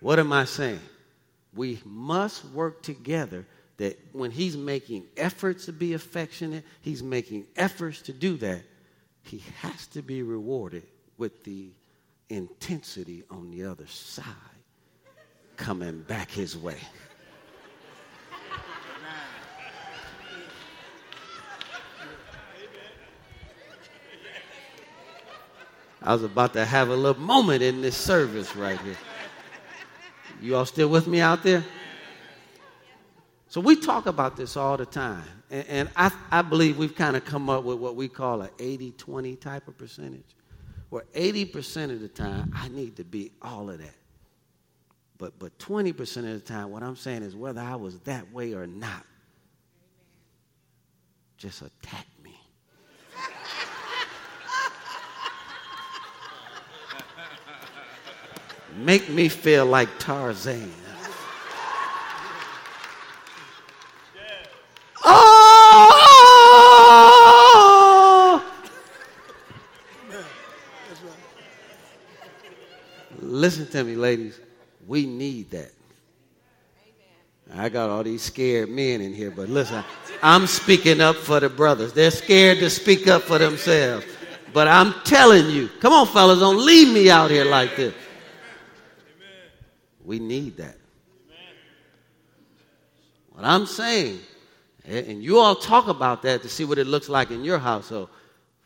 What 0.00 0.18
am 0.18 0.32
I 0.32 0.44
saying? 0.46 0.80
We 1.54 1.80
must 1.84 2.44
work 2.46 2.82
together 2.82 3.46
that 3.76 3.96
when 4.10 4.32
he's 4.32 4.56
making 4.56 5.04
efforts 5.16 5.66
to 5.66 5.72
be 5.72 5.92
affectionate, 5.92 6.64
he's 6.80 7.00
making 7.00 7.46
efforts 7.54 8.02
to 8.02 8.12
do 8.12 8.36
that 8.38 8.64
he 9.22 9.44
has 9.60 9.86
to 9.86 10.02
be 10.02 10.24
rewarded 10.24 10.82
with 11.18 11.44
the 11.44 11.70
intensity 12.28 13.22
on 13.30 13.52
the 13.52 13.62
other 13.64 13.86
side 13.86 14.26
coming 15.56 16.02
back 16.02 16.28
his 16.28 16.56
way. 16.58 16.78
I 26.04 26.12
was 26.12 26.24
about 26.24 26.52
to 26.54 26.64
have 26.64 26.88
a 26.88 26.96
little 26.96 27.20
moment 27.20 27.62
in 27.62 27.80
this 27.80 27.96
service 27.96 28.56
right 28.56 28.80
here. 28.80 28.96
You 30.40 30.56
all 30.56 30.66
still 30.66 30.88
with 30.88 31.06
me 31.06 31.20
out 31.20 31.44
there? 31.44 31.64
So 33.48 33.60
we 33.60 33.76
talk 33.76 34.06
about 34.06 34.36
this 34.36 34.56
all 34.56 34.76
the 34.76 34.86
time. 34.86 35.24
And, 35.50 35.66
and 35.68 35.88
I, 35.94 36.10
I 36.30 36.42
believe 36.42 36.78
we've 36.78 36.94
kind 36.94 37.16
of 37.16 37.24
come 37.24 37.48
up 37.48 37.62
with 37.62 37.78
what 37.78 37.94
we 37.94 38.08
call 38.08 38.40
an 38.40 38.50
80 38.58 38.92
20 38.92 39.36
type 39.36 39.68
of 39.68 39.78
percentage, 39.78 40.34
where 40.88 41.04
80% 41.14 41.92
of 41.92 42.00
the 42.00 42.08
time 42.08 42.50
I 42.56 42.68
need 42.68 42.96
to 42.96 43.04
be 43.04 43.30
all 43.40 43.70
of 43.70 43.78
that. 43.78 43.94
But, 45.18 45.38
but 45.38 45.56
20% 45.58 46.16
of 46.16 46.24
the 46.24 46.40
time, 46.40 46.70
what 46.70 46.82
I'm 46.82 46.96
saying 46.96 47.22
is 47.22 47.36
whether 47.36 47.60
I 47.60 47.76
was 47.76 48.00
that 48.00 48.32
way 48.32 48.54
or 48.54 48.66
not, 48.66 49.06
just 51.36 51.62
attack 51.62 52.06
me. 52.24 52.34
Make 58.76 59.08
me 59.08 59.28
feel 59.28 59.66
like 59.66 59.88
Tarzan. 59.98 60.72
Oh! 65.04 66.02
listen 73.20 73.66
to 73.66 73.82
me, 73.82 73.96
ladies. 73.96 74.38
We 74.86 75.06
need 75.06 75.50
that. 75.50 75.72
I 77.54 77.68
got 77.68 77.90
all 77.90 78.02
these 78.02 78.22
scared 78.22 78.70
men 78.70 79.00
in 79.00 79.12
here, 79.12 79.30
but 79.30 79.48
listen, 79.48 79.84
I'm 80.22 80.46
speaking 80.46 81.00
up 81.00 81.16
for 81.16 81.40
the 81.40 81.48
brothers. 81.48 81.92
They're 81.92 82.10
scared 82.10 82.60
to 82.60 82.70
speak 82.70 83.08
up 83.08 83.22
for 83.22 83.38
themselves. 83.38 84.06
But 84.52 84.68
I'm 84.68 84.94
telling 85.04 85.50
you, 85.50 85.68
come 85.80 85.92
on, 85.92 86.06
fellas, 86.06 86.38
don't 86.38 86.64
leave 86.64 86.92
me 86.92 87.10
out 87.10 87.30
here 87.30 87.44
like 87.44 87.76
this. 87.76 87.94
We 90.04 90.18
need 90.18 90.56
that. 90.56 90.76
What 93.30 93.44
I'm 93.44 93.66
saying, 93.66 94.20
and 94.84 95.22
you 95.22 95.38
all 95.38 95.54
talk 95.54 95.88
about 95.88 96.22
that 96.22 96.42
to 96.42 96.48
see 96.48 96.64
what 96.64 96.78
it 96.78 96.86
looks 96.86 97.08
like 97.08 97.30
in 97.30 97.44
your 97.44 97.58
household. 97.58 98.10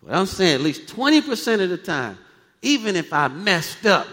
What 0.01 0.15
I'm 0.15 0.27
saying, 0.27 0.55
at 0.55 0.61
least 0.61 0.87
20% 0.87 1.63
of 1.63 1.71
the 1.71 1.77
time, 1.79 2.19
even 2.63 2.97
if 2.97 3.13
I 3.13 3.29
messed 3.29 3.87
up, 3.87 4.07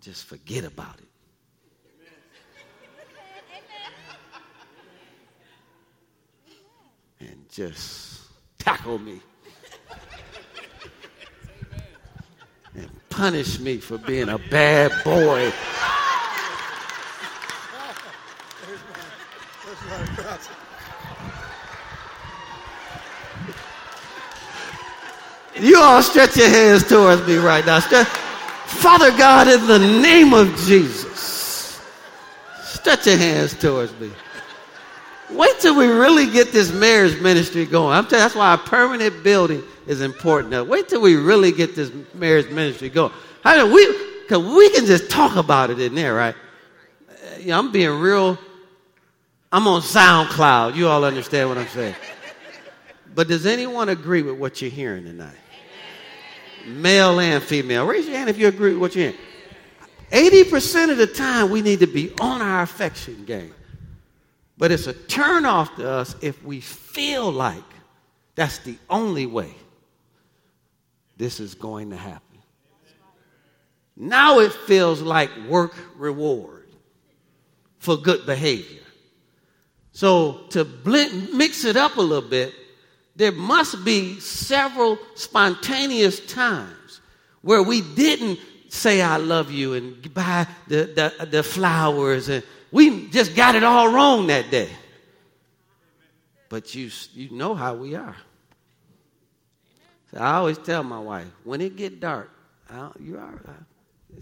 just 0.00 0.26
forget 0.26 0.64
about 0.64 0.98
it. 0.98 1.04
And 7.18 7.48
just 7.50 8.20
tackle 8.58 8.98
me. 8.98 9.20
and 12.74 12.90
punish 13.16 13.58
me 13.58 13.78
for 13.78 13.96
being 13.96 14.28
a 14.28 14.36
bad 14.36 14.92
boy. 15.02 15.50
You 25.58 25.78
all 25.78 26.02
stretch 26.02 26.36
your 26.36 26.48
hands 26.48 26.86
towards 26.86 27.26
me 27.26 27.36
right 27.36 27.64
now. 27.64 27.80
Father 27.80 29.10
God, 29.16 29.48
in 29.48 29.66
the 29.66 29.78
name 29.78 30.34
of 30.34 30.54
Jesus, 30.66 31.80
stretch 32.62 33.06
your 33.06 33.16
hands 33.16 33.58
towards 33.58 33.98
me. 33.98 34.10
Wait 35.30 35.58
till 35.58 35.74
we 35.74 35.86
really 35.86 36.30
get 36.30 36.52
this 36.52 36.70
marriage 36.70 37.18
ministry 37.22 37.64
going. 37.64 37.94
I'm 37.96 38.04
telling 38.04 38.22
you, 38.22 38.24
that's 38.24 38.34
why 38.34 38.52
a 38.52 38.58
permanent 38.58 39.24
building 39.24 39.62
is 39.86 40.00
important. 40.00 40.50
Now, 40.50 40.64
wait 40.64 40.88
till 40.88 41.00
we 41.00 41.16
really 41.16 41.52
get 41.52 41.74
this 41.74 41.90
marriage 42.14 42.50
ministry 42.50 42.88
going. 42.88 43.12
How 43.42 43.56
do 43.56 43.72
we? 43.72 43.86
Because 44.22 44.44
we 44.44 44.68
can 44.70 44.86
just 44.86 45.10
talk 45.10 45.36
about 45.36 45.70
it 45.70 45.80
in 45.80 45.94
there, 45.94 46.14
right? 46.14 46.34
Know, 47.44 47.58
I'm 47.58 47.70
being 47.70 48.00
real. 48.00 48.38
I'm 49.52 49.68
on 49.68 49.80
SoundCloud. 49.82 50.74
You 50.74 50.88
all 50.88 51.04
understand 51.04 51.48
what 51.48 51.58
I'm 51.58 51.68
saying. 51.68 51.94
But 53.14 53.28
does 53.28 53.46
anyone 53.46 53.88
agree 53.88 54.22
with 54.22 54.36
what 54.36 54.60
you're 54.60 54.70
hearing 54.70 55.04
tonight? 55.04 55.36
male 56.66 57.20
and 57.20 57.42
female. 57.42 57.86
Raise 57.86 58.06
your 58.06 58.16
hand 58.16 58.28
if 58.28 58.38
you 58.38 58.48
agree 58.48 58.72
with 58.72 58.80
what 58.80 58.96
you're 58.96 59.12
hearing. 59.12 59.20
80% 60.10 60.90
of 60.90 60.98
the 60.98 61.06
time, 61.06 61.50
we 61.50 61.62
need 61.62 61.80
to 61.80 61.86
be 61.86 62.12
on 62.20 62.42
our 62.42 62.62
affection 62.62 63.24
game. 63.24 63.54
But 64.58 64.72
it's 64.72 64.86
a 64.86 64.92
turn 64.92 65.44
off 65.44 65.74
to 65.76 65.88
us 65.88 66.16
if 66.20 66.42
we 66.44 66.60
feel 66.60 67.30
like 67.30 67.62
that's 68.34 68.58
the 68.58 68.76
only 68.88 69.26
way 69.26 69.54
this 71.16 71.40
is 71.40 71.54
going 71.54 71.90
to 71.90 71.96
happen. 71.96 72.22
Now 73.96 74.40
it 74.40 74.52
feels 74.52 75.00
like 75.00 75.30
work 75.48 75.74
reward 75.96 76.68
for 77.78 77.96
good 77.96 78.26
behavior. 78.26 78.82
So 79.92 80.44
to 80.50 80.64
blend, 80.64 81.32
mix 81.32 81.64
it 81.64 81.76
up 81.76 81.96
a 81.96 82.02
little 82.02 82.28
bit, 82.28 82.52
there 83.16 83.32
must 83.32 83.82
be 83.84 84.20
several 84.20 84.98
spontaneous 85.14 86.20
times 86.26 87.00
where 87.40 87.62
we 87.62 87.80
didn't 87.80 88.38
say 88.68 89.00
I 89.00 89.16
love 89.16 89.50
you 89.50 89.72
and 89.72 90.12
buy 90.12 90.46
the, 90.68 91.12
the, 91.18 91.26
the 91.26 91.42
flowers 91.42 92.28
and 92.28 92.42
we 92.70 93.08
just 93.08 93.34
got 93.34 93.54
it 93.54 93.64
all 93.64 93.90
wrong 93.90 94.26
that 94.26 94.50
day. 94.50 94.68
But 96.50 96.74
you, 96.74 96.90
you 97.14 97.30
know 97.30 97.54
how 97.54 97.74
we 97.74 97.94
are. 97.94 98.16
So 100.12 100.20
I 100.20 100.34
always 100.34 100.58
tell 100.58 100.82
my 100.82 101.00
wife, 101.00 101.28
when 101.44 101.60
it 101.60 101.76
get 101.76 102.00
dark, 102.00 102.30
you 103.00 103.18
are, 103.18 103.40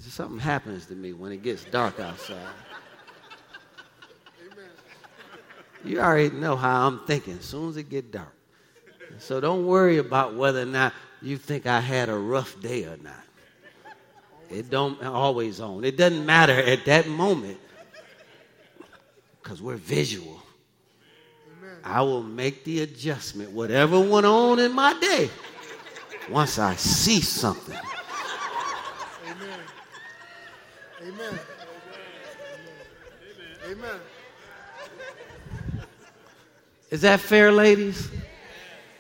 Something 0.01 0.41
happens 0.41 0.87
to 0.87 0.95
me 0.95 1.13
when 1.13 1.31
it 1.31 1.43
gets 1.43 1.65
dark 1.65 2.01
outside. 2.01 2.39
You 5.85 6.01
already 6.01 6.35
know 6.35 6.57
how 6.57 6.87
I'm 6.87 7.01
thinking 7.07 7.35
as 7.39 7.45
soon 7.45 7.69
as 7.69 7.77
it 7.77 7.91
get 7.91 8.11
dark. 8.11 8.35
So 9.19 9.41
don't 9.41 9.67
worry 9.67 9.99
about 9.99 10.35
whether 10.35 10.63
or 10.63 10.67
not 10.67 10.95
you 11.23 11.37
think 11.37 11.67
I 11.67 11.81
had 11.81 12.09
a 12.09 12.17
rough 12.17 12.61
day 12.61 12.85
or 12.87 12.97
not. 12.97 13.23
It 14.51 14.71
don't 14.71 15.03
always 15.05 15.61
on. 15.61 15.85
It 15.85 15.97
doesn't 15.97 16.27
matter 16.27 16.53
at 16.53 16.85
that 16.87 17.07
moment 17.07 17.59
because 19.43 19.63
we're 19.63 19.77
visual. 19.77 20.43
Amen. 21.59 21.77
I 21.85 22.03
will 22.03 22.23
make 22.23 22.65
the 22.65 22.81
adjustment, 22.83 23.53
whatever 23.53 24.01
went 24.01 24.27
on 24.27 24.59
in 24.59 24.73
my 24.73 24.99
day, 24.99 25.31
once 26.31 26.59
I 26.59 26.77
see 26.77 27.21
something. 27.21 27.79
Amen. 29.27 29.61
Amen. 31.03 31.39
Amen. 33.71 34.01
Is 36.91 37.01
that 37.01 37.21
fair, 37.21 37.51
ladies? 37.51 38.09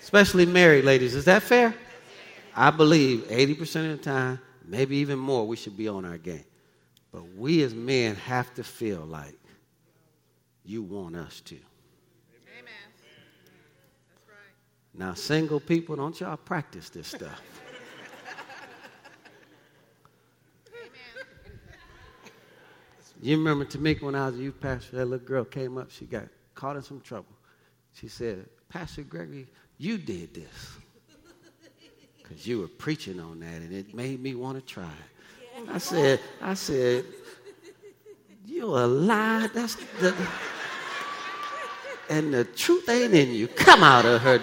Especially 0.03 0.47
married 0.47 0.85
ladies. 0.85 1.15
Is 1.15 1.25
that 1.27 1.43
fair? 1.43 1.75
I 2.57 2.71
believe 2.71 3.21
80% 3.29 3.93
of 3.93 3.99
the 3.99 4.05
time, 4.05 4.41
maybe 4.65 4.97
even 4.97 5.19
more, 5.19 5.47
we 5.47 5.57
should 5.57 5.77
be 5.77 5.89
on 5.89 6.05
our 6.05 6.19
game. 6.19 6.45
But 7.13 7.23
we 7.37 7.63
as 7.63 7.75
men 7.75 8.17
have 8.17 8.53
to 8.55 8.65
feel 8.65 9.01
like 9.01 9.39
you 10.65 10.83
want 10.83 11.17
us 11.17 11.41
to. 11.43 11.55
Amen. 11.55 12.73
That's 14.09 14.29
right. 14.29 14.55
Now, 14.97 15.15
single 15.15 15.61
people, 15.61 15.97
don't 15.97 16.19
y'all 16.21 16.37
practice 16.37 16.89
this 16.89 17.09
stuff. 17.09 17.43
You 23.21 23.39
remember 23.39 23.65
Tamika 23.65 24.03
when 24.03 24.15
I 24.15 24.27
was 24.27 24.39
a 24.39 24.43
youth 24.43 24.61
pastor, 24.61 24.97
that 24.97 25.07
little 25.07 25.27
girl 25.27 25.45
came 25.45 25.79
up, 25.79 25.91
she 25.91 26.05
got 26.05 26.25
caught 26.55 26.77
in 26.77 26.83
some 26.83 27.01
trouble. 27.01 27.33
She 27.95 28.07
said, 28.07 28.45
Pastor 28.69 29.03
Gregory, 29.03 29.47
you 29.79 29.97
did 29.97 30.35
this. 30.35 30.77
Because 32.23 32.47
you 32.47 32.61
were 32.61 32.69
preaching 32.69 33.19
on 33.21 33.41
that 33.41 33.63
and 33.63 33.73
it 33.73 33.95
made 33.95 34.23
me 34.23 34.35
want 34.35 34.59
to 34.59 34.65
try. 34.73 34.93
I 35.71 35.79
said, 35.79 36.21
I 36.43 36.53
said, 36.53 37.07
you're 38.45 38.79
a 38.79 38.87
lie. 38.87 39.49
That's 39.55 39.77
the, 40.01 40.15
and 42.11 42.35
the 42.35 42.45
truth 42.45 42.89
ain't 42.91 43.15
in 43.15 43.33
you. 43.33 43.49
Come 43.49 43.83
out 43.83 44.05
of 44.05 44.21
her. 44.21 44.39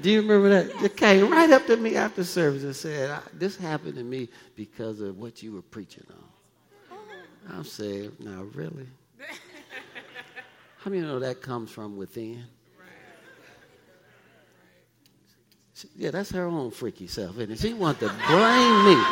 Do 0.00 0.10
you 0.10 0.22
remember 0.22 0.48
that? 0.50 0.82
It 0.84 0.96
came 0.96 1.30
right 1.30 1.50
up 1.50 1.66
to 1.66 1.76
me 1.76 1.96
after 1.96 2.24
service 2.24 2.62
and 2.62 2.76
said, 2.76 3.18
This 3.32 3.56
happened 3.56 3.96
to 3.96 4.04
me 4.04 4.28
because 4.54 5.00
of 5.00 5.18
what 5.18 5.42
you 5.42 5.52
were 5.52 5.62
preaching 5.62 6.04
on. 6.10 6.98
I'm 7.48 7.64
saying, 7.64 8.12
Now, 8.18 8.42
really? 8.54 8.86
How 10.78 10.90
many 10.90 11.02
know 11.02 11.18
that 11.18 11.42
comes 11.42 11.70
from 11.70 11.96
within? 11.96 12.44
Yeah, 15.94 16.10
that's 16.10 16.30
her 16.30 16.46
own 16.46 16.70
freaky 16.70 17.06
self, 17.06 17.38
it? 17.38 17.58
She 17.58 17.74
wants 17.74 18.00
to 18.00 18.08
blame 18.28 18.84
me. 18.86 19.04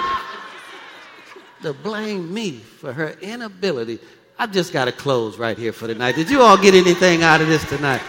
To 1.62 1.72
blame 1.72 2.32
me 2.32 2.52
for 2.52 2.92
her 2.92 3.10
inability 3.20 3.98
I 4.38 4.46
just 4.46 4.72
got 4.72 4.86
to 4.86 4.92
close 4.92 5.38
right 5.38 5.56
here 5.56 5.72
for 5.72 5.86
tonight. 5.86 6.16
Did 6.16 6.28
you 6.28 6.42
all 6.42 6.56
get 6.56 6.74
anything 6.74 7.22
out 7.22 7.40
of 7.40 7.46
this 7.46 7.66
tonight? 7.68 8.02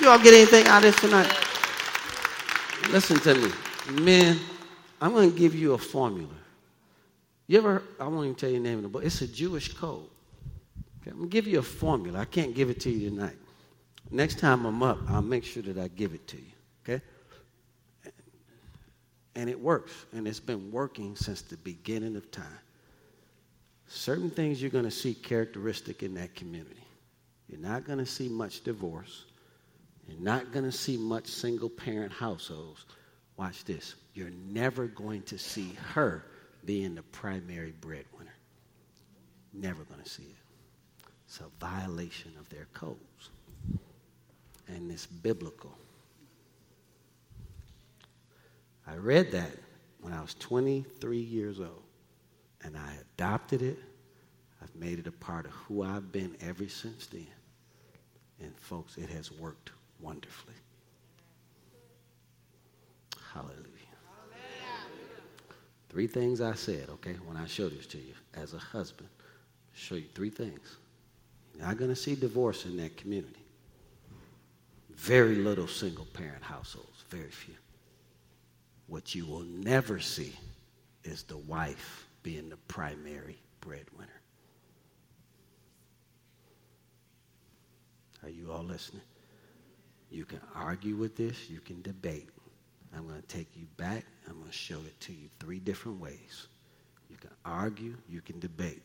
You 0.00 0.08
all 0.08 0.18
get 0.18 0.32
anything 0.32 0.66
out 0.66 0.84
of 0.84 0.92
this 0.92 1.00
tonight? 1.00 1.30
Listen 2.92 3.18
to 3.20 3.34
me. 3.34 3.50
Man, 4.02 4.38
I'm 5.00 5.12
going 5.12 5.32
to 5.32 5.38
give 5.38 5.54
you 5.54 5.72
a 5.72 5.78
formula. 5.78 6.34
You 7.46 7.58
ever, 7.58 7.82
I 7.98 8.06
won't 8.06 8.26
even 8.26 8.34
tell 8.34 8.50
you 8.50 8.56
the 8.56 8.68
name 8.68 8.76
of 8.76 8.82
the 8.82 8.88
book. 8.88 9.04
It's 9.04 9.22
a 9.22 9.26
Jewish 9.26 9.72
code. 9.72 10.08
Okay, 11.00 11.10
I'm 11.10 11.16
going 11.16 11.30
to 11.30 11.32
give 11.32 11.46
you 11.46 11.58
a 11.58 11.62
formula. 11.62 12.20
I 12.20 12.24
can't 12.26 12.54
give 12.54 12.70
it 12.70 12.80
to 12.80 12.90
you 12.90 13.10
tonight. 13.10 13.36
Next 14.10 14.38
time 14.38 14.66
I'm 14.66 14.82
up, 14.82 14.98
I'll 15.08 15.22
make 15.22 15.44
sure 15.44 15.62
that 15.62 15.78
I 15.78 15.88
give 15.88 16.14
it 16.14 16.26
to 16.28 16.36
you. 16.36 16.52
Okay? 16.84 17.04
And 19.34 19.48
it 19.48 19.58
works. 19.58 19.92
And 20.12 20.28
it's 20.28 20.40
been 20.40 20.70
working 20.70 21.16
since 21.16 21.42
the 21.42 21.56
beginning 21.56 22.14
of 22.14 22.30
time 22.30 22.58
certain 23.92 24.30
things 24.30 24.60
you're 24.60 24.70
going 24.70 24.84
to 24.84 24.90
see 24.90 25.14
characteristic 25.14 26.02
in 26.02 26.14
that 26.14 26.34
community. 26.34 26.82
You're 27.48 27.60
not 27.60 27.84
going 27.84 27.98
to 27.98 28.06
see 28.06 28.28
much 28.28 28.64
divorce. 28.64 29.26
You're 30.12 30.24
not 30.24 30.52
going 30.52 30.64
to 30.64 30.72
see 30.72 30.96
much 30.96 31.26
single 31.26 31.70
parent 31.70 32.12
households. 32.12 32.84
Watch 33.36 33.64
this. 33.64 33.94
You're 34.14 34.30
never 34.30 34.86
going 34.86 35.22
to 35.22 35.38
see 35.38 35.72
her 35.94 36.24
being 36.64 36.94
the 36.94 37.02
primary 37.02 37.72
breadwinner. 37.80 38.34
Never 39.54 39.84
going 39.84 40.02
to 40.02 40.08
see 40.08 40.24
it. 40.24 41.06
It's 41.26 41.40
a 41.40 41.48
violation 41.58 42.32
of 42.38 42.48
their 42.50 42.66
codes. 42.74 43.30
And 44.68 44.90
it's 44.90 45.06
biblical. 45.06 45.72
I 48.86 48.96
read 48.96 49.32
that 49.32 49.56
when 50.00 50.12
I 50.12 50.20
was 50.20 50.34
23 50.34 51.18
years 51.18 51.58
old 51.58 51.82
and 52.62 52.76
I 52.76 52.96
adopted 53.14 53.62
it. 53.62 53.78
I've 54.62 54.74
made 54.76 54.98
it 54.98 55.06
a 55.06 55.12
part 55.12 55.46
of 55.46 55.52
who 55.52 55.82
I've 55.82 56.12
been 56.12 56.36
ever 56.40 56.68
since 56.68 57.06
then. 57.06 57.26
And 58.40 58.52
folks, 58.58 58.96
it 58.98 59.08
has 59.08 59.32
worked 59.32 59.70
wonderfully. 60.02 60.54
Hallelujah. 63.32 63.56
Three 65.88 66.06
things 66.06 66.40
I 66.40 66.54
said, 66.54 66.88
okay, 66.88 67.16
when 67.26 67.36
I 67.36 67.46
showed 67.46 67.72
this 67.72 67.86
to 67.88 67.98
you 67.98 68.14
as 68.34 68.54
a 68.54 68.58
husband. 68.58 69.08
Show 69.74 69.94
you 69.94 70.06
three 70.14 70.30
things. 70.30 70.76
You're 71.54 71.66
not 71.66 71.76
going 71.76 71.90
to 71.90 71.96
see 71.96 72.14
divorce 72.14 72.64
in 72.64 72.76
that 72.78 72.96
community. 72.96 73.44
Very 74.90 75.36
little 75.36 75.66
single 75.66 76.06
parent 76.06 76.42
households, 76.42 77.04
very 77.08 77.30
few. 77.30 77.54
What 78.86 79.14
you 79.14 79.26
will 79.26 79.44
never 79.44 80.00
see 80.00 80.34
is 81.04 81.22
the 81.24 81.36
wife 81.36 82.06
being 82.22 82.48
the 82.48 82.56
primary 82.68 83.38
breadwinner. 83.60 84.08
Are 88.22 88.30
you 88.30 88.52
all 88.52 88.62
listening? 88.62 89.02
You 90.12 90.26
can 90.26 90.40
argue 90.54 90.94
with 90.94 91.16
this, 91.16 91.48
you 91.48 91.60
can 91.60 91.80
debate. 91.80 92.28
I'm 92.94 93.08
going 93.08 93.20
to 93.20 93.26
take 93.28 93.48
you 93.56 93.66
back. 93.78 94.04
I'm 94.28 94.34
going 94.34 94.50
to 94.50 94.52
show 94.52 94.76
it 94.76 95.00
to 95.00 95.12
you 95.12 95.30
three 95.40 95.58
different 95.58 95.98
ways. 95.98 96.48
You 97.08 97.16
can 97.16 97.30
argue, 97.46 97.96
you 98.10 98.20
can 98.20 98.38
debate. 98.38 98.82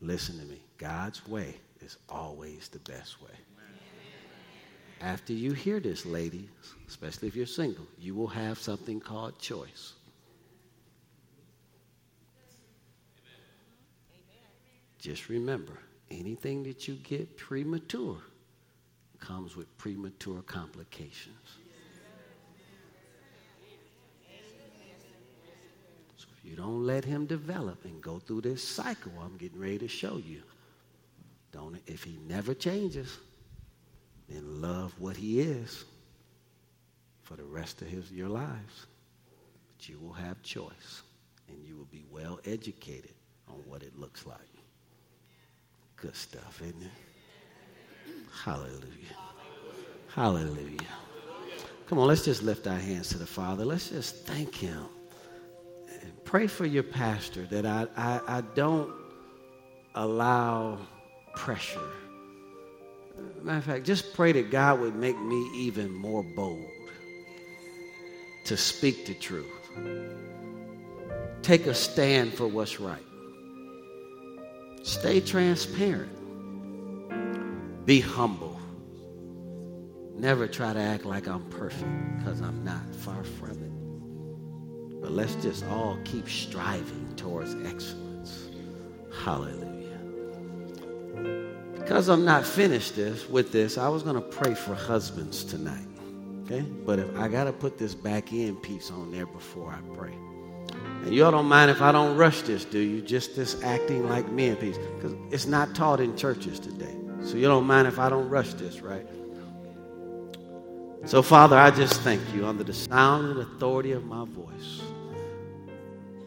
Listen 0.00 0.36
to 0.40 0.44
me. 0.46 0.60
God's 0.76 1.24
way 1.28 1.54
is 1.80 1.96
always 2.08 2.68
the 2.68 2.80
best 2.80 3.22
way. 3.22 3.30
After 5.00 5.32
you 5.32 5.52
hear 5.52 5.78
this, 5.78 6.04
ladies, 6.04 6.48
especially 6.88 7.28
if 7.28 7.36
you're 7.36 7.46
single, 7.46 7.86
you 7.96 8.16
will 8.16 8.26
have 8.26 8.58
something 8.58 8.98
called 8.98 9.38
choice. 9.38 9.92
Just 14.98 15.28
remember, 15.28 15.78
anything 16.10 16.64
that 16.64 16.88
you 16.88 16.94
get 16.94 17.36
premature 17.36 18.16
comes 19.26 19.56
with 19.56 19.76
premature 19.78 20.42
complications. 20.42 21.58
So 26.16 26.26
if 26.36 26.50
you 26.50 26.56
don't 26.56 26.84
let 26.84 27.04
him 27.04 27.26
develop 27.26 27.84
and 27.84 28.00
go 28.02 28.18
through 28.18 28.42
this 28.42 28.66
cycle, 28.66 29.12
I'm 29.22 29.36
getting 29.36 29.60
ready 29.60 29.78
to 29.78 29.88
show 29.88 30.18
you. 30.18 30.42
Don't 31.52 31.78
if 31.86 32.02
he 32.02 32.18
never 32.26 32.54
changes, 32.54 33.18
then 34.28 34.60
love 34.60 34.92
what 34.98 35.16
he 35.16 35.40
is 35.40 35.84
for 37.22 37.36
the 37.36 37.44
rest 37.44 37.80
of 37.82 37.88
his 37.88 38.10
your 38.10 38.28
lives. 38.28 38.86
But 39.68 39.88
you 39.88 39.98
will 39.98 40.12
have 40.12 40.42
choice 40.42 41.02
and 41.48 41.64
you 41.64 41.76
will 41.76 41.88
be 41.90 42.04
well 42.10 42.40
educated 42.44 43.14
on 43.48 43.56
what 43.66 43.82
it 43.82 43.98
looks 43.98 44.26
like. 44.26 44.38
Good 45.96 46.16
stuff, 46.16 46.60
isn't 46.62 46.82
it? 46.82 47.13
Hallelujah. 48.42 48.80
Hallelujah. 50.08 50.78
Come 51.86 51.98
on, 51.98 52.06
let's 52.06 52.24
just 52.24 52.42
lift 52.42 52.66
our 52.66 52.78
hands 52.78 53.08
to 53.10 53.18
the 53.18 53.26
Father. 53.26 53.64
Let's 53.64 53.90
just 53.90 54.26
thank 54.26 54.54
Him. 54.54 54.84
And 56.02 56.24
pray 56.24 56.46
for 56.46 56.66
your 56.66 56.82
pastor 56.82 57.46
that 57.46 57.66
I, 57.66 57.86
I, 57.96 58.20
I 58.38 58.40
don't 58.54 58.92
allow 59.94 60.78
pressure. 61.34 61.80
Matter 63.42 63.58
of 63.58 63.64
fact, 63.64 63.84
just 63.86 64.14
pray 64.14 64.32
that 64.32 64.50
God 64.50 64.80
would 64.80 64.94
make 64.94 65.18
me 65.20 65.50
even 65.54 65.92
more 65.92 66.22
bold 66.22 66.64
to 68.44 68.56
speak 68.56 69.06
the 69.06 69.14
truth. 69.14 69.46
Take 71.42 71.66
a 71.66 71.74
stand 71.74 72.32
for 72.32 72.46
what's 72.46 72.80
right. 72.80 73.04
Stay 74.82 75.20
transparent. 75.20 76.10
Be 77.84 78.00
humble. 78.00 78.58
Never 80.16 80.46
try 80.48 80.72
to 80.72 80.80
act 80.80 81.04
like 81.04 81.26
I'm 81.26 81.44
perfect 81.50 82.18
because 82.18 82.40
I'm 82.40 82.64
not. 82.64 82.94
Far 82.94 83.22
from 83.24 83.50
it. 83.50 85.00
But 85.02 85.12
let's 85.12 85.34
just 85.36 85.66
all 85.66 85.98
keep 86.04 86.28
striving 86.28 87.14
towards 87.16 87.54
excellence. 87.66 88.48
Hallelujah. 89.22 89.98
Because 91.74 92.08
I'm 92.08 92.24
not 92.24 92.46
finished 92.46 92.96
this 92.96 93.28
with 93.28 93.52
this, 93.52 93.76
I 93.76 93.88
was 93.88 94.02
going 94.02 94.16
to 94.16 94.22
pray 94.22 94.54
for 94.54 94.74
husbands 94.74 95.44
tonight. 95.44 95.86
Okay? 96.44 96.62
But 96.62 96.98
if 96.98 97.14
I 97.18 97.28
got 97.28 97.44
to 97.44 97.52
put 97.52 97.76
this 97.76 97.94
back 97.94 98.32
in 98.32 98.56
piece 98.56 98.90
on 98.90 99.12
there 99.12 99.26
before 99.26 99.70
I 99.70 99.80
pray. 99.94 100.14
And 101.04 101.14
y'all 101.14 101.30
don't 101.30 101.46
mind 101.46 101.70
if 101.70 101.82
I 101.82 101.92
don't 101.92 102.16
rush 102.16 102.40
this, 102.42 102.64
do 102.64 102.78
you? 102.78 103.02
Just 103.02 103.36
this 103.36 103.62
acting 103.62 104.08
like 104.08 104.30
men 104.30 104.56
piece. 104.56 104.78
Because 104.96 105.14
it's 105.30 105.46
not 105.46 105.74
taught 105.74 106.00
in 106.00 106.16
churches 106.16 106.58
today. 106.58 106.96
So 107.24 107.36
you 107.36 107.48
don't 107.48 107.66
mind 107.66 107.88
if 107.88 107.98
I 107.98 108.08
don't 108.10 108.28
rush 108.28 108.52
this, 108.54 108.80
right? 108.80 109.06
So, 111.06 111.22
Father, 111.22 111.56
I 111.56 111.70
just 111.70 112.00
thank 112.02 112.22
you 112.34 112.46
under 112.46 112.64
the 112.64 112.72
sound 112.72 113.30
and 113.30 113.40
authority 113.40 113.92
of 113.92 114.04
my 114.04 114.24
voice. 114.24 114.82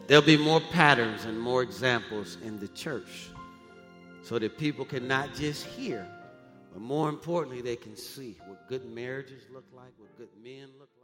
There'll 0.06 0.24
be 0.24 0.36
more 0.36 0.60
patterns 0.72 1.24
and 1.24 1.38
more 1.38 1.62
examples 1.62 2.38
in 2.42 2.58
the 2.58 2.68
church 2.68 3.28
so 4.22 4.38
that 4.38 4.58
people 4.58 4.84
can 4.84 5.06
not 5.06 5.34
just 5.34 5.64
hear, 5.64 6.06
but 6.72 6.80
more 6.80 7.08
importantly, 7.08 7.60
they 7.60 7.76
can 7.76 7.96
see 7.96 8.36
what 8.46 8.68
good 8.68 8.84
marriages 8.84 9.42
look 9.52 9.64
like, 9.74 9.92
what 9.98 10.16
good 10.16 10.28
men 10.42 10.68
look 10.78 10.88
like. 10.96 10.97